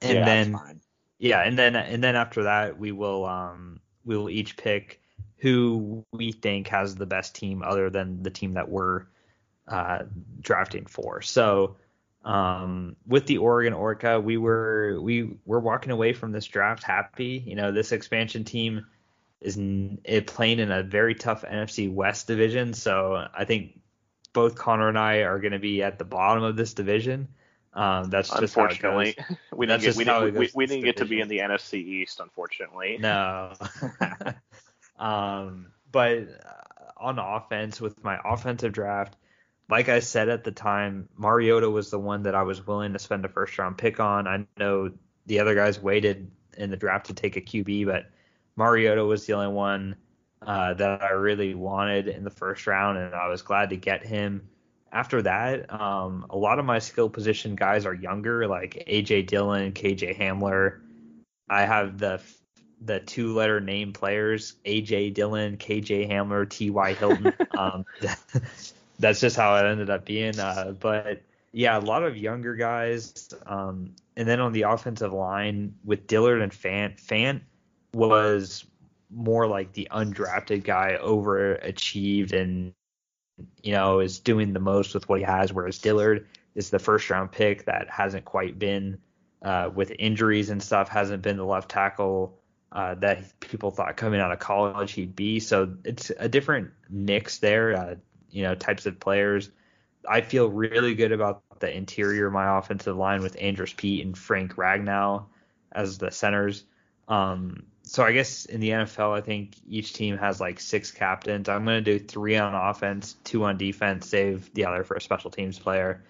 And 0.03 0.19
yeah, 0.19 0.25
then 0.25 0.81
yeah, 1.19 1.41
and 1.41 1.59
then 1.59 1.77
and 1.77 2.03
then 2.03 2.17
after 2.17 2.45
that 2.45 2.79
we 2.79 2.93
will 2.93 3.25
um 3.25 3.81
we 4.05 4.17
will 4.17 4.31
each 4.31 4.57
pick 4.57 5.01
who 5.39 6.05
we 6.13 6.33
think 6.33 6.69
has 6.69 6.95
the 6.95 7.07
best 7.07 7.35
team 7.35 7.63
other 7.63 7.91
than 7.91 8.23
the 8.23 8.31
team 8.31 8.53
that 8.53 8.69
we're 8.69 9.05
uh, 9.69 10.01
drafting 10.41 10.87
for. 10.87 11.21
So 11.21 11.77
um, 12.25 12.97
with 13.07 13.27
the 13.27 13.39
Oregon 13.39 13.75
Orca, 13.75 14.19
we 14.21 14.37
were 14.37 14.99
we 15.01 15.37
were 15.45 15.61
walking 15.61 15.93
away 15.93 16.13
from 16.13 16.33
this 16.33 16.47
draft 16.47 16.83
happy. 16.83 17.43
You 17.47 17.57
know, 17.57 17.73
this 17.73 17.93
expansion 17.93 18.45
team 18.45 18.87
is 19.41 19.57
n- 19.59 20.01
playing 20.27 20.59
in 20.59 20.71
a 20.71 20.83
very 20.83 21.15
tough 21.15 21.43
NFC 21.43 21.93
West 21.93 22.27
division. 22.27 22.75
So 22.75 23.27
I 23.37 23.45
think 23.45 23.81
both 24.33 24.57
Connor 24.57 24.89
and 24.89 24.99
I 24.99 25.19
are 25.19 25.39
going 25.39 25.53
to 25.53 25.59
be 25.59 25.83
at 25.83 25.99
the 25.99 26.05
bottom 26.05 26.43
of 26.43 26.57
this 26.57 26.75
division. 26.75 27.29
Um, 27.73 28.11
that's 28.11 28.29
just 28.29 28.57
unfortunately, 28.57 29.17
we 29.53 29.67
didn't 29.67 29.83
get 29.83 29.97
we 29.97 30.05
didn't, 30.05 30.35
we, 30.35 30.51
we 30.55 30.67
didn't 30.67 30.85
get 30.85 30.99
to 30.99 31.05
be 31.05 31.21
in 31.21 31.29
the 31.29 31.39
NFC 31.39 31.75
East, 31.75 32.21
unfortunately. 32.21 32.99
No. 33.01 33.55
um, 34.99 35.73
but 35.91 36.19
uh, 36.19 36.91
on 36.97 37.19
offense, 37.19 37.81
with 37.81 38.03
my 38.05 38.19
offensive 38.25 38.73
draft, 38.73 39.17
like 39.69 39.89
I 39.89 40.01
said 40.01 40.29
at 40.29 40.45
the 40.45 40.53
time, 40.53 41.09
Mariota 41.17 41.69
was 41.69 41.91
the 41.91 41.99
one 41.99 42.25
that 42.25 42.35
I 42.35 42.43
was 42.43 42.65
willing 42.65 42.93
to 42.93 42.99
spend 42.99 43.25
a 43.25 43.29
first 43.29 43.59
round 43.59 43.77
pick 43.77 43.99
on. 43.99 44.29
I 44.29 44.47
know 44.57 44.93
the 45.27 45.41
other 45.41 45.55
guys 45.55 45.81
waited 45.81 46.31
in 46.57 46.71
the 46.71 46.77
draft 46.77 47.07
to 47.07 47.15
take 47.15 47.37
a 47.37 47.41
QB, 47.41 47.87
but 47.87 48.07
Mariota 48.57 49.05
was 49.05 49.27
the 49.27 49.33
only 49.35 49.53
one 49.53 49.97
uh, 50.43 50.75
that 50.75 51.03
I 51.03 51.11
really 51.11 51.55
wanted 51.55 52.09
in 52.09 52.25
the 52.25 52.31
first 52.31 52.67
round, 52.67 52.99
and 52.99 53.15
I 53.15 53.29
was 53.29 53.43
glad 53.43 53.71
to 53.71 53.77
get 53.77 54.05
him. 54.05 54.49
After 54.93 55.23
that, 55.23 55.73
um, 55.73 56.27
a 56.31 56.37
lot 56.37 56.59
of 56.59 56.65
my 56.65 56.79
skill 56.79 57.09
position 57.09 57.57
guys 57.57 57.85
are 57.85 57.95
younger, 57.95 58.47
like 58.47 58.85
AJ 58.87 59.27
Dillon, 59.27 59.73
KJ 59.73 60.17
Hamler. 60.19 60.81
I 61.49 61.63
have 61.63 61.99
the 61.99 62.21
the 62.81 63.01
two 63.01 63.35
letter 63.35 63.61
name 63.61 63.93
players, 63.93 64.55
AJ 64.65 65.15
Dillon, 65.15 65.57
KJ 65.57 66.11
Hamler, 66.11 66.49
TY 66.49 66.93
Hilton. 66.93 67.33
um, 67.59 67.85
that's 68.99 69.21
just 69.21 69.37
how 69.37 69.57
it 69.57 69.65
ended 69.67 69.91
up 69.91 70.05
being. 70.05 70.39
Uh, 70.39 70.75
but 70.79 71.23
yeah, 71.53 71.79
a 71.79 71.81
lot 71.81 72.05
of 72.05 72.17
younger 72.17 72.55
guys. 72.55 73.29
Um, 73.47 73.95
and 74.17 74.29
then 74.29 74.41
on 74.41 74.53
the 74.53 74.63
offensive 74.63 75.13
line 75.13 75.75
with 75.85 76.07
Dillard 76.07 76.43
and 76.43 76.53
Fant, 76.53 77.01
Fant 77.01 77.41
was 77.95 78.65
more 79.11 79.47
like 79.47 79.73
the 79.73 79.89
undrafted 79.91 80.65
guy, 80.65 80.99
overachieved 81.01 82.33
and 82.33 82.73
you 83.63 83.73
know 83.73 84.01
is 84.01 84.19
doing 84.19 84.53
the 84.53 84.61
most 84.61 84.95
with 84.95 85.09
what 85.09 85.21
he 85.21 85.25
has. 85.25 85.53
Whereas 85.53 85.79
Dillard 85.79 86.27
is 86.55 86.71
the 86.71 86.79
first 86.79 87.09
round 87.11 87.33
pick 87.33 87.67
that 87.67 87.89
hasn't 87.91 88.25
quite 88.25 88.59
been 88.59 88.99
uh, 89.43 89.71
with 89.75 89.93
injuries 89.99 90.51
and 90.51 90.63
stuff, 90.63 90.89
hasn't 90.89 91.23
been 91.23 91.37
the 91.37 91.45
left 91.45 91.71
tackle 91.71 92.39
uh, 92.73 92.95
that 92.97 93.39
people 93.41 93.71
thought 93.71 93.97
coming 93.97 94.21
out 94.21 94.33
of 94.33 94.39
college 94.39 94.93
he'd 94.93 95.15
be. 95.15 95.41
So 95.41 95.77
it's 95.85 96.11
a 96.19 96.29
different 96.29 96.71
mix 96.91 97.39
there. 97.39 97.77
Uh, 97.77 97.95
you 98.31 98.43
know, 98.43 98.55
types 98.55 98.85
of 98.85 98.99
players. 98.99 99.51
I 100.07 100.21
feel 100.21 100.49
really 100.49 100.95
good 100.95 101.13
about 101.13 101.43
the 101.61 101.75
interior 101.75 102.27
of 102.27 102.33
my 102.33 102.59
offensive 102.59 102.97
line 102.97 103.23
with 103.23 103.37
Andrus 103.41 103.73
Peat 103.73 104.05
and 104.05 104.19
Frank 104.19 104.57
Ragnow 104.57 105.27
as 105.73 105.99
the 105.99 106.11
centers. 106.11 106.65
Um, 107.07 107.63
so 107.87 108.03
I 108.03 108.13
guess 108.13 108.47
in 108.47 108.61
the 108.61 108.71
NFL, 108.71 109.17
I 109.17 109.21
think 109.21 109.57
each 109.69 109.93
team 109.93 110.17
has 110.17 110.41
like 110.41 110.59
six 110.59 110.91
captains. 110.91 111.49
I'm 111.49 111.65
going 111.65 111.85
to 111.85 111.99
do 111.99 112.03
three 112.03 112.37
on 112.37 112.55
offense, 112.55 113.17
two 113.25 113.45
on 113.45 113.59
defense, 113.59 114.09
save 114.09 114.53
the 114.55 114.65
other 114.65 114.85
for 114.85 114.97
a 114.97 115.01
special 115.01 115.31
teams 115.31 115.59
player. 115.59 116.03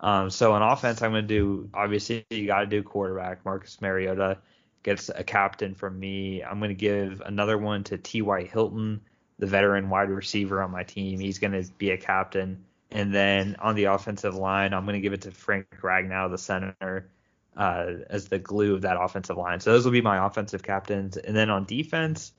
Um, 0.00 0.30
so 0.30 0.52
on 0.52 0.62
offense, 0.62 1.02
I'm 1.02 1.12
going 1.12 1.28
to 1.28 1.28
do 1.28 1.70
obviously 1.72 2.26
you 2.30 2.46
got 2.46 2.60
to 2.60 2.66
do 2.66 2.82
quarterback. 2.82 3.44
Marcus 3.44 3.80
Mariota 3.80 4.38
gets 4.82 5.08
a 5.08 5.22
captain 5.22 5.74
from 5.74 6.00
me. 6.00 6.42
I'm 6.42 6.58
going 6.58 6.70
to 6.70 6.74
give 6.74 7.22
another 7.24 7.56
one 7.56 7.84
to 7.84 7.98
T.Y. 7.98 8.44
Hilton, 8.44 9.00
the 9.38 9.46
veteran 9.46 9.88
wide 9.88 10.10
receiver 10.10 10.60
on 10.62 10.72
my 10.72 10.82
team. 10.82 11.20
He's 11.20 11.38
going 11.38 11.52
to 11.52 11.70
be 11.72 11.90
a 11.90 11.98
captain. 11.98 12.64
And 12.90 13.14
then 13.14 13.56
on 13.60 13.76
the 13.76 13.84
offensive 13.84 14.34
line, 14.34 14.74
I'm 14.74 14.84
going 14.84 14.94
to 14.94 15.00
give 15.00 15.12
it 15.12 15.22
to 15.22 15.30
Frank 15.30 15.66
Ragnow, 15.80 16.28
the 16.28 16.38
center, 16.38 17.08
uh, 17.56 17.86
as 18.08 18.28
the 18.28 18.38
glue 18.38 18.74
of 18.74 18.82
that 18.82 19.00
offensive 19.00 19.36
line. 19.36 19.60
So 19.60 19.72
those 19.72 19.84
will 19.84 19.92
be 19.92 20.00
my 20.00 20.24
offensive 20.26 20.62
captains. 20.62 21.16
And 21.16 21.36
then 21.36 21.50
on 21.50 21.64
defense, 21.64 22.32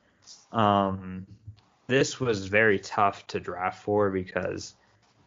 um, 0.51 1.27
this 1.87 2.19
was 2.19 2.45
very 2.47 2.79
tough 2.79 3.27
to 3.27 3.39
draft 3.39 3.83
for 3.83 4.09
because 4.09 4.73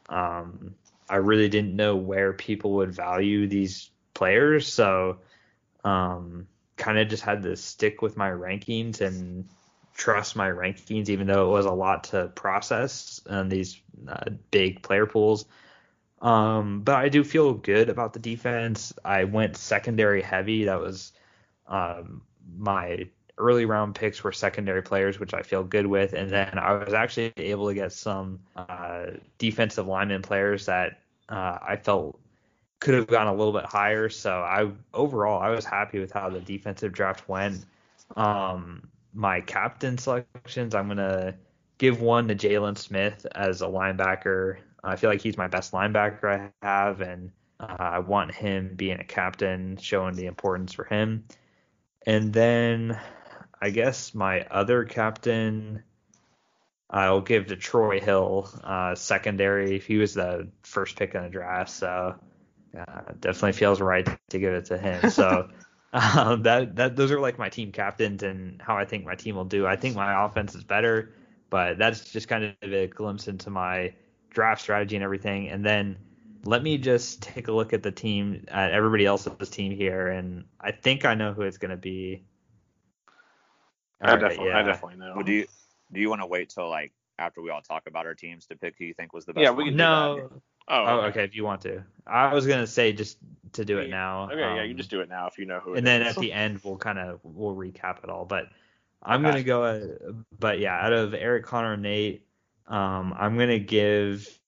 um, 0.09 0.75
I 1.09 1.17
really 1.17 1.49
didn't 1.49 1.77
know 1.77 1.97
where 1.97 2.33
people 2.33 2.73
would 2.75 2.95
value 2.95 3.47
these 3.47 3.91
players. 4.15 4.73
So 4.73 5.19
um, 5.85 6.47
kind 6.77 6.99
of 6.99 7.09
just 7.09 7.23
had 7.23 7.43
to 7.43 7.57
stick 7.57 8.03
with 8.03 8.17
my 8.17 8.31
rankings 8.31 9.01
and 9.01 9.47
trust 9.95 10.35
my 10.35 10.49
rankings, 10.49 11.09
even 11.09 11.27
though 11.27 11.49
it 11.49 11.53
was 11.53 11.67
a 11.67 11.71
lot 11.71 12.05
to 12.05 12.29
process 12.35 13.21
and 13.27 13.51
these 13.51 13.81
uh, 14.09 14.31
big 14.51 14.83
player 14.83 15.07
pools. 15.07 15.45
Um, 16.25 16.81
but 16.81 16.97
I 16.97 17.11
do 17.11 17.23
feel 17.23 17.53
good 17.53 17.91
about 17.91 18.15
the 18.15 18.19
defense. 18.19 18.95
I 19.05 19.25
went 19.25 19.59
secondary 19.59 20.23
heavy. 20.23 20.65
That 20.65 20.81
was 20.81 21.13
um, 21.67 22.23
my 22.57 23.07
early 23.37 23.67
round 23.67 23.95
picks 23.95 24.25
were 24.25 24.33
secondary 24.33 24.83
players, 24.83 25.21
which 25.21 25.35
I 25.35 25.43
feel 25.43 25.63
good 25.63 25.87
with. 25.87 26.15
And 26.15 26.31
then 26.31 26.59
I 26.59 26.73
was 26.73 26.95
actually 26.95 27.35
able 27.37 27.69
to 27.69 27.75
get 27.75 27.93
some 27.93 28.41
uh, 28.57 29.07
defensive 29.37 29.87
lineman 29.87 30.23
players 30.23 30.65
that 30.67 30.99
uh, 31.29 31.59
I 31.61 31.77
felt 31.77 32.19
could 32.81 32.95
have 32.95 33.07
gone 33.07 33.27
a 33.27 33.35
little 33.35 33.53
bit 33.53 33.67
higher. 33.67 34.09
So 34.09 34.31
I 34.41 34.71
overall 34.95 35.43
I 35.43 35.51
was 35.51 35.67
happy 35.67 35.99
with 35.99 36.11
how 36.11 36.31
the 36.31 36.41
defensive 36.41 36.93
draft 36.93 37.29
went. 37.29 37.67
Um, 38.17 38.89
my 39.13 39.43
captain 39.43 39.99
selections, 39.99 40.75
I'm 40.75 40.89
gonna 40.89 41.35
give 41.77 42.01
one 42.01 42.29
to 42.29 42.35
Jaylon 42.35 42.79
Smith 42.79 43.27
as 43.35 43.61
a 43.61 43.67
linebacker. 43.67 44.59
I 44.85 44.97
feel 44.97 45.11
like 45.11 45.23
he's 45.23 45.37
my 45.37 45.49
best 45.49 45.73
linebacker 45.73 46.53
I 46.63 46.67
have, 46.67 47.01
and 47.01 47.31
uh, 47.59 47.77
I 47.79 47.99
want 48.01 48.35
him 48.35 48.75
being 48.77 49.01
a 49.01 49.05
captain, 49.05 49.77
showing 49.77 50.15
the 50.15 50.27
importance 50.27 50.73
for 50.73 50.85
him. 50.85 51.25
And 52.07 52.33
then 52.33 52.99
I 53.61 53.71
guess 53.71 54.15
my 54.15 54.43
other 54.43 54.85
captain, 54.85 55.83
I'll 56.91 57.23
give 57.23 57.47
to 57.47 57.57
Troy 57.57 58.01
Hill, 58.01 58.51
uh, 58.63 58.95
secondary. 58.95 59.79
He 59.79 59.97
was 59.97 60.15
the 60.15 60.49
first 60.63 60.97
pick 60.97 61.15
in 61.15 61.23
the 61.23 61.31
draft, 61.31 61.71
so 61.71 62.17
uh, 62.79 63.01
definitely 63.21 63.53
feels 63.53 63.81
right 63.81 64.07
to 64.29 64.39
give 64.39 64.53
it 64.53 64.67
to 64.67 64.79
him. 64.79 65.11
So 65.11 65.49
um, 65.93 66.43
that 66.43 66.75
that 66.77 66.97
those 66.97 67.13
are 67.13 67.21
like 67.21 67.39
my 67.39 67.49
team 67.49 67.71
captains 67.71 68.23
and 68.25 68.61
how 68.61 68.77
I 68.77 68.85
think 68.85 69.05
my 69.05 69.15
team 69.15 69.37
will 69.37 69.45
do. 69.45 69.65
I 69.67 69.77
think 69.77 69.95
my 69.95 70.27
offense 70.27 70.55
is 70.55 70.65
better, 70.65 71.15
but 71.51 71.79
that's 71.79 72.11
just 72.11 72.27
kind 72.27 72.45
of 72.61 72.73
a 72.73 72.89
glimpse 72.89 73.29
into 73.29 73.51
my 73.51 73.95
draft 74.35 74.61
strategy 74.61 74.97
and 74.97 75.05
everything. 75.05 75.49
And 75.49 75.65
then 75.65 75.97
let 76.45 76.63
me 76.63 76.77
just 76.77 77.23
take 77.23 77.49
a 77.49 77.53
look 77.53 77.73
at 77.73 77.83
the 77.83 77.93
team, 77.93 78.45
at 78.49 78.73
everybody 78.73 79.07
else's 79.07 79.49
team 79.49 79.73
here, 79.73 80.09
and 80.09 80.45
I 80.61 80.73
think 80.73 81.05
I 81.05 81.15
know 81.15 81.33
who 81.33 81.43
it's 81.43 81.59
going 81.59 81.71
to 81.71 81.77
be. 81.77 82.25
I 84.03 84.09
All 84.09 84.15
right, 84.15 84.21
definitely, 84.21 84.53
I 84.53 84.63
definitely 84.63 84.99
know. 84.99 85.15
Would 85.17 85.29
you 85.29 85.47
do 85.93 86.01
you 86.01 86.11
want 86.11 86.21
to 86.23 86.27
wait 86.27 86.51
till 86.51 86.69
like 86.69 86.93
after 87.19 87.41
we 87.41 87.51
all 87.51 87.63
talk 87.63 87.85
about 87.87 88.07
our 88.07 88.15
teams 88.15 88.47
to 88.47 88.57
pick 88.57 88.75
who 88.79 88.85
you 88.85 88.95
think 88.95 89.13
was 89.13 89.25
the 89.25 89.33
best? 89.33 89.45
Yeah, 89.45 89.51
we 89.53 89.65
one? 89.65 89.67
can 89.67 89.77
do 89.77 89.79
No. 89.79 90.31
Oh, 90.67 90.85
Oh, 90.87 91.01
okay. 91.03 91.25
If 91.25 91.35
you 91.35 91.45
want 91.45 91.61
to, 91.63 91.85
I 92.07 92.35
was 92.35 92.47
gonna 92.47 92.67
say 92.67 92.93
just 92.93 93.19
to 93.53 93.65
do 93.65 93.79
it 93.79 93.91
now. 93.91 94.25
Okay, 94.25 94.41
yeah, 94.41 94.63
you 94.63 94.73
um, 94.73 94.77
just 94.77 94.91
do 94.91 95.01
it 95.01 95.09
now 95.09 95.27
if 95.29 95.39
you 95.39 95.47
know 95.47 95.61
who. 95.61 95.75
it 95.75 95.79
and 95.79 95.87
then 95.87 96.03
is. 96.03 96.09
at 96.09 96.17
the 96.17 96.33
end 96.33 96.61
we'll 96.65 96.77
kind 96.77 96.99
of 96.99 97.21
we'll 97.23 97.55
recap 97.55 98.03
it 98.03 98.11
all. 98.11 98.25
But 98.25 98.49
I'm 99.03 99.23
Okay. 99.23 99.31
gonna 99.31 99.43
go. 99.45 99.65
Uh, 99.65 100.13
but 100.39 100.59
yeah, 100.59 100.75
out 100.79 100.93
of 100.93 101.15
Eric, 101.15 101.45
Connor, 101.45 101.75
and 101.75 101.83
Nate, 101.83 102.24
um, 102.67 103.15
I'm 103.19 103.39
gonna 103.39 103.59
give 103.59 104.39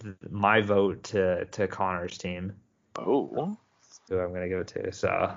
th- 0.00 0.16
my 0.30 0.60
vote 0.60 1.02
to 1.04 1.44
to 1.46 1.68
Connor's 1.68 2.18
team. 2.18 2.52
oh, 2.98 3.56
Who 4.08 4.18
I'm 4.18 4.32
gonna 4.32 4.48
give 4.48 4.60
it 4.60 4.68
to. 4.68 4.92
So 4.92 5.36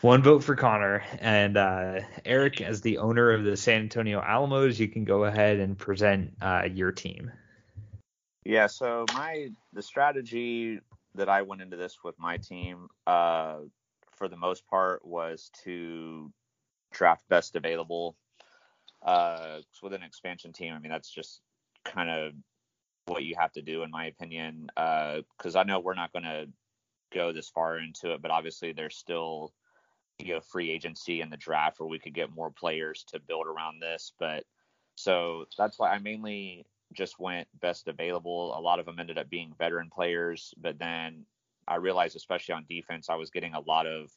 one 0.00 0.22
vote 0.22 0.44
for 0.44 0.54
Connor 0.54 1.02
and 1.20 1.56
uh, 1.56 2.00
Eric, 2.24 2.60
as 2.60 2.80
the 2.80 2.98
owner 2.98 3.32
of 3.32 3.44
the 3.44 3.56
San 3.56 3.80
Antonio 3.82 4.20
Alamos, 4.20 4.78
you 4.78 4.88
can 4.88 5.04
go 5.04 5.24
ahead 5.24 5.58
and 5.58 5.76
present 5.76 6.34
uh, 6.40 6.68
your 6.72 6.92
team. 6.92 7.32
Yeah, 8.44 8.68
so 8.68 9.04
my 9.12 9.48
the 9.72 9.82
strategy 9.82 10.80
that 11.14 11.28
I 11.28 11.42
went 11.42 11.62
into 11.62 11.76
this 11.76 11.98
with 12.04 12.18
my 12.18 12.36
team, 12.36 12.88
uh, 13.06 13.56
for 14.16 14.28
the 14.28 14.36
most 14.36 14.66
part, 14.68 15.04
was 15.04 15.50
to 15.64 16.32
draft 16.92 17.28
best 17.28 17.56
available. 17.56 18.16
Uh, 19.02 19.58
with 19.82 19.92
an 19.92 20.02
expansion 20.02 20.52
team, 20.52 20.72
I 20.74 20.78
mean 20.78 20.90
that's 20.90 21.10
just 21.10 21.40
kind 21.84 22.10
of 22.10 22.32
what 23.06 23.24
you 23.24 23.34
have 23.38 23.52
to 23.52 23.62
do, 23.62 23.82
in 23.82 23.90
my 23.90 24.06
opinion. 24.06 24.68
Because 24.74 25.56
uh, 25.56 25.60
I 25.60 25.64
know 25.64 25.80
we're 25.80 25.94
not 25.94 26.12
going 26.12 26.24
to 26.24 26.46
go 27.12 27.32
this 27.32 27.48
far 27.48 27.78
into 27.78 28.12
it, 28.12 28.22
but 28.22 28.30
obviously 28.30 28.72
there's 28.72 28.96
still 28.96 29.52
you 30.18 30.34
know 30.34 30.40
free 30.40 30.70
agency 30.70 31.20
in 31.20 31.30
the 31.30 31.36
draft 31.36 31.78
where 31.78 31.88
we 31.88 31.98
could 31.98 32.14
get 32.14 32.34
more 32.34 32.50
players 32.50 33.04
to 33.08 33.20
build 33.20 33.46
around 33.46 33.80
this. 33.80 34.12
But 34.18 34.44
so 34.96 35.44
that's 35.56 35.78
why 35.78 35.90
I 35.90 35.98
mainly 35.98 36.66
just 36.92 37.18
went 37.18 37.48
best 37.60 37.88
available. 37.88 38.56
A 38.58 38.60
lot 38.60 38.80
of 38.80 38.86
them 38.86 38.98
ended 38.98 39.18
up 39.18 39.30
being 39.30 39.54
veteran 39.58 39.90
players, 39.90 40.54
but 40.58 40.78
then 40.78 41.24
I 41.66 41.76
realized, 41.76 42.16
especially 42.16 42.54
on 42.54 42.64
defense, 42.68 43.08
I 43.08 43.14
was 43.14 43.30
getting 43.30 43.54
a 43.54 43.60
lot 43.60 43.86
of 43.86 44.10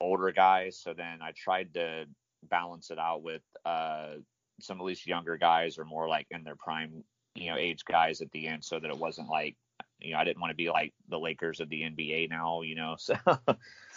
older 0.00 0.30
guys. 0.30 0.78
So 0.78 0.92
then 0.94 1.20
I 1.22 1.32
tried 1.36 1.74
to 1.74 2.04
balance 2.48 2.90
it 2.90 2.98
out 2.98 3.22
with 3.22 3.42
uh, 3.64 4.14
some 4.60 4.80
at 4.80 4.84
least 4.84 5.06
younger 5.06 5.36
guys 5.36 5.78
or 5.78 5.84
more 5.84 6.08
like 6.08 6.26
in 6.30 6.44
their 6.44 6.56
prime, 6.56 7.04
you 7.34 7.50
know, 7.50 7.56
age 7.56 7.84
guys 7.84 8.20
at 8.20 8.30
the 8.32 8.46
end, 8.46 8.64
so 8.64 8.78
that 8.80 8.90
it 8.90 8.98
wasn't 8.98 9.28
like, 9.28 9.56
you 10.00 10.12
know, 10.12 10.18
I 10.18 10.24
didn't 10.24 10.40
want 10.40 10.50
to 10.50 10.56
be 10.56 10.70
like 10.70 10.92
the 11.08 11.18
Lakers 11.18 11.60
of 11.60 11.68
the 11.68 11.82
NBA 11.82 12.30
now, 12.30 12.62
you 12.62 12.74
know. 12.74 12.96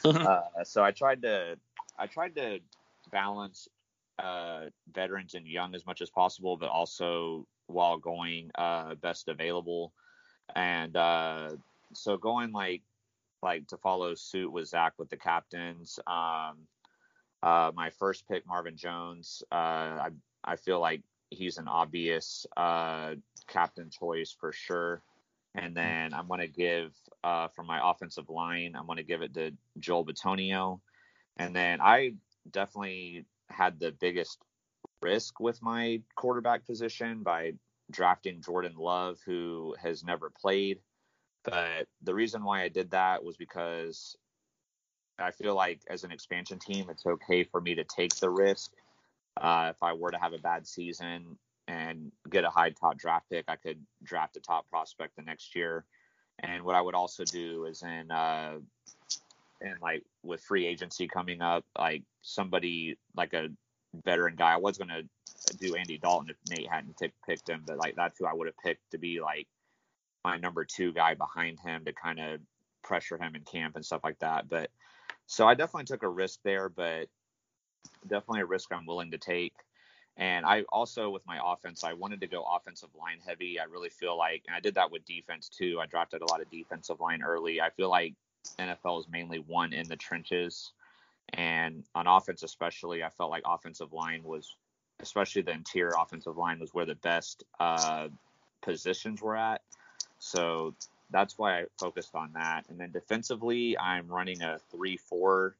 So, 0.01 0.11
uh, 0.11 0.63
so 0.63 0.81
I 0.81 0.91
tried 0.91 1.23
to, 1.23 1.57
I 1.97 2.07
tried 2.07 2.33
to 2.35 2.59
balance 3.11 3.67
uh, 4.17 4.65
veterans 4.93 5.33
and 5.33 5.45
young 5.45 5.75
as 5.75 5.85
much 5.85 6.01
as 6.01 6.09
possible, 6.09 6.55
but 6.55 6.69
also 6.69 7.45
while 7.67 7.97
going 7.97 8.51
uh, 8.55 8.95
best 8.95 9.27
available. 9.27 9.93
And 10.55 10.95
uh, 10.95 11.49
so 11.93 12.17
going 12.17 12.51
like 12.51 12.81
like 13.41 13.67
to 13.67 13.77
follow 13.77 14.15
suit 14.15 14.51
with 14.51 14.67
Zach 14.67 14.93
with 14.97 15.09
the 15.09 15.17
captains. 15.17 15.99
Um, 16.07 16.67
uh, 17.43 17.71
my 17.73 17.89
first 17.91 18.27
pick, 18.27 18.45
Marvin 18.47 18.77
Jones. 18.77 19.43
Uh, 19.51 19.55
I 19.55 20.09
I 20.43 20.55
feel 20.55 20.79
like 20.79 21.01
he's 21.29 21.57
an 21.57 21.67
obvious 21.67 22.45
uh, 22.57 23.15
captain 23.47 23.89
choice 23.89 24.35
for 24.39 24.51
sure. 24.51 25.01
And 25.55 25.75
then 25.75 26.13
I'm 26.13 26.27
going 26.27 26.41
to 26.41 26.47
give 26.47 26.93
uh, 27.23 27.47
for 27.49 27.63
my 27.63 27.79
offensive 27.83 28.29
line, 28.29 28.75
I'm 28.75 28.85
going 28.85 28.97
to 28.97 29.03
give 29.03 29.21
it 29.21 29.33
to 29.33 29.51
Joel 29.79 30.05
Bitonio. 30.05 30.79
And 31.37 31.55
then 31.55 31.81
I 31.81 32.13
definitely 32.49 33.25
had 33.49 33.79
the 33.79 33.91
biggest 33.91 34.39
risk 35.01 35.39
with 35.39 35.61
my 35.61 36.01
quarterback 36.15 36.65
position 36.65 37.23
by 37.23 37.53
drafting 37.91 38.41
Jordan 38.41 38.75
Love, 38.77 39.17
who 39.25 39.75
has 39.81 40.03
never 40.03 40.31
played. 40.39 40.79
But 41.43 41.87
the 42.03 42.13
reason 42.13 42.43
why 42.43 42.63
I 42.63 42.69
did 42.69 42.91
that 42.91 43.23
was 43.23 43.37
because 43.37 44.15
I 45.21 45.31
feel 45.31 45.55
like 45.55 45.81
as 45.89 46.03
an 46.03 46.11
expansion 46.11 46.59
team, 46.59 46.87
it's 46.89 47.05
okay 47.05 47.43
for 47.43 47.61
me 47.61 47.75
to 47.75 47.83
take 47.83 48.15
the 48.15 48.29
risk. 48.29 48.71
Uh, 49.39 49.71
if 49.73 49.81
I 49.81 49.93
were 49.93 50.11
to 50.11 50.17
have 50.17 50.33
a 50.33 50.37
bad 50.37 50.67
season 50.67 51.37
and 51.67 52.11
get 52.29 52.43
a 52.43 52.49
high 52.49 52.71
top 52.71 52.97
draft 52.97 53.29
pick, 53.29 53.45
I 53.47 53.55
could 53.55 53.79
draft 54.03 54.37
a 54.37 54.39
top 54.39 54.69
prospect 54.69 55.15
the 55.15 55.21
next 55.21 55.55
year. 55.55 55.85
And 56.39 56.63
what 56.63 56.75
I 56.75 56.81
would 56.81 56.95
also 56.95 57.23
do 57.25 57.65
is 57.65 57.81
in 57.83 58.11
uh, 58.11 58.59
and 59.61 59.75
like 59.81 60.03
with 60.23 60.41
free 60.41 60.65
agency 60.65 61.07
coming 61.07 61.41
up, 61.41 61.65
like 61.77 62.03
somebody 62.21 62.97
like 63.15 63.33
a 63.33 63.49
veteran 64.05 64.35
guy. 64.35 64.53
I 64.53 64.57
was 64.57 64.77
gonna 64.77 65.01
do 65.59 65.75
Andy 65.75 65.97
Dalton 65.97 66.29
if 66.29 66.37
Nate 66.49 66.69
hadn't 66.69 66.97
t- 66.97 67.11
picked 67.27 67.49
him, 67.49 67.63
but 67.65 67.77
like 67.77 67.95
that's 67.95 68.17
who 68.17 68.25
I 68.25 68.33
would 68.33 68.47
have 68.47 68.57
picked 68.57 68.91
to 68.91 68.97
be 68.97 69.19
like 69.19 69.47
my 70.23 70.37
number 70.37 70.65
two 70.65 70.93
guy 70.93 71.13
behind 71.13 71.59
him 71.59 71.85
to 71.85 71.93
kind 71.93 72.19
of 72.19 72.39
pressure 72.83 73.17
him 73.17 73.35
in 73.35 73.43
camp 73.43 73.75
and 73.75 73.85
stuff 73.85 74.01
like 74.03 74.19
that. 74.19 74.49
But 74.49 74.69
so 75.29 75.47
I 75.47 75.53
definitely 75.53 75.85
took 75.85 76.01
a 76.01 76.09
risk 76.09 76.39
there, 76.43 76.69
but 76.69 77.07
definitely 78.07 78.41
a 78.41 78.47
risk 78.47 78.73
I'm 78.73 78.87
willing 78.87 79.11
to 79.11 79.19
take. 79.19 79.53
And 80.17 80.43
I 80.43 80.63
also, 80.69 81.11
with 81.11 81.21
my 81.27 81.39
offense, 81.41 81.83
I 81.83 81.93
wanted 81.93 82.19
to 82.21 82.27
go 82.27 82.43
offensive 82.43 82.89
line 82.99 83.19
heavy. 83.25 83.59
I 83.59 83.65
really 83.65 83.89
feel 83.89 84.17
like, 84.17 84.41
and 84.47 84.55
I 84.55 84.59
did 84.59 84.73
that 84.73 84.91
with 84.91 85.05
defense 85.05 85.47
too. 85.47 85.77
I 85.79 85.85
drafted 85.85 86.23
a 86.23 86.25
lot 86.31 86.41
of 86.41 86.49
defensive 86.49 86.99
line 86.99 87.21
early. 87.21 87.61
I 87.61 87.69
feel 87.69 87.91
like 87.91 88.15
NFL 88.57 89.01
is 89.01 89.05
mainly 89.07 89.37
one 89.37 89.71
in 89.71 89.87
the 89.87 89.95
trenches. 89.95 90.71
And 91.33 91.83
on 91.93 92.07
offense, 92.07 92.41
especially, 92.41 93.03
I 93.03 93.09
felt 93.09 93.29
like 93.29 93.43
offensive 93.45 93.93
line 93.93 94.23
was, 94.23 94.55
especially 94.99 95.43
the 95.43 95.51
interior 95.51 95.93
offensive 95.95 96.37
line, 96.37 96.59
was 96.59 96.73
where 96.73 96.87
the 96.87 96.95
best 96.95 97.43
uh, 97.59 98.07
positions 98.63 99.21
were 99.21 99.37
at. 99.37 99.61
So 100.17 100.73
that's 101.11 101.37
why 101.37 101.59
I 101.59 101.65
focused 101.79 102.15
on 102.15 102.31
that. 102.33 102.65
And 102.69 102.79
then 102.79 102.91
defensively, 102.91 103.77
I'm 103.77 104.07
running 104.07 104.41
a 104.41 104.59
3 104.71 104.97
4. 104.97 105.55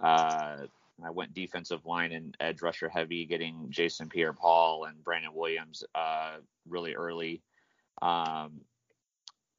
Uh, 0.00 0.56
I 1.04 1.10
went 1.10 1.34
defensive 1.34 1.84
line 1.86 2.12
and 2.12 2.36
edge 2.40 2.62
rusher 2.62 2.88
heavy, 2.88 3.24
getting 3.24 3.66
Jason 3.70 4.08
Pierre 4.08 4.32
Paul 4.32 4.84
and 4.84 5.02
Brandon 5.02 5.32
Williams 5.34 5.84
uh, 5.94 6.36
really 6.68 6.94
early. 6.94 7.42
Um, 8.00 8.60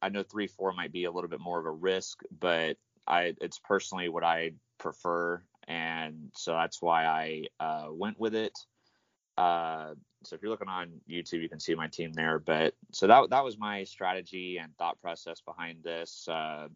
I 0.00 0.08
know 0.10 0.22
3 0.22 0.46
4 0.46 0.72
might 0.72 0.92
be 0.92 1.04
a 1.04 1.10
little 1.10 1.30
bit 1.30 1.40
more 1.40 1.58
of 1.58 1.66
a 1.66 1.70
risk, 1.70 2.22
but 2.40 2.76
I 3.06 3.34
it's 3.40 3.58
personally 3.58 4.08
what 4.08 4.24
I 4.24 4.52
prefer. 4.78 5.42
And 5.66 6.30
so 6.34 6.52
that's 6.52 6.80
why 6.80 7.06
I 7.06 7.44
uh, 7.58 7.88
went 7.90 8.18
with 8.20 8.34
it. 8.34 8.52
Uh, 9.36 9.94
so 10.26 10.36
if 10.36 10.42
you're 10.42 10.50
looking 10.50 10.68
on 10.68 11.00
YouTube, 11.08 11.42
you 11.42 11.48
can 11.48 11.60
see 11.60 11.74
my 11.74 11.88
team 11.88 12.12
there. 12.12 12.38
But 12.38 12.74
so 12.92 13.06
that 13.06 13.30
that 13.30 13.44
was 13.44 13.58
my 13.58 13.84
strategy 13.84 14.58
and 14.58 14.76
thought 14.76 15.00
process 15.00 15.40
behind 15.40 15.82
this. 15.82 16.26
Uh, 16.28 16.68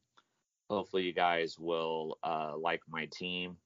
hopefully, 0.68 1.05
you 1.05 1.12
guys 1.12 1.59
will 1.59 2.18
uh, 2.22 2.53
like 2.57 2.80
my 2.88 3.09
team. 3.12 3.57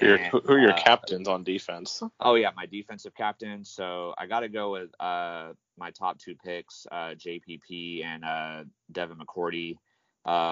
Who 0.00 0.14
are, 0.14 0.18
who 0.18 0.52
are 0.52 0.58
your 0.58 0.72
uh, 0.72 0.82
captains 0.82 1.28
on 1.28 1.44
defense? 1.44 2.02
Oh 2.20 2.34
yeah, 2.34 2.50
my 2.56 2.66
defensive 2.66 3.14
captain. 3.14 3.64
So 3.64 4.14
I 4.18 4.26
got 4.26 4.40
to 4.40 4.48
go 4.48 4.72
with 4.72 4.90
uh, 4.98 5.52
my 5.78 5.90
top 5.90 6.18
two 6.18 6.34
picks, 6.44 6.86
uh, 6.90 7.14
JPP 7.16 8.04
and 8.04 8.68
Devin 8.90 9.18
McCourty. 9.18 9.76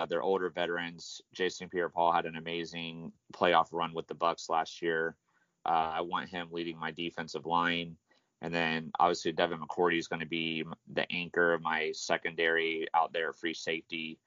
they're 0.08 0.22
older 0.22 0.50
veterans. 0.50 1.20
Jason 1.32 1.68
Pierre-Paul 1.68 2.12
had 2.12 2.26
an 2.26 2.36
amazing 2.36 3.10
playoff 3.34 3.68
run 3.72 3.92
with 3.92 4.06
the 4.06 4.14
Bucs 4.14 4.48
last 4.48 4.80
year. 4.80 5.16
I 5.64 6.02
want 6.02 6.28
him 6.28 6.48
leading 6.52 6.78
my 6.78 6.92
defensive 6.92 7.44
line. 7.46 7.96
And 8.44 8.52
then 8.52 8.92
obviously 9.00 9.32
Devin 9.32 9.58
McCourty 9.58 9.98
is 9.98 10.06
going 10.06 10.20
to 10.20 10.26
be 10.26 10.64
the 10.92 11.10
anchor 11.10 11.54
of 11.54 11.62
my 11.62 11.92
secondary 11.94 12.86
out 12.92 13.10
there, 13.10 13.32
free 13.32 13.54
safety. 13.54 14.18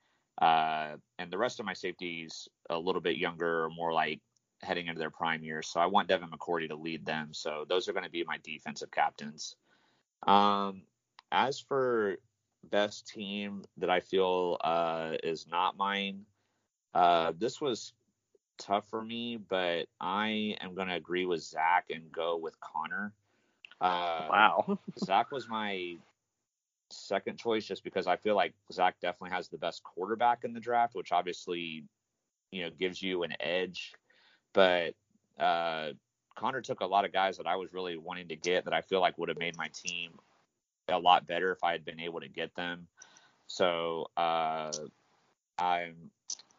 Uh, 0.41 0.95
and 1.19 1.31
the 1.31 1.37
rest 1.37 1.59
of 1.59 1.67
my 1.67 1.73
safeties 1.73 2.49
a 2.71 2.79
little 2.79 2.99
bit 2.99 3.17
younger 3.17 3.65
or 3.65 3.69
more 3.69 3.93
like 3.93 4.19
heading 4.63 4.87
into 4.87 4.97
their 4.97 5.11
prime 5.11 5.43
years. 5.43 5.67
So 5.67 5.79
I 5.79 5.85
want 5.85 6.07
Devin 6.07 6.31
McCourty 6.31 6.67
to 6.69 6.75
lead 6.75 7.05
them. 7.05 7.29
So 7.31 7.65
those 7.69 7.87
are 7.87 7.93
going 7.93 8.05
to 8.05 8.09
be 8.09 8.23
my 8.23 8.39
defensive 8.43 8.89
captains. 8.89 9.55
Um, 10.25 10.81
as 11.31 11.59
for 11.59 12.15
best 12.63 13.07
team 13.07 13.65
that 13.77 13.91
I 13.91 13.99
feel 13.99 14.57
uh, 14.63 15.11
is 15.23 15.45
not 15.47 15.77
mine, 15.77 16.25
uh, 16.95 17.33
this 17.37 17.61
was 17.61 17.93
tough 18.57 18.89
for 18.89 19.03
me, 19.03 19.37
but 19.37 19.85
I 20.01 20.57
am 20.59 20.73
going 20.73 20.87
to 20.87 20.95
agree 20.95 21.27
with 21.27 21.43
Zach 21.43 21.91
and 21.91 22.11
go 22.11 22.35
with 22.37 22.59
Connor. 22.59 23.13
Uh, 23.79 24.27
wow. 24.29 24.79
Zach 24.99 25.31
was 25.31 25.47
my 25.47 25.97
second 26.89 27.37
choice 27.37 27.65
just 27.65 27.83
because 27.83 28.07
I 28.07 28.15
feel 28.15 28.35
like 28.35 28.53
Zach 28.71 28.95
definitely 29.01 29.35
has 29.35 29.49
the 29.49 29.57
best 29.57 29.83
quarterback 29.83 30.43
in 30.43 30.53
the 30.53 30.59
draft, 30.59 30.95
which 30.95 31.11
obviously, 31.11 31.83
you 32.51 32.63
know, 32.63 32.69
gives 32.69 33.01
you 33.01 33.23
an 33.23 33.33
edge. 33.39 33.93
But 34.53 34.95
uh, 35.39 35.89
Connor 36.35 36.61
took 36.61 36.81
a 36.81 36.85
lot 36.85 37.05
of 37.05 37.11
guys 37.11 37.37
that 37.37 37.47
I 37.47 37.55
was 37.55 37.73
really 37.73 37.97
wanting 37.97 38.29
to 38.29 38.35
get 38.35 38.65
that 38.65 38.73
I 38.73 38.81
feel 38.81 39.01
like 39.01 39.17
would 39.17 39.29
have 39.29 39.37
made 39.37 39.57
my 39.57 39.69
team 39.73 40.11
a 40.89 40.97
lot 40.97 41.27
better 41.27 41.51
if 41.51 41.63
I 41.63 41.71
had 41.73 41.83
been 41.83 41.99
able 41.99 42.21
to 42.21 42.29
get 42.29 42.55
them. 42.55 42.87
So 43.47 44.07
uh, 44.17 44.71
I'm 45.59 45.95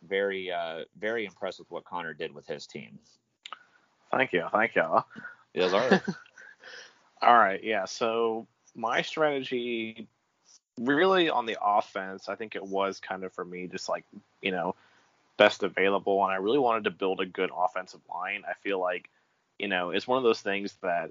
very, 0.06 0.50
uh, 0.52 0.84
very 0.98 1.24
impressed 1.24 1.58
with 1.58 1.70
what 1.70 1.84
Connor 1.84 2.14
did 2.14 2.34
with 2.34 2.46
his 2.46 2.66
team. 2.66 2.98
Thank 4.10 4.32
you. 4.32 4.46
Thank 4.52 4.74
you. 4.74 5.02
Yes, 5.54 5.72
all 5.72 5.88
right. 5.88 6.02
All 7.20 7.36
right, 7.36 7.62
yeah. 7.62 7.84
So 7.84 8.46
my 8.74 9.02
strategy, 9.02 10.06
really 10.78 11.30
on 11.30 11.46
the 11.46 11.58
offense, 11.60 12.28
I 12.28 12.36
think 12.36 12.54
it 12.54 12.64
was 12.64 13.00
kind 13.00 13.24
of 13.24 13.32
for 13.32 13.44
me 13.44 13.66
just 13.66 13.88
like 13.88 14.04
you 14.40 14.52
know 14.52 14.74
best 15.36 15.62
available, 15.62 16.22
and 16.24 16.32
I 16.32 16.36
really 16.36 16.58
wanted 16.58 16.84
to 16.84 16.90
build 16.90 17.20
a 17.20 17.26
good 17.26 17.50
offensive 17.56 18.00
line. 18.08 18.42
I 18.48 18.54
feel 18.62 18.80
like 18.80 19.10
you 19.58 19.68
know 19.68 19.90
it's 19.90 20.06
one 20.06 20.18
of 20.18 20.24
those 20.24 20.40
things 20.40 20.76
that 20.82 21.10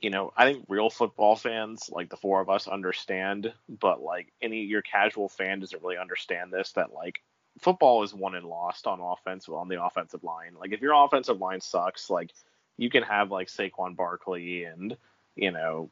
you 0.00 0.10
know 0.10 0.32
I 0.36 0.52
think 0.52 0.66
real 0.68 0.90
football 0.90 1.36
fans, 1.36 1.88
like 1.90 2.10
the 2.10 2.16
four 2.16 2.40
of 2.40 2.50
us, 2.50 2.68
understand, 2.68 3.52
but 3.68 4.02
like 4.02 4.32
any 4.42 4.64
your 4.64 4.82
casual 4.82 5.28
fan 5.28 5.60
doesn't 5.60 5.82
really 5.82 5.98
understand 5.98 6.52
this. 6.52 6.72
That 6.72 6.92
like 6.92 7.22
football 7.60 8.02
is 8.02 8.12
won 8.12 8.34
and 8.34 8.46
lost 8.46 8.86
on 8.86 9.00
offense 9.00 9.48
on 9.48 9.68
the 9.68 9.82
offensive 9.82 10.24
line. 10.24 10.54
Like 10.58 10.72
if 10.72 10.80
your 10.80 10.92
offensive 11.04 11.40
line 11.40 11.60
sucks, 11.60 12.10
like 12.10 12.32
you 12.76 12.90
can 12.90 13.02
have 13.04 13.30
like 13.30 13.48
Saquon 13.48 13.96
Barkley 13.96 14.64
and 14.64 14.96
you 15.36 15.50
know, 15.50 15.90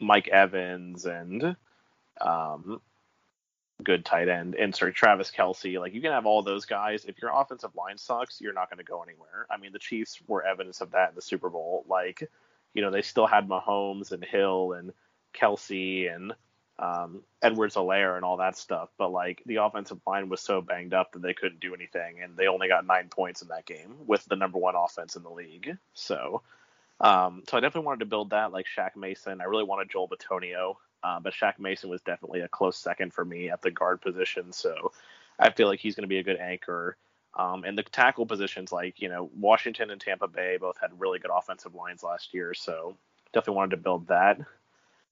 Mike 0.00 0.28
Evans 0.28 1.06
and 1.06 1.56
um, 2.20 2.80
good 3.82 4.04
tight 4.04 4.28
end, 4.28 4.54
insert 4.54 4.94
Travis 4.94 5.30
Kelce. 5.30 5.78
Like 5.78 5.94
you 5.94 6.00
can 6.00 6.12
have 6.12 6.26
all 6.26 6.42
those 6.42 6.64
guys. 6.64 7.04
If 7.04 7.20
your 7.20 7.30
offensive 7.34 7.74
line 7.74 7.98
sucks, 7.98 8.40
you're 8.40 8.52
not 8.52 8.70
going 8.70 8.78
to 8.78 8.84
go 8.84 9.02
anywhere. 9.02 9.46
I 9.50 9.56
mean, 9.56 9.72
the 9.72 9.78
Chiefs 9.78 10.20
were 10.26 10.44
evidence 10.44 10.80
of 10.80 10.92
that 10.92 11.10
in 11.10 11.14
the 11.14 11.22
Super 11.22 11.50
Bowl. 11.50 11.84
Like, 11.88 12.28
you 12.72 12.82
know, 12.82 12.90
they 12.90 13.02
still 13.02 13.26
had 13.26 13.48
Mahomes 13.48 14.12
and 14.12 14.24
Hill 14.24 14.72
and 14.72 14.92
Kelce 15.34 16.14
and 16.14 16.32
um, 16.78 17.22
Edwards-Helaire 17.42 18.16
and 18.16 18.24
all 18.24 18.38
that 18.38 18.56
stuff. 18.56 18.90
But 18.98 19.12
like 19.12 19.42
the 19.46 19.56
offensive 19.56 20.00
line 20.06 20.28
was 20.28 20.40
so 20.40 20.60
banged 20.60 20.94
up 20.94 21.12
that 21.12 21.22
they 21.22 21.34
couldn't 21.34 21.60
do 21.60 21.74
anything, 21.74 22.22
and 22.22 22.36
they 22.36 22.46
only 22.46 22.68
got 22.68 22.86
nine 22.86 23.08
points 23.08 23.42
in 23.42 23.48
that 23.48 23.66
game 23.66 23.94
with 24.06 24.24
the 24.26 24.36
number 24.36 24.58
one 24.58 24.74
offense 24.76 25.16
in 25.16 25.22
the 25.22 25.30
league. 25.30 25.76
So, 25.92 26.42
um, 27.00 27.42
so 27.48 27.56
I 27.56 27.60
definitely 27.60 27.86
wanted 27.86 28.00
to 28.00 28.06
build 28.06 28.30
that 28.30 28.52
like 28.52 28.66
Shaq 28.66 28.96
Mason. 28.96 29.40
I 29.40 29.44
really 29.44 29.64
wanted 29.64 29.90
Joel 29.90 30.08
Bitonio, 30.08 30.76
uh, 31.02 31.20
but 31.20 31.32
Shaq 31.32 31.58
Mason 31.58 31.90
was 31.90 32.02
definitely 32.02 32.40
a 32.40 32.48
close 32.48 32.76
second 32.76 33.12
for 33.12 33.24
me 33.24 33.50
at 33.50 33.62
the 33.62 33.70
guard 33.70 34.00
position. 34.00 34.52
So 34.52 34.92
I 35.38 35.50
feel 35.50 35.68
like 35.68 35.80
he's 35.80 35.94
going 35.94 36.04
to 36.04 36.08
be 36.08 36.18
a 36.18 36.24
good 36.24 36.38
anchor. 36.38 36.96
Um, 37.36 37.64
and 37.64 37.76
the 37.76 37.82
tackle 37.82 38.26
positions, 38.26 38.70
like 38.70 39.00
you 39.00 39.08
know, 39.08 39.30
Washington 39.38 39.90
and 39.90 40.00
Tampa 40.00 40.28
Bay 40.28 40.56
both 40.60 40.76
had 40.80 40.98
really 40.98 41.18
good 41.18 41.32
offensive 41.34 41.74
lines 41.74 42.02
last 42.02 42.32
year, 42.32 42.54
so 42.54 42.96
definitely 43.32 43.56
wanted 43.56 43.76
to 43.76 43.82
build 43.82 44.06
that 44.06 44.38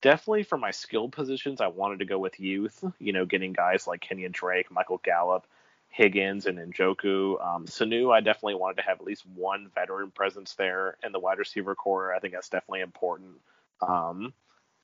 definitely 0.02 0.42
for 0.42 0.58
my 0.58 0.70
skilled 0.70 1.12
positions, 1.12 1.62
I 1.62 1.68
wanted 1.68 2.00
to 2.00 2.04
go 2.04 2.18
with 2.18 2.38
youth. 2.38 2.84
You 2.98 3.14
know, 3.14 3.24
getting 3.24 3.54
guys 3.54 3.86
like 3.86 4.04
Kenyan 4.04 4.32
Drake, 4.32 4.70
Michael 4.70 5.00
Gallup, 5.02 5.46
Higgins, 5.92 6.46
and 6.46 6.58
Njoku. 6.58 7.40
Um, 7.44 7.66
Sanu, 7.66 8.12
I 8.12 8.20
definitely 8.20 8.54
wanted 8.54 8.78
to 8.78 8.88
have 8.88 9.00
at 9.00 9.06
least 9.06 9.26
one 9.26 9.70
veteran 9.74 10.10
presence 10.10 10.54
there 10.54 10.96
in 11.04 11.12
the 11.12 11.20
wide 11.20 11.38
receiver 11.38 11.74
corps. 11.74 12.14
I 12.14 12.18
think 12.18 12.34
that's 12.34 12.48
definitely 12.48 12.80
important. 12.80 13.34
Um, 13.80 14.32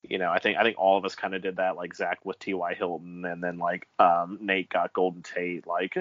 you 0.03 0.19
know, 0.19 0.31
I 0.31 0.39
think 0.39 0.59
I 0.59 0.63
think 0.63 0.79
all 0.79 0.99
of 0.99 1.05
us 1.05 1.15
kind 1.15 1.35
of 1.35 1.43
did 1.43 1.57
that, 1.57 1.77
like 1.77 1.95
Zach 1.95 2.25
with 2.25 2.39
T.Y. 2.39 2.75
Hilton, 2.75 3.25
and 3.25 3.43
then 3.43 3.59
like 3.59 3.89
um, 3.99 4.39
Nate 4.41 4.69
got 4.69 4.93
Golden 4.93 5.23
Tate. 5.23 5.67
Like 5.67 5.97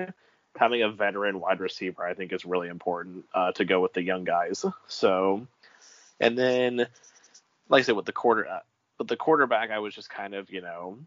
having 0.58 0.84
a 0.84 0.90
veteran 0.90 1.40
wide 1.40 1.62
receiver, 1.62 2.06
I 2.06 2.14
think 2.14 2.34
is 2.34 2.46
really 2.46 2.68
important 2.68 3.26
uh, 3.34 3.54
to 3.54 3.66
go 3.66 3.80
with 3.80 3.94
the 3.94 4.04
young 4.04 4.26
guys. 4.26 4.66
So, 4.88 5.48
and 6.20 6.38
then 6.38 6.88
like 7.70 7.80
I 7.80 7.84
said, 7.84 7.96
with 7.96 8.06
the 8.06 8.12
quarter, 8.12 8.48
uh, 8.48 8.60
but 8.98 9.08
the 9.08 9.18
quarterback, 9.18 9.72
I 9.72 9.80
was 9.80 9.94
just 9.94 10.10
kind 10.10 10.34
of, 10.34 10.50
you 10.52 10.62
know, 10.62 10.98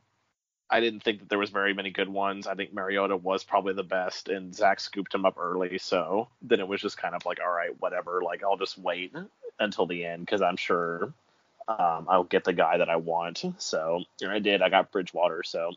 I 0.70 0.80
didn't 0.80 1.00
think 1.00 1.20
that 1.20 1.28
there 1.28 1.38
was 1.38 1.50
very 1.50 1.74
many 1.74 1.90
good 1.90 2.08
ones. 2.08 2.46
I 2.46 2.54
think 2.54 2.72
Mariota 2.72 3.16
was 3.16 3.42
probably 3.42 3.74
the 3.74 3.82
best, 3.82 4.28
and 4.28 4.54
Zach 4.54 4.78
scooped 4.80 5.14
him 5.14 5.26
up 5.26 5.36
early. 5.36 5.78
So 5.78 6.28
then 6.42 6.60
it 6.60 6.68
was 6.68 6.80
just 6.80 6.96
kind 6.96 7.14
of 7.14 7.26
like, 7.26 7.40
all 7.44 7.52
right, 7.52 7.78
whatever. 7.80 8.22
Like 8.22 8.42
I'll 8.44 8.56
just 8.56 8.78
wait 8.78 9.14
until 9.58 9.86
the 9.86 10.04
end 10.04 10.24
because 10.24 10.42
I'm 10.42 10.56
sure 10.56 11.12
um, 11.66 12.06
I'll 12.08 12.24
get 12.24 12.44
the 12.44 12.52
guy 12.52 12.78
that 12.78 12.88
I 12.88 12.96
want. 12.96 13.44
So 13.58 14.04
and 14.20 14.30
I 14.30 14.38
did. 14.38 14.62
I 14.62 14.68
got 14.68 14.92
Bridgewater. 14.92 15.42
So 15.42 15.72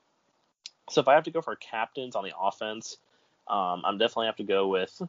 so 0.89 1.01
if 1.01 1.07
I 1.07 1.15
have 1.15 1.23
to 1.23 1.31
go 1.31 1.41
for 1.41 1.55
captains 1.55 2.15
on 2.15 2.23
the 2.23 2.33
offense, 2.39 2.97
um, 3.47 3.83
I'm 3.85 3.97
definitely 3.97 4.27
have 4.27 4.37
to 4.37 4.43
go 4.43 4.67
with 4.67 5.01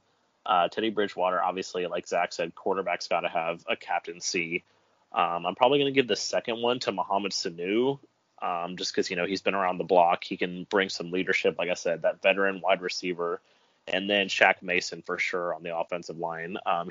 uh, 0.46 0.68
Teddy 0.68 0.90
Bridgewater. 0.90 1.42
Obviously, 1.42 1.86
like 1.86 2.06
Zach 2.06 2.32
said, 2.32 2.54
quarterback's 2.54 3.08
got 3.08 3.20
to 3.20 3.28
have 3.28 3.64
a 3.68 3.76
captaincy. 3.76 4.64
Um, 5.12 5.46
I'm 5.46 5.54
probably 5.54 5.78
going 5.78 5.92
to 5.92 5.98
give 5.98 6.08
the 6.08 6.16
second 6.16 6.60
one 6.60 6.80
to 6.80 6.92
Mohamed 6.92 7.32
Sanu, 7.32 7.98
um, 8.42 8.76
just 8.76 8.92
because 8.92 9.10
you 9.10 9.16
know 9.16 9.26
he's 9.26 9.42
been 9.42 9.54
around 9.54 9.78
the 9.78 9.84
block. 9.84 10.24
He 10.24 10.36
can 10.36 10.66
bring 10.70 10.88
some 10.88 11.10
leadership, 11.10 11.56
like 11.58 11.70
I 11.70 11.74
said, 11.74 12.02
that 12.02 12.22
veteran 12.22 12.60
wide 12.62 12.82
receiver, 12.82 13.40
and 13.86 14.08
then 14.08 14.28
Shaq 14.28 14.62
Mason 14.62 15.02
for 15.02 15.18
sure 15.18 15.54
on 15.54 15.62
the 15.62 15.76
offensive 15.76 16.18
line. 16.18 16.56
Um, 16.66 16.90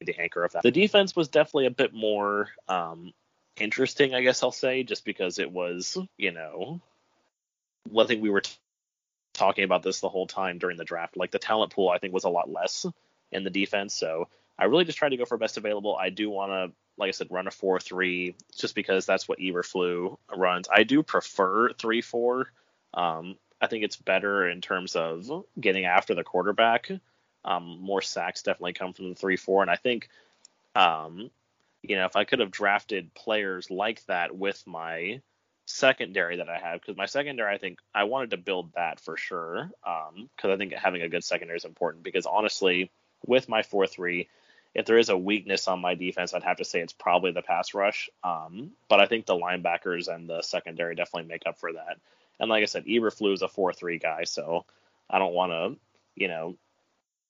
the 0.00 0.18
anchor 0.18 0.44
of 0.44 0.52
that. 0.52 0.62
The 0.62 0.70
defense 0.70 1.14
was 1.14 1.28
definitely 1.28 1.66
a 1.66 1.70
bit 1.70 1.92
more 1.92 2.48
um, 2.68 3.12
interesting, 3.58 4.14
I 4.14 4.22
guess 4.22 4.42
I'll 4.42 4.50
say, 4.50 4.82
just 4.82 5.04
because 5.04 5.38
it 5.38 5.50
was, 5.50 5.98
you 6.16 6.32
know, 6.32 6.80
one 7.88 8.06
thing 8.06 8.20
we 8.20 8.30
were 8.30 8.40
t- 8.40 8.56
talking 9.34 9.64
about 9.64 9.82
this 9.82 10.00
the 10.00 10.08
whole 10.08 10.26
time 10.26 10.58
during 10.58 10.76
the 10.76 10.84
draft. 10.84 11.16
Like 11.16 11.30
the 11.30 11.38
talent 11.38 11.74
pool, 11.74 11.90
I 11.90 11.98
think 11.98 12.14
was 12.14 12.24
a 12.24 12.30
lot 12.30 12.50
less 12.50 12.86
in 13.32 13.44
the 13.44 13.50
defense, 13.50 13.94
so 13.94 14.28
I 14.60 14.66
really 14.66 14.84
just 14.84 14.98
tried 14.98 15.08
to 15.08 15.16
go 15.16 15.24
for 15.24 15.38
best 15.38 15.56
available. 15.56 15.96
I 15.96 16.10
do 16.10 16.28
want 16.28 16.52
to, 16.52 16.76
like 16.98 17.08
I 17.08 17.12
said, 17.12 17.28
run 17.30 17.46
a 17.46 17.50
4 17.50 17.80
3 17.80 18.34
just 18.56 18.74
because 18.74 19.06
that's 19.06 19.26
what 19.26 19.38
Eberflus 19.38 20.18
runs. 20.36 20.68
I 20.70 20.82
do 20.82 21.02
prefer 21.02 21.72
3 21.72 22.02
4. 22.02 22.52
Um, 22.92 23.36
I 23.60 23.66
think 23.68 23.84
it's 23.84 23.96
better 23.96 24.46
in 24.46 24.60
terms 24.60 24.96
of 24.96 25.44
getting 25.58 25.86
after 25.86 26.14
the 26.14 26.24
quarterback. 26.24 26.90
Um, 27.42 27.78
more 27.80 28.02
sacks 28.02 28.42
definitely 28.42 28.74
come 28.74 28.92
from 28.92 29.08
the 29.08 29.14
3 29.14 29.36
4. 29.36 29.62
And 29.62 29.70
I 29.70 29.76
think, 29.76 30.10
um, 30.74 31.30
you 31.82 31.96
know, 31.96 32.04
if 32.04 32.14
I 32.14 32.24
could 32.24 32.40
have 32.40 32.50
drafted 32.50 33.14
players 33.14 33.70
like 33.70 34.04
that 34.06 34.36
with 34.36 34.62
my 34.66 35.22
secondary 35.64 36.36
that 36.36 36.50
I 36.50 36.58
have, 36.58 36.82
because 36.82 36.98
my 36.98 37.06
secondary, 37.06 37.54
I 37.54 37.56
think 37.56 37.78
I 37.94 38.04
wanted 38.04 38.32
to 38.32 38.36
build 38.36 38.74
that 38.74 39.00
for 39.00 39.16
sure. 39.16 39.70
Because 39.82 40.44
um, 40.44 40.50
I 40.50 40.56
think 40.58 40.74
having 40.74 41.00
a 41.00 41.08
good 41.08 41.24
secondary 41.24 41.56
is 41.56 41.64
important. 41.64 42.04
Because 42.04 42.26
honestly, 42.26 42.90
with 43.24 43.48
my 43.48 43.62
4 43.62 43.86
3, 43.86 44.28
if 44.74 44.86
there 44.86 44.98
is 44.98 45.08
a 45.08 45.16
weakness 45.16 45.68
on 45.68 45.80
my 45.80 45.94
defense, 45.94 46.32
I'd 46.32 46.44
have 46.44 46.58
to 46.58 46.64
say 46.64 46.80
it's 46.80 46.92
probably 46.92 47.32
the 47.32 47.42
pass 47.42 47.74
rush. 47.74 48.08
Um, 48.22 48.70
but 48.88 49.00
I 49.00 49.06
think 49.06 49.26
the 49.26 49.34
linebackers 49.34 50.12
and 50.12 50.28
the 50.28 50.42
secondary 50.42 50.94
definitely 50.94 51.28
make 51.28 51.42
up 51.46 51.58
for 51.58 51.72
that. 51.72 51.98
And 52.38 52.48
like 52.48 52.62
I 52.62 52.66
said, 52.66 52.86
Eberflus 52.86 53.34
is 53.34 53.42
a 53.42 53.48
4-3 53.48 54.00
guy, 54.00 54.24
so 54.24 54.64
I 55.08 55.18
don't 55.18 55.34
want 55.34 55.52
to, 55.52 55.80
you 56.14 56.28
know, 56.28 56.56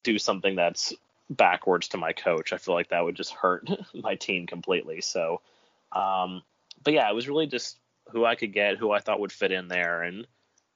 do 0.02 0.18
something 0.18 0.56
that's 0.56 0.92
backwards 1.30 1.88
to 1.88 1.96
my 1.96 2.12
coach. 2.12 2.52
I 2.52 2.58
feel 2.58 2.74
like 2.74 2.90
that 2.90 3.04
would 3.04 3.16
just 3.16 3.32
hurt 3.32 3.68
my 3.94 4.16
team 4.16 4.46
completely. 4.46 5.00
So, 5.00 5.40
um, 5.92 6.42
but 6.82 6.94
yeah, 6.94 7.08
it 7.08 7.14
was 7.14 7.28
really 7.28 7.46
just 7.46 7.78
who 8.10 8.24
I 8.24 8.34
could 8.34 8.52
get, 8.52 8.76
who 8.76 8.90
I 8.90 8.98
thought 8.98 9.20
would 9.20 9.32
fit 9.32 9.52
in 9.52 9.68
there, 9.68 10.02
and 10.02 10.26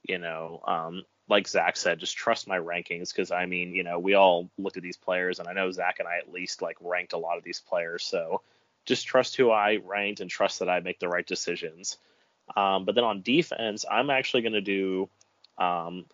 you 0.03 0.17
know, 0.17 0.61
um, 0.67 1.03
like 1.27 1.47
Zach 1.47 1.75
said, 1.75 1.99
just 1.99 2.17
trust 2.17 2.47
my 2.47 2.59
rankings 2.59 3.09
because 3.09 3.31
I 3.31 3.45
mean, 3.45 3.73
you 3.73 3.83
know, 3.83 3.99
we 3.99 4.13
all 4.13 4.49
looked 4.57 4.77
at 4.77 4.83
these 4.83 4.97
players, 4.97 5.39
and 5.39 5.47
I 5.47 5.53
know 5.53 5.71
Zach 5.71 5.99
and 5.99 6.07
I 6.07 6.17
at 6.17 6.31
least 6.31 6.61
like 6.61 6.77
ranked 6.81 7.13
a 7.13 7.17
lot 7.17 7.37
of 7.37 7.43
these 7.43 7.59
players. 7.59 8.03
So 8.03 8.41
just 8.85 9.07
trust 9.07 9.35
who 9.35 9.49
I 9.49 9.79
ranked 9.83 10.21
and 10.21 10.29
trust 10.29 10.59
that 10.59 10.69
I 10.69 10.79
make 10.79 10.99
the 10.99 11.09
right 11.09 11.25
decisions. 11.25 11.97
Um, 12.55 12.85
but 12.85 12.93
then 12.93 13.03
on 13.03 13.23
defense, 13.23 13.85
I'm 13.89 14.09
actually 14.09 14.43
going 14.43 14.53
to 14.53 14.61
do. 14.61 15.09
Um, 15.57 16.05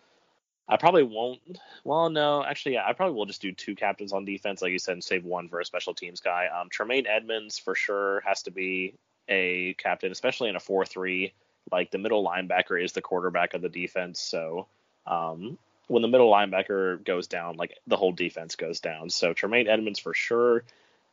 I 0.66 0.78
probably 0.78 1.02
won't. 1.02 1.40
Well, 1.84 2.08
no, 2.08 2.42
actually, 2.42 2.74
yeah, 2.74 2.86
I 2.86 2.94
probably 2.94 3.14
will 3.14 3.26
just 3.26 3.42
do 3.42 3.52
two 3.52 3.74
captains 3.74 4.14
on 4.14 4.24
defense, 4.24 4.62
like 4.62 4.72
you 4.72 4.78
said, 4.78 4.92
and 4.92 5.04
save 5.04 5.24
one 5.24 5.48
for 5.48 5.60
a 5.60 5.64
special 5.64 5.92
teams 5.92 6.20
guy. 6.20 6.46
Um, 6.46 6.68
Tremaine 6.70 7.06
Edmunds 7.06 7.58
for 7.58 7.74
sure 7.74 8.22
has 8.24 8.42
to 8.44 8.50
be 8.50 8.94
a 9.28 9.74
captain, 9.74 10.10
especially 10.10 10.48
in 10.48 10.56
a 10.56 10.60
four-three. 10.60 11.34
Like 11.70 11.90
the 11.90 11.98
middle 11.98 12.24
linebacker 12.24 12.82
is 12.82 12.92
the 12.92 13.02
quarterback 13.02 13.52
of 13.52 13.60
the 13.60 13.68
defense, 13.68 14.20
so 14.20 14.66
um, 15.06 15.58
when 15.88 16.02
the 16.02 16.08
middle 16.08 16.30
linebacker 16.30 17.04
goes 17.04 17.26
down, 17.26 17.56
like 17.56 17.76
the 17.86 17.96
whole 17.96 18.12
defense 18.12 18.56
goes 18.56 18.80
down. 18.80 19.10
So 19.10 19.32
Tremaine 19.32 19.68
Edmunds 19.68 19.98
for 19.98 20.14
sure, 20.14 20.64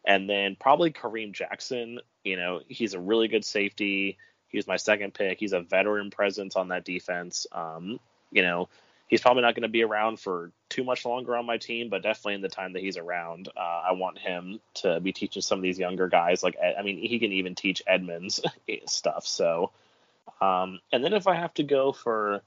and 0.05 0.29
then 0.29 0.55
probably 0.59 0.91
Kareem 0.91 1.33
Jackson. 1.33 1.99
You 2.23 2.37
know, 2.37 2.61
he's 2.67 2.93
a 2.93 2.99
really 2.99 3.27
good 3.27 3.45
safety. 3.45 4.17
He's 4.47 4.67
my 4.67 4.77
second 4.77 5.13
pick. 5.13 5.39
He's 5.39 5.53
a 5.53 5.61
veteran 5.61 6.11
presence 6.11 6.55
on 6.55 6.69
that 6.69 6.85
defense. 6.85 7.45
Um, 7.51 7.99
you 8.31 8.41
know, 8.41 8.69
he's 9.09 9.21
probably 9.21 9.41
not 9.41 9.55
going 9.55 9.63
to 9.63 9.69
be 9.69 9.83
around 9.83 10.19
for 10.19 10.51
too 10.69 10.83
much 10.83 11.05
longer 11.05 11.35
on 11.35 11.45
my 11.45 11.57
team, 11.57 11.89
but 11.89 12.03
definitely 12.03 12.35
in 12.35 12.41
the 12.41 12.49
time 12.49 12.73
that 12.73 12.81
he's 12.81 12.97
around, 12.97 13.49
uh, 13.57 13.59
I 13.89 13.91
want 13.93 14.17
him 14.17 14.59
to 14.75 14.99
be 14.99 15.11
teaching 15.11 15.41
some 15.41 15.59
of 15.59 15.63
these 15.63 15.79
younger 15.79 16.07
guys. 16.07 16.43
Like, 16.43 16.57
I 16.61 16.81
mean, 16.83 16.97
he 16.97 17.19
can 17.19 17.31
even 17.33 17.55
teach 17.55 17.81
Edmunds 17.85 18.39
stuff. 18.85 19.25
So, 19.25 19.71
um, 20.41 20.79
and 20.93 21.03
then 21.03 21.13
if 21.13 21.27
I 21.27 21.35
have 21.35 21.53
to 21.55 21.63
go 21.63 21.91
for 21.91 22.41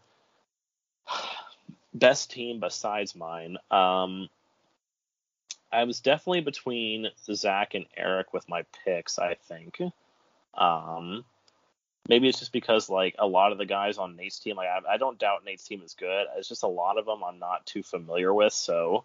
best 1.94 2.30
team 2.30 2.60
besides 2.60 3.14
mine. 3.14 3.58
Um, 3.70 4.28
I 5.72 5.84
was 5.84 6.00
definitely 6.00 6.42
between 6.42 7.08
Zach 7.32 7.74
and 7.74 7.86
Eric 7.96 8.32
with 8.32 8.48
my 8.48 8.64
picks. 8.84 9.18
I 9.18 9.34
think. 9.34 9.80
Um, 10.54 11.24
maybe 12.08 12.28
it's 12.28 12.38
just 12.38 12.52
because 12.52 12.90
like 12.90 13.14
a 13.18 13.26
lot 13.26 13.52
of 13.52 13.58
the 13.58 13.64
guys 13.64 13.98
on 13.98 14.16
Nate's 14.16 14.38
team, 14.38 14.56
like 14.56 14.68
I, 14.68 14.94
I, 14.94 14.96
don't 14.98 15.18
doubt 15.18 15.44
Nate's 15.46 15.66
team 15.66 15.80
is 15.82 15.94
good. 15.94 16.26
It's 16.36 16.48
just 16.48 16.62
a 16.62 16.68
lot 16.68 16.98
of 16.98 17.06
them 17.06 17.24
I'm 17.24 17.38
not 17.38 17.64
too 17.64 17.82
familiar 17.82 18.34
with. 18.34 18.52
So, 18.52 19.04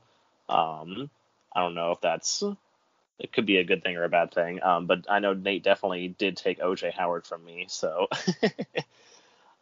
um, 0.49 1.09
I 1.55 1.61
don't 1.61 1.75
know 1.75 1.91
if 1.91 2.01
that's 2.01 2.43
it 3.19 3.31
could 3.31 3.45
be 3.45 3.57
a 3.57 3.63
good 3.63 3.81
thing 3.81 3.95
or 3.95 4.03
a 4.03 4.09
bad 4.09 4.33
thing. 4.33 4.61
Um, 4.61 4.87
but 4.87 5.05
I 5.09 5.19
know 5.19 5.33
Nate 5.33 5.63
definitely 5.63 6.09
did 6.09 6.35
take 6.35 6.59
OJ 6.59 6.93
Howard 6.93 7.25
from 7.25 7.45
me. 7.45 7.65
So. 7.69 8.07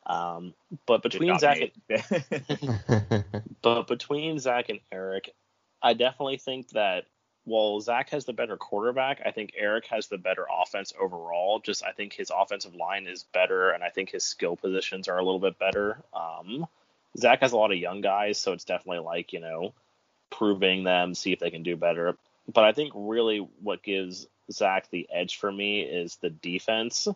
Um, 0.05 0.53
but 0.85 1.01
between 1.01 1.37
Zach, 1.39 1.71
and, 1.89 3.23
but 3.61 3.87
between 3.87 4.39
Zach 4.39 4.69
and 4.69 4.79
Eric, 4.91 5.33
I 5.81 5.93
definitely 5.93 6.37
think 6.37 6.69
that 6.69 7.05
while 7.45 7.79
Zach 7.79 8.09
has 8.09 8.25
the 8.25 8.33
better 8.33 8.57
quarterback, 8.57 9.21
I 9.25 9.31
think 9.31 9.53
Eric 9.55 9.85
has 9.87 10.07
the 10.07 10.17
better 10.17 10.45
offense 10.51 10.93
overall. 10.99 11.59
Just 11.59 11.83
I 11.83 11.91
think 11.91 12.13
his 12.13 12.31
offensive 12.35 12.75
line 12.75 13.07
is 13.07 13.23
better, 13.23 13.69
and 13.69 13.83
I 13.83 13.89
think 13.89 14.09
his 14.09 14.23
skill 14.23 14.55
positions 14.55 15.07
are 15.07 15.17
a 15.17 15.23
little 15.23 15.39
bit 15.39 15.57
better. 15.59 16.01
Um, 16.13 16.67
Zach 17.17 17.41
has 17.41 17.51
a 17.51 17.57
lot 17.57 17.71
of 17.71 17.77
young 17.77 18.01
guys, 18.01 18.39
so 18.39 18.51
it's 18.51 18.65
definitely 18.65 19.05
like 19.05 19.31
you 19.31 19.39
know 19.39 19.73
proving 20.31 20.83
them, 20.83 21.13
see 21.13 21.31
if 21.31 21.39
they 21.39 21.51
can 21.51 21.63
do 21.63 21.75
better. 21.75 22.17
But 22.51 22.65
I 22.65 22.73
think 22.73 22.91
really 22.95 23.37
what 23.61 23.83
gives 23.83 24.27
Zach 24.51 24.89
the 24.89 25.07
edge 25.11 25.37
for 25.37 25.51
me 25.51 25.81
is 25.81 26.17
the 26.17 26.29
defense. 26.29 27.07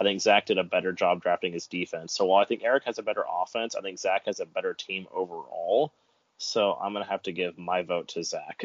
I 0.00 0.04
think 0.04 0.20
Zach 0.20 0.46
did 0.46 0.58
a 0.58 0.64
better 0.64 0.92
job 0.92 1.22
drafting 1.22 1.52
his 1.52 1.66
defense. 1.66 2.12
So 2.12 2.26
while 2.26 2.42
I 2.42 2.44
think 2.44 2.62
Eric 2.62 2.84
has 2.84 2.98
a 2.98 3.02
better 3.02 3.24
offense, 3.28 3.74
I 3.74 3.80
think 3.80 3.98
Zach 3.98 4.26
has 4.26 4.40
a 4.40 4.46
better 4.46 4.74
team 4.74 5.06
overall. 5.12 5.92
So 6.38 6.74
I'm 6.80 6.92
gonna 6.92 7.04
have 7.04 7.22
to 7.22 7.32
give 7.32 7.58
my 7.58 7.82
vote 7.82 8.08
to 8.08 8.22
Zach. 8.22 8.64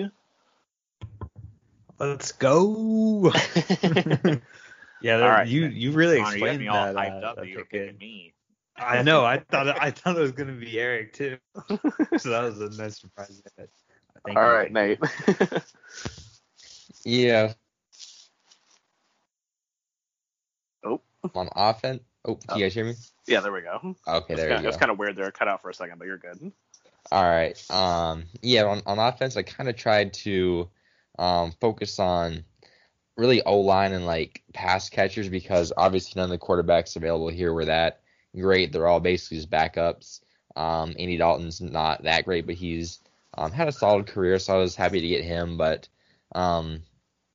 Let's 1.99 2.31
go. 2.34 3.31
yeah, 5.01 5.15
All 5.15 5.29
right, 5.29 5.47
you 5.47 5.61
then. 5.61 5.71
you 5.75 5.91
really 5.91 6.17
Connor, 6.17 6.38
you 6.38 6.45
explained 6.45 6.59
me 6.59 6.67
all 6.67 6.86
that. 6.86 6.95
hyped 6.95 7.23
uh, 7.23 7.27
up 7.27 7.36
that 7.36 7.41
that 7.41 7.47
you 7.49 7.57
were 7.57 7.65
picking 7.65 7.97
me. 7.97 8.34
I 8.77 9.01
know. 9.01 9.25
I 9.25 9.39
thought 9.39 9.67
I 9.69 9.91
thought 9.91 10.17
it 10.17 10.21
was 10.21 10.31
gonna 10.34 10.53
be 10.53 10.79
Eric 10.79 11.13
too. 11.13 11.38
so 12.17 12.29
that 12.29 12.43
was 12.43 12.61
a 12.61 12.69
nice 12.69 12.99
surprise. 12.99 13.41
Thank 14.25 14.38
All 14.38 14.63
you. 14.63 14.69
Nate. 14.69 14.99
Yeah. 17.05 17.53
Oh. 20.86 21.01
On 21.36 21.49
offense. 21.55 22.01
Oh, 22.26 22.36
can 22.36 22.57
you 22.57 22.65
guys 22.65 22.74
hear 22.74 22.86
me? 22.86 22.93
yeah, 23.28 23.41
there 23.41 23.51
we 23.51 23.61
go. 23.61 23.95
Okay, 24.07 24.36
there 24.36 24.49
it 24.49 24.57
you 24.57 24.61
go. 24.61 24.67
was 24.67 24.78
kind 24.78 24.91
of 24.91 24.97
weird 24.97 25.15
there, 25.15 25.30
cut 25.32 25.47
out 25.47 25.61
for 25.61 25.69
a 25.69 25.74
second, 25.74 25.99
but 25.99 26.07
you're 26.07 26.17
good. 26.17 26.51
All 27.11 27.24
right. 27.24 27.71
Um, 27.71 28.26
yeah, 28.41 28.63
on, 28.63 28.82
on 28.86 28.99
offense, 28.99 29.36
I 29.36 29.43
kind 29.43 29.69
of 29.69 29.76
tried 29.76 30.13
to 30.13 30.69
um, 31.19 31.53
focus 31.59 31.99
on 31.99 32.45
really 33.17 33.43
O 33.43 33.59
line 33.59 33.93
and 33.93 34.05
like 34.05 34.41
pass 34.53 34.89
catchers 34.89 35.30
because 35.30 35.71
obviously 35.76 36.19
none 36.19 36.32
of 36.32 36.39
the 36.39 36.45
quarterbacks 36.45 36.95
available 36.95 37.30
here 37.30 37.53
were 37.53 37.65
that 37.65 38.01
great. 38.36 38.71
They're 38.71 38.88
all 38.88 38.99
basically 38.99 39.38
just 39.38 39.49
backups. 39.49 40.21
Um, 40.55 40.95
Andy 40.97 41.17
Dalton's 41.17 41.61
not 41.61 42.03
that 42.03 42.26
great, 42.26 42.45
but 42.45 42.55
he's 42.55 42.99
um, 43.38 43.51
had 43.51 43.67
a 43.67 43.71
solid 43.71 44.07
career, 44.07 44.39
so 44.39 44.55
I 44.55 44.57
was 44.57 44.76
happy 44.76 45.01
to 45.01 45.07
get 45.07 45.24
him. 45.24 45.57
But 45.57 45.88
um, 46.34 46.82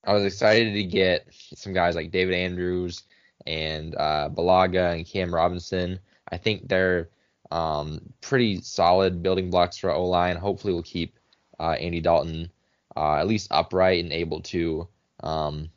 I 0.04 0.12
was 0.12 0.24
excited 0.24 0.74
to 0.74 0.84
get 0.84 1.26
some 1.32 1.72
guys 1.72 1.94
like 1.94 2.10
David 2.10 2.34
Andrews 2.34 3.02
and 3.46 3.94
uh, 3.96 4.28
Bulaga 4.32 4.94
and 4.94 5.06
Cam 5.06 5.34
Robinson. 5.34 5.98
I 6.30 6.36
think 6.36 6.68
they're 6.68 7.08
um, 7.50 8.00
pretty 8.20 8.60
solid 8.60 9.22
building 9.22 9.50
blocks 9.50 9.78
for 9.78 9.90
O 9.90 10.06
line. 10.06 10.36
Hopefully, 10.36 10.72
we'll 10.72 10.82
keep 10.82 11.18
uh, 11.58 11.72
Andy 11.72 12.00
Dalton 12.00 12.50
uh, 12.96 13.16
at 13.16 13.28
least 13.28 13.48
upright 13.50 14.02
and 14.02 14.12
able 14.12 14.40
to, 14.42 14.88
um, 15.20 15.70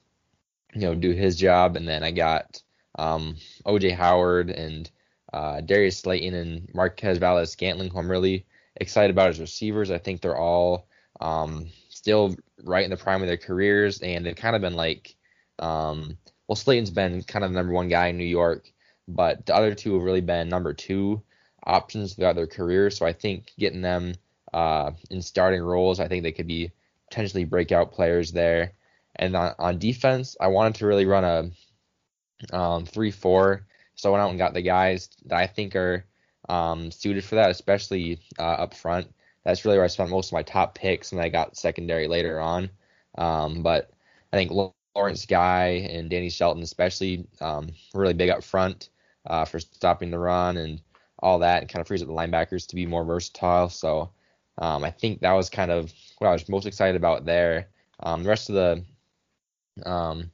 you 0.74 0.82
know, 0.82 0.96
do 0.96 1.12
his 1.12 1.38
job. 1.38 1.76
And 1.76 1.88
then 1.88 2.04
I 2.04 2.12
got 2.12 2.62
um, 2.98 3.38
OJ 3.66 3.96
Howard 3.96 4.50
and 4.50 4.90
uh, 5.32 5.62
Darius 5.62 6.00
Slayton 6.00 6.34
and 6.34 6.70
Marquez 6.74 7.18
Valdes 7.18 7.52
Scantling, 7.52 7.90
who 7.90 8.00
I'm 8.00 8.12
really 8.12 8.46
excited 8.76 9.12
about 9.12 9.30
as 9.30 9.40
receivers. 9.40 9.92
I 9.92 9.98
think 9.98 10.22
they're 10.22 10.38
all 10.38 10.88
um, 11.20 11.68
still 11.90 12.36
right 12.64 12.84
in 12.84 12.92
the 12.92 12.98
prime 12.98 13.22
of 13.22 13.28
their 13.28 13.38
careers, 13.38 14.02
and 14.02 14.26
they've 14.26 14.36
kind 14.36 14.56
of 14.56 14.62
been 14.62 14.76
like, 14.76 15.16
um, 15.60 16.18
well, 16.52 16.58
Slayton's 16.58 16.92
been 16.92 17.24
kind 17.24 17.46
of 17.46 17.52
the 17.52 17.56
number 17.56 17.72
one 17.72 17.88
guy 17.88 18.08
in 18.08 18.18
New 18.18 18.26
York, 18.26 18.70
but 19.08 19.46
the 19.46 19.56
other 19.56 19.74
two 19.74 19.94
have 19.94 20.04
really 20.04 20.20
been 20.20 20.50
number 20.50 20.74
two 20.74 21.22
options 21.66 22.14
throughout 22.14 22.36
their 22.36 22.46
career. 22.46 22.90
So 22.90 23.06
I 23.06 23.14
think 23.14 23.54
getting 23.58 23.80
them 23.82 24.16
uh, 24.52 24.92
in 25.10 25.22
starting 25.22 25.62
roles, 25.62 26.02
I 26.02 26.10
think 26.10 26.24
they 26.24 26.34
could 26.34 26.48
be 26.48 26.70
potentially 27.10 27.46
breakout 27.46 27.94
players 27.94 28.34
there. 28.34 28.74
And 29.16 29.34
on, 29.34 29.56
on 29.60 29.80
defense, 29.80 30.36
I 30.42 30.48
wanted 30.48 30.76
to 30.76 30.88
really 30.88 31.06
run 31.06 31.24
a 31.24 32.54
um, 32.54 32.86
three-four. 32.86 33.66
So 33.96 34.10
I 34.10 34.12
went 34.12 34.22
out 34.22 34.32
and 34.32 34.38
got 34.38 34.54
the 34.54 34.62
guys 34.62 35.08
that 35.28 35.38
I 35.38 35.48
think 35.48 35.74
are 35.78 36.04
um, 36.50 36.92
suited 36.92 37.24
for 37.24 37.36
that, 37.36 37.50
especially 37.50 38.20
uh, 38.38 38.44
up 38.44 38.74
front. 38.74 39.08
That's 39.46 39.64
really 39.64 39.78
where 39.78 39.86
I 39.86 39.88
spent 39.88 40.10
most 40.10 40.28
of 40.28 40.34
my 40.34 40.44
top 40.44 40.76
picks, 40.76 41.14
and 41.14 41.22
I 41.22 41.30
got 41.30 41.56
secondary 41.56 42.10
later 42.10 42.42
on. 42.42 42.70
Um, 43.18 43.64
but 43.64 43.92
I 44.34 44.36
think 44.36 44.52
Lawrence 44.96 45.26
Guy 45.26 45.88
and 45.90 46.10
Danny 46.10 46.30
Shelton, 46.30 46.64
especially, 46.64 47.28
um, 47.40 47.70
really 47.94 48.14
big 48.14 48.30
up 48.30 48.44
front 48.44 48.90
uh, 49.26 49.46
for 49.46 49.60
stopping 49.60 50.12
the 50.12 50.20
run 50.20 50.58
and 50.58 50.82
all 51.20 51.40
that, 51.40 51.62
and 51.62 51.70
kind 51.70 51.82
of 51.82 51.88
frees 51.88 52.02
up 52.02 52.08
the 52.08 52.14
linebackers 52.14 52.68
to 52.68 52.76
be 52.76 52.86
more 52.86 53.06
versatile. 53.06 53.70
So 53.70 54.12
um, 54.58 54.84
I 54.84 54.92
think 54.92 55.22
that 55.22 55.34
was 55.34 55.50
kind 55.50 55.72
of 55.72 55.94
what 56.18 56.28
I 56.28 56.34
was 56.34 56.50
most 56.50 56.66
excited 56.66 56.96
about 56.96 57.26
there. 57.26 57.70
Um, 58.02 58.24
the 58.24 58.30
rest 58.30 58.50
of 58.50 58.56
the 58.56 59.90
um, 59.90 60.32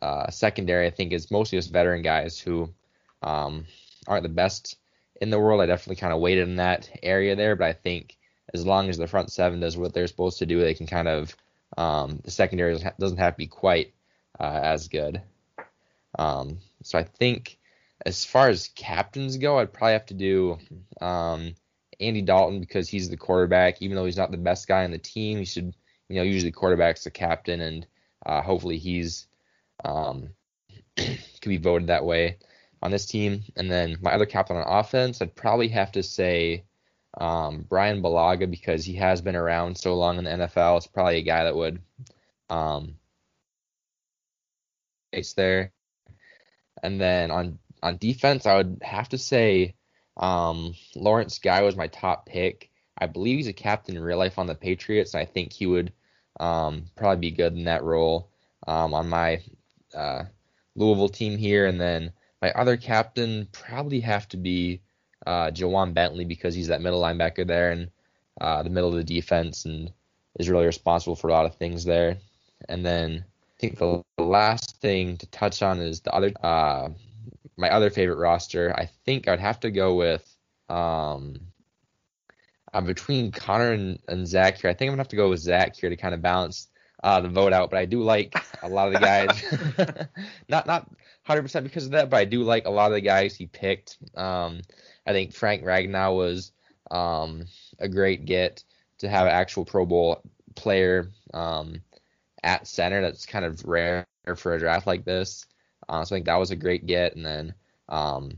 uh, 0.00 0.30
secondary, 0.30 0.86
I 0.86 0.90
think, 0.90 1.12
is 1.12 1.30
mostly 1.30 1.58
just 1.58 1.72
veteran 1.72 2.02
guys 2.02 2.38
who 2.38 2.72
um, 3.22 3.66
aren't 4.06 4.24
the 4.24 4.28
best 4.28 4.76
in 5.20 5.30
the 5.30 5.38
world. 5.38 5.60
I 5.60 5.66
definitely 5.66 6.00
kind 6.00 6.12
of 6.12 6.20
waited 6.20 6.48
in 6.48 6.56
that 6.56 6.90
area 7.02 7.36
there, 7.36 7.54
but 7.54 7.68
I 7.68 7.72
think 7.72 8.18
as 8.54 8.66
long 8.66 8.88
as 8.88 8.98
the 8.98 9.06
front 9.06 9.30
seven 9.30 9.60
does 9.60 9.76
what 9.76 9.94
they're 9.94 10.06
supposed 10.06 10.38
to 10.38 10.46
do, 10.46 10.60
they 10.60 10.74
can 10.74 10.86
kind 10.86 11.08
of 11.08 11.36
um, 11.76 12.20
the 12.24 12.30
secondary 12.30 12.78
doesn't 12.98 13.18
have 13.18 13.34
to 13.34 13.38
be 13.38 13.46
quite 13.46 13.92
uh, 14.38 14.60
as 14.62 14.88
good. 14.88 15.22
Um, 16.18 16.58
so 16.82 16.98
I 16.98 17.04
think 17.04 17.58
as 18.04 18.24
far 18.24 18.48
as 18.48 18.68
captains 18.74 19.36
go, 19.36 19.58
I'd 19.58 19.72
probably 19.72 19.92
have 19.92 20.06
to 20.06 20.14
do 20.14 20.58
um, 21.00 21.54
Andy 22.00 22.22
Dalton 22.22 22.60
because 22.60 22.88
he's 22.88 23.08
the 23.08 23.16
quarterback. 23.16 23.80
Even 23.80 23.96
though 23.96 24.04
he's 24.04 24.16
not 24.16 24.30
the 24.30 24.36
best 24.36 24.68
guy 24.68 24.84
on 24.84 24.90
the 24.90 24.98
team, 24.98 25.38
he 25.38 25.44
should, 25.44 25.74
you 26.08 26.16
know, 26.16 26.22
usually 26.22 26.52
quarterback's 26.52 27.04
the 27.04 27.10
captain, 27.10 27.60
and 27.60 27.86
uh, 28.26 28.42
hopefully 28.42 28.78
he's 28.78 29.26
um, 29.84 30.30
could 30.96 31.48
be 31.48 31.58
voted 31.58 31.88
that 31.88 32.04
way 32.04 32.38
on 32.82 32.90
this 32.90 33.06
team. 33.06 33.44
And 33.56 33.70
then 33.70 33.96
my 34.02 34.12
other 34.12 34.26
captain 34.26 34.56
on 34.56 34.64
offense, 34.66 35.22
I'd 35.22 35.34
probably 35.34 35.68
have 35.68 35.92
to 35.92 36.02
say 36.02 36.64
um, 37.18 37.62
Bryan 37.68 38.02
Bulaga 38.02 38.50
because 38.50 38.84
he 38.84 38.94
has 38.94 39.20
been 39.20 39.36
around 39.36 39.76
so 39.76 39.94
long 39.94 40.18
in 40.18 40.24
the 40.24 40.30
NFL. 40.30 40.78
It's 40.78 40.86
probably 40.86 41.18
a 41.18 41.22
guy 41.22 41.44
that 41.44 41.56
would 41.56 41.80
um, 42.48 42.94
there. 45.36 45.72
And 46.82 47.00
then 47.00 47.30
on 47.30 47.58
on 47.82 47.96
defense, 47.98 48.46
I 48.46 48.56
would 48.56 48.78
have 48.82 49.08
to 49.10 49.18
say 49.18 49.74
um, 50.16 50.74
Lawrence 50.94 51.38
Guy 51.38 51.62
was 51.62 51.76
my 51.76 51.88
top 51.88 52.26
pick. 52.26 52.70
I 52.96 53.06
believe 53.06 53.38
he's 53.38 53.48
a 53.48 53.52
captain 53.52 53.96
in 53.96 54.02
real 54.02 54.18
life 54.18 54.38
on 54.38 54.46
the 54.46 54.54
Patriots, 54.54 55.14
and 55.14 55.20
I 55.20 55.24
think 55.24 55.52
he 55.52 55.66
would 55.66 55.92
um, 56.38 56.84
probably 56.96 57.30
be 57.30 57.36
good 57.36 57.54
in 57.54 57.64
that 57.64 57.82
role 57.82 58.28
um, 58.66 58.94
on 58.94 59.08
my 59.08 59.42
uh, 59.94 60.24
Louisville 60.76 61.08
team 61.08 61.36
here. 61.36 61.66
And 61.66 61.80
then 61.80 62.12
my 62.40 62.50
other 62.52 62.76
captain 62.76 63.48
probably 63.52 64.00
have 64.00 64.28
to 64.28 64.36
be 64.36 64.82
uh, 65.26 65.50
Ja'Whaun 65.50 65.94
Bentley 65.94 66.24
because 66.24 66.54
he's 66.54 66.68
that 66.68 66.80
middle 66.80 67.02
linebacker 67.02 67.46
there 67.46 67.70
and 67.70 67.90
uh, 68.40 68.62
the 68.62 68.70
middle 68.70 68.90
of 68.90 68.96
the 68.96 69.04
defense 69.04 69.64
and 69.64 69.92
is 70.38 70.48
really 70.48 70.66
responsible 70.66 71.16
for 71.16 71.28
a 71.28 71.32
lot 71.32 71.46
of 71.46 71.56
things 71.56 71.84
there. 71.84 72.16
And 72.68 72.84
then 72.84 73.24
I 73.26 73.60
think 73.60 73.78
the 73.78 74.02
last 74.18 74.80
thing 74.80 75.16
to 75.18 75.26
touch 75.26 75.62
on 75.62 75.80
is 75.80 76.00
the 76.00 76.12
other 76.12 76.32
uh, 76.42 76.88
my 77.56 77.70
other 77.70 77.90
favorite 77.90 78.16
roster. 78.16 78.74
I 78.76 78.88
think 79.04 79.28
I'd 79.28 79.40
have 79.40 79.60
to 79.60 79.70
go 79.70 79.94
with 79.94 80.36
um, 80.68 81.36
I'm 82.72 82.86
between 82.86 83.30
Connor 83.30 83.72
and, 83.72 83.98
and 84.08 84.26
Zach 84.26 84.60
here. 84.60 84.70
I 84.70 84.74
think 84.74 84.88
I'm 84.88 84.92
gonna 84.92 85.00
have 85.00 85.08
to 85.08 85.16
go 85.16 85.28
with 85.28 85.40
Zach 85.40 85.76
here 85.76 85.90
to 85.90 85.96
kind 85.96 86.14
of 86.14 86.22
balance 86.22 86.68
uh, 87.02 87.20
the 87.20 87.28
vote 87.28 87.52
out. 87.52 87.70
But 87.70 87.78
I 87.78 87.84
do 87.84 88.02
like 88.02 88.34
a 88.62 88.68
lot 88.68 88.88
of 88.88 88.94
the 88.94 89.00
guys. 89.00 90.08
not 90.48 90.66
not 90.66 90.90
100% 91.28 91.62
because 91.62 91.84
of 91.84 91.92
that, 91.92 92.10
but 92.10 92.16
I 92.16 92.24
do 92.24 92.42
like 92.42 92.66
a 92.66 92.70
lot 92.70 92.86
of 92.86 92.94
the 92.94 93.00
guys 93.00 93.36
he 93.36 93.46
picked. 93.46 93.98
Um, 94.16 94.62
I 95.06 95.12
think 95.12 95.32
Frank 95.32 95.64
Ragnow 95.64 96.16
was 96.16 96.52
um, 96.90 97.46
a 97.78 97.88
great 97.88 98.24
get 98.24 98.64
to 98.98 99.08
have 99.08 99.26
an 99.26 99.32
actual 99.32 99.64
Pro 99.64 99.84
Bowl 99.84 100.22
player 100.54 101.10
um, 101.34 101.82
at 102.42 102.66
center. 102.66 103.00
That's 103.00 103.26
kind 103.26 103.44
of 103.44 103.64
rare 103.64 104.06
for 104.36 104.54
a 104.54 104.58
draft 104.58 104.86
like 104.86 105.04
this. 105.04 105.46
Uh, 105.88 106.04
so 106.04 106.14
I 106.14 106.16
think 106.16 106.26
that 106.26 106.36
was 106.36 106.50
a 106.50 106.56
great 106.56 106.86
get. 106.86 107.16
And 107.16 107.24
then 107.26 107.54
um, 107.88 108.32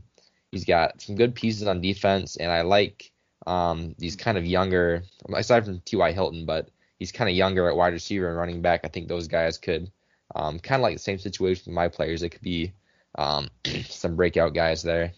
he's 0.51 0.65
got 0.65 1.01
some 1.01 1.15
good 1.15 1.35
pieces 1.35 1.67
on 1.67 1.81
defense, 1.81 2.37
and 2.37 2.51
I 2.51 2.61
like 2.61 3.11
um, 3.45 3.95
these 3.97 4.15
kind 4.15 4.37
of 4.37 4.45
younger, 4.45 5.03
aside 5.33 5.65
from 5.65 5.81
T.Y. 5.81 6.11
Hilton, 6.11 6.45
but 6.45 6.69
he's 6.97 7.11
kind 7.11 7.29
of 7.29 7.35
younger 7.35 7.69
at 7.69 7.75
wide 7.75 7.93
receiver 7.93 8.29
and 8.29 8.37
running 8.37 8.61
back. 8.61 8.81
I 8.83 8.87
think 8.87 9.07
those 9.07 9.27
guys 9.27 9.57
could 9.57 9.91
um, 10.33 10.59
kind 10.59 10.79
of 10.79 10.83
like 10.83 10.95
the 10.95 11.03
same 11.03 11.19
situation 11.19 11.63
with 11.67 11.75
my 11.75 11.87
players. 11.87 12.23
It 12.23 12.29
could 12.29 12.41
be 12.41 12.73
um, 13.17 13.49
some 13.85 14.15
breakout 14.15 14.53
guys 14.53 14.81
there. 14.81 15.13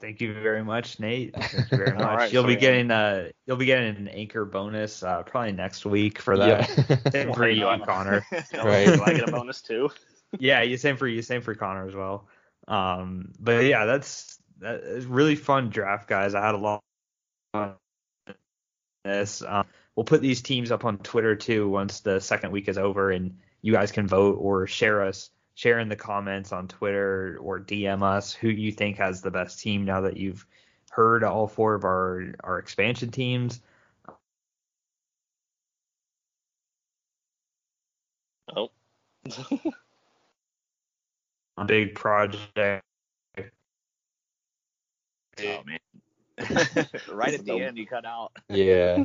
Thank 0.00 0.20
you 0.20 0.32
very 0.32 0.64
much, 0.64 0.98
Nate. 0.98 1.34
Thank 1.36 1.70
you 1.70 1.76
very 1.76 1.92
much. 1.92 2.02
All 2.02 2.16
right, 2.16 2.32
you'll 2.32 2.44
so 2.44 2.48
be 2.48 2.54
yeah. 2.54 2.60
getting 2.60 2.90
uh 2.90 3.28
you'll 3.46 3.56
be 3.56 3.66
getting 3.66 3.96
an 3.96 4.08
anchor 4.08 4.44
bonus 4.44 5.02
uh 5.02 5.22
probably 5.22 5.52
next 5.52 5.84
week 5.84 6.20
for 6.20 6.38
that. 6.38 6.68
Yeah. 6.68 7.10
Same 7.10 7.32
for 7.34 7.48
you, 7.48 7.64
Connor. 7.84 8.24
Right. 8.54 8.86
Do 8.86 9.02
I 9.02 9.12
get 9.14 9.28
a 9.28 9.32
bonus 9.32 9.60
too? 9.60 9.90
yeah, 10.38 10.62
you 10.62 10.76
same 10.76 10.96
for 10.96 11.06
you, 11.06 11.22
same 11.22 11.42
for 11.42 11.54
Connor 11.54 11.86
as 11.88 11.94
well. 11.94 12.28
Um, 12.68 13.32
but 13.38 13.64
yeah, 13.64 13.84
that's 13.84 14.38
that 14.60 14.80
is 14.80 15.06
really 15.06 15.34
fun 15.34 15.70
draft, 15.70 16.08
guys. 16.08 16.34
I 16.34 16.44
had 16.44 16.54
a 16.54 16.58
lot 16.58 16.82
of 17.54 17.74
this. 19.04 19.42
Um, 19.46 19.66
we'll 19.96 20.04
put 20.04 20.22
these 20.22 20.42
teams 20.42 20.70
up 20.70 20.84
on 20.84 20.98
Twitter 20.98 21.34
too 21.36 21.68
once 21.68 22.00
the 22.00 22.20
second 22.20 22.52
week 22.52 22.68
is 22.68 22.78
over, 22.78 23.10
and 23.10 23.38
you 23.62 23.72
guys 23.72 23.92
can 23.92 24.06
vote 24.06 24.36
or 24.40 24.66
share 24.66 25.02
us, 25.02 25.30
share 25.60 25.78
in 25.78 25.90
the 25.90 25.96
comments 25.96 26.52
on 26.52 26.66
Twitter 26.66 27.36
or 27.38 27.60
DM 27.60 28.02
us 28.02 28.32
who 28.32 28.48
you 28.48 28.72
think 28.72 28.96
has 28.96 29.20
the 29.20 29.30
best 29.30 29.60
team 29.60 29.84
now 29.84 30.00
that 30.00 30.16
you've 30.16 30.46
heard 30.90 31.22
all 31.22 31.46
four 31.46 31.74
of 31.74 31.84
our 31.84 32.34
our 32.42 32.58
expansion 32.58 33.10
teams. 33.10 33.60
Oh. 38.56 38.70
big 41.66 41.94
project. 41.94 42.82
Oh 43.38 43.44
man. 45.66 45.78
right 47.12 47.34
at 47.34 47.44
the 47.44 47.60
end, 47.60 47.76
you 47.76 47.86
cut 47.86 48.06
out. 48.06 48.32
Yeah. 48.48 48.96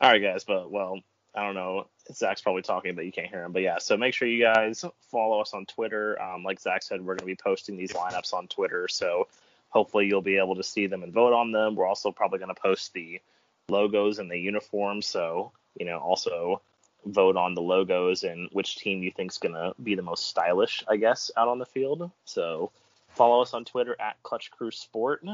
All 0.00 0.12
right, 0.12 0.22
guys, 0.22 0.44
but 0.44 0.70
well, 0.72 1.00
I 1.38 1.44
don't 1.44 1.54
know. 1.54 1.86
Zach's 2.12 2.40
probably 2.40 2.62
talking, 2.62 2.96
but 2.96 3.04
you 3.04 3.12
can't 3.12 3.28
hear 3.28 3.44
him. 3.44 3.52
But 3.52 3.62
yeah, 3.62 3.78
so 3.78 3.96
make 3.96 4.12
sure 4.12 4.26
you 4.26 4.42
guys 4.42 4.84
follow 5.12 5.40
us 5.40 5.54
on 5.54 5.66
Twitter. 5.66 6.20
Um, 6.20 6.42
like 6.42 6.58
Zach 6.58 6.82
said, 6.82 7.00
we're 7.00 7.14
going 7.14 7.20
to 7.20 7.26
be 7.26 7.36
posting 7.36 7.76
these 7.76 7.92
lineups 7.92 8.32
on 8.32 8.48
Twitter, 8.48 8.88
so 8.88 9.28
hopefully 9.68 10.06
you'll 10.06 10.20
be 10.20 10.38
able 10.38 10.56
to 10.56 10.64
see 10.64 10.88
them 10.88 11.04
and 11.04 11.12
vote 11.12 11.32
on 11.32 11.52
them. 11.52 11.76
We're 11.76 11.86
also 11.86 12.10
probably 12.10 12.40
going 12.40 12.52
to 12.52 12.60
post 12.60 12.92
the 12.92 13.20
logos 13.68 14.18
and 14.18 14.28
the 14.28 14.36
uniforms, 14.38 15.06
so 15.06 15.52
you 15.78 15.86
know, 15.86 15.98
also 15.98 16.60
vote 17.06 17.36
on 17.36 17.54
the 17.54 17.62
logos 17.62 18.24
and 18.24 18.48
which 18.52 18.76
team 18.76 19.04
you 19.04 19.12
think 19.12 19.30
is 19.30 19.38
going 19.38 19.54
to 19.54 19.72
be 19.80 19.94
the 19.94 20.02
most 20.02 20.26
stylish, 20.26 20.82
I 20.88 20.96
guess, 20.96 21.30
out 21.36 21.46
on 21.46 21.60
the 21.60 21.66
field. 21.66 22.10
So 22.24 22.72
follow 23.10 23.42
us 23.42 23.54
on 23.54 23.64
Twitter 23.64 23.96
at 24.00 24.20
Clutch 24.24 24.50
Crew 24.50 24.72
Sport. 24.72 25.24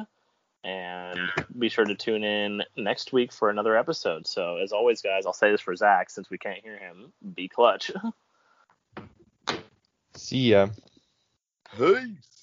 And 0.65 1.19
be 1.59 1.69
sure 1.69 1.85
to 1.85 1.95
tune 1.95 2.25
in 2.25 2.62
next 2.75 3.12
week 3.12 3.33
for 3.33 3.51
another 3.51 3.77
episode. 3.77 4.27
So, 4.27 4.57
as 4.57 4.73
always, 4.73 5.03
guys, 5.03 5.27
I'll 5.27 5.35
say 5.35 5.51
this 5.51 5.61
for 5.61 5.77
Zach 5.77 6.09
since 6.09 6.31
we 6.31 6.39
can't 6.39 6.62
hear 6.62 6.79
him 6.79 7.12
be 7.35 7.49
clutch. 7.49 7.91
See 10.15 10.53
ya. 10.53 10.69
Peace. 11.77 12.34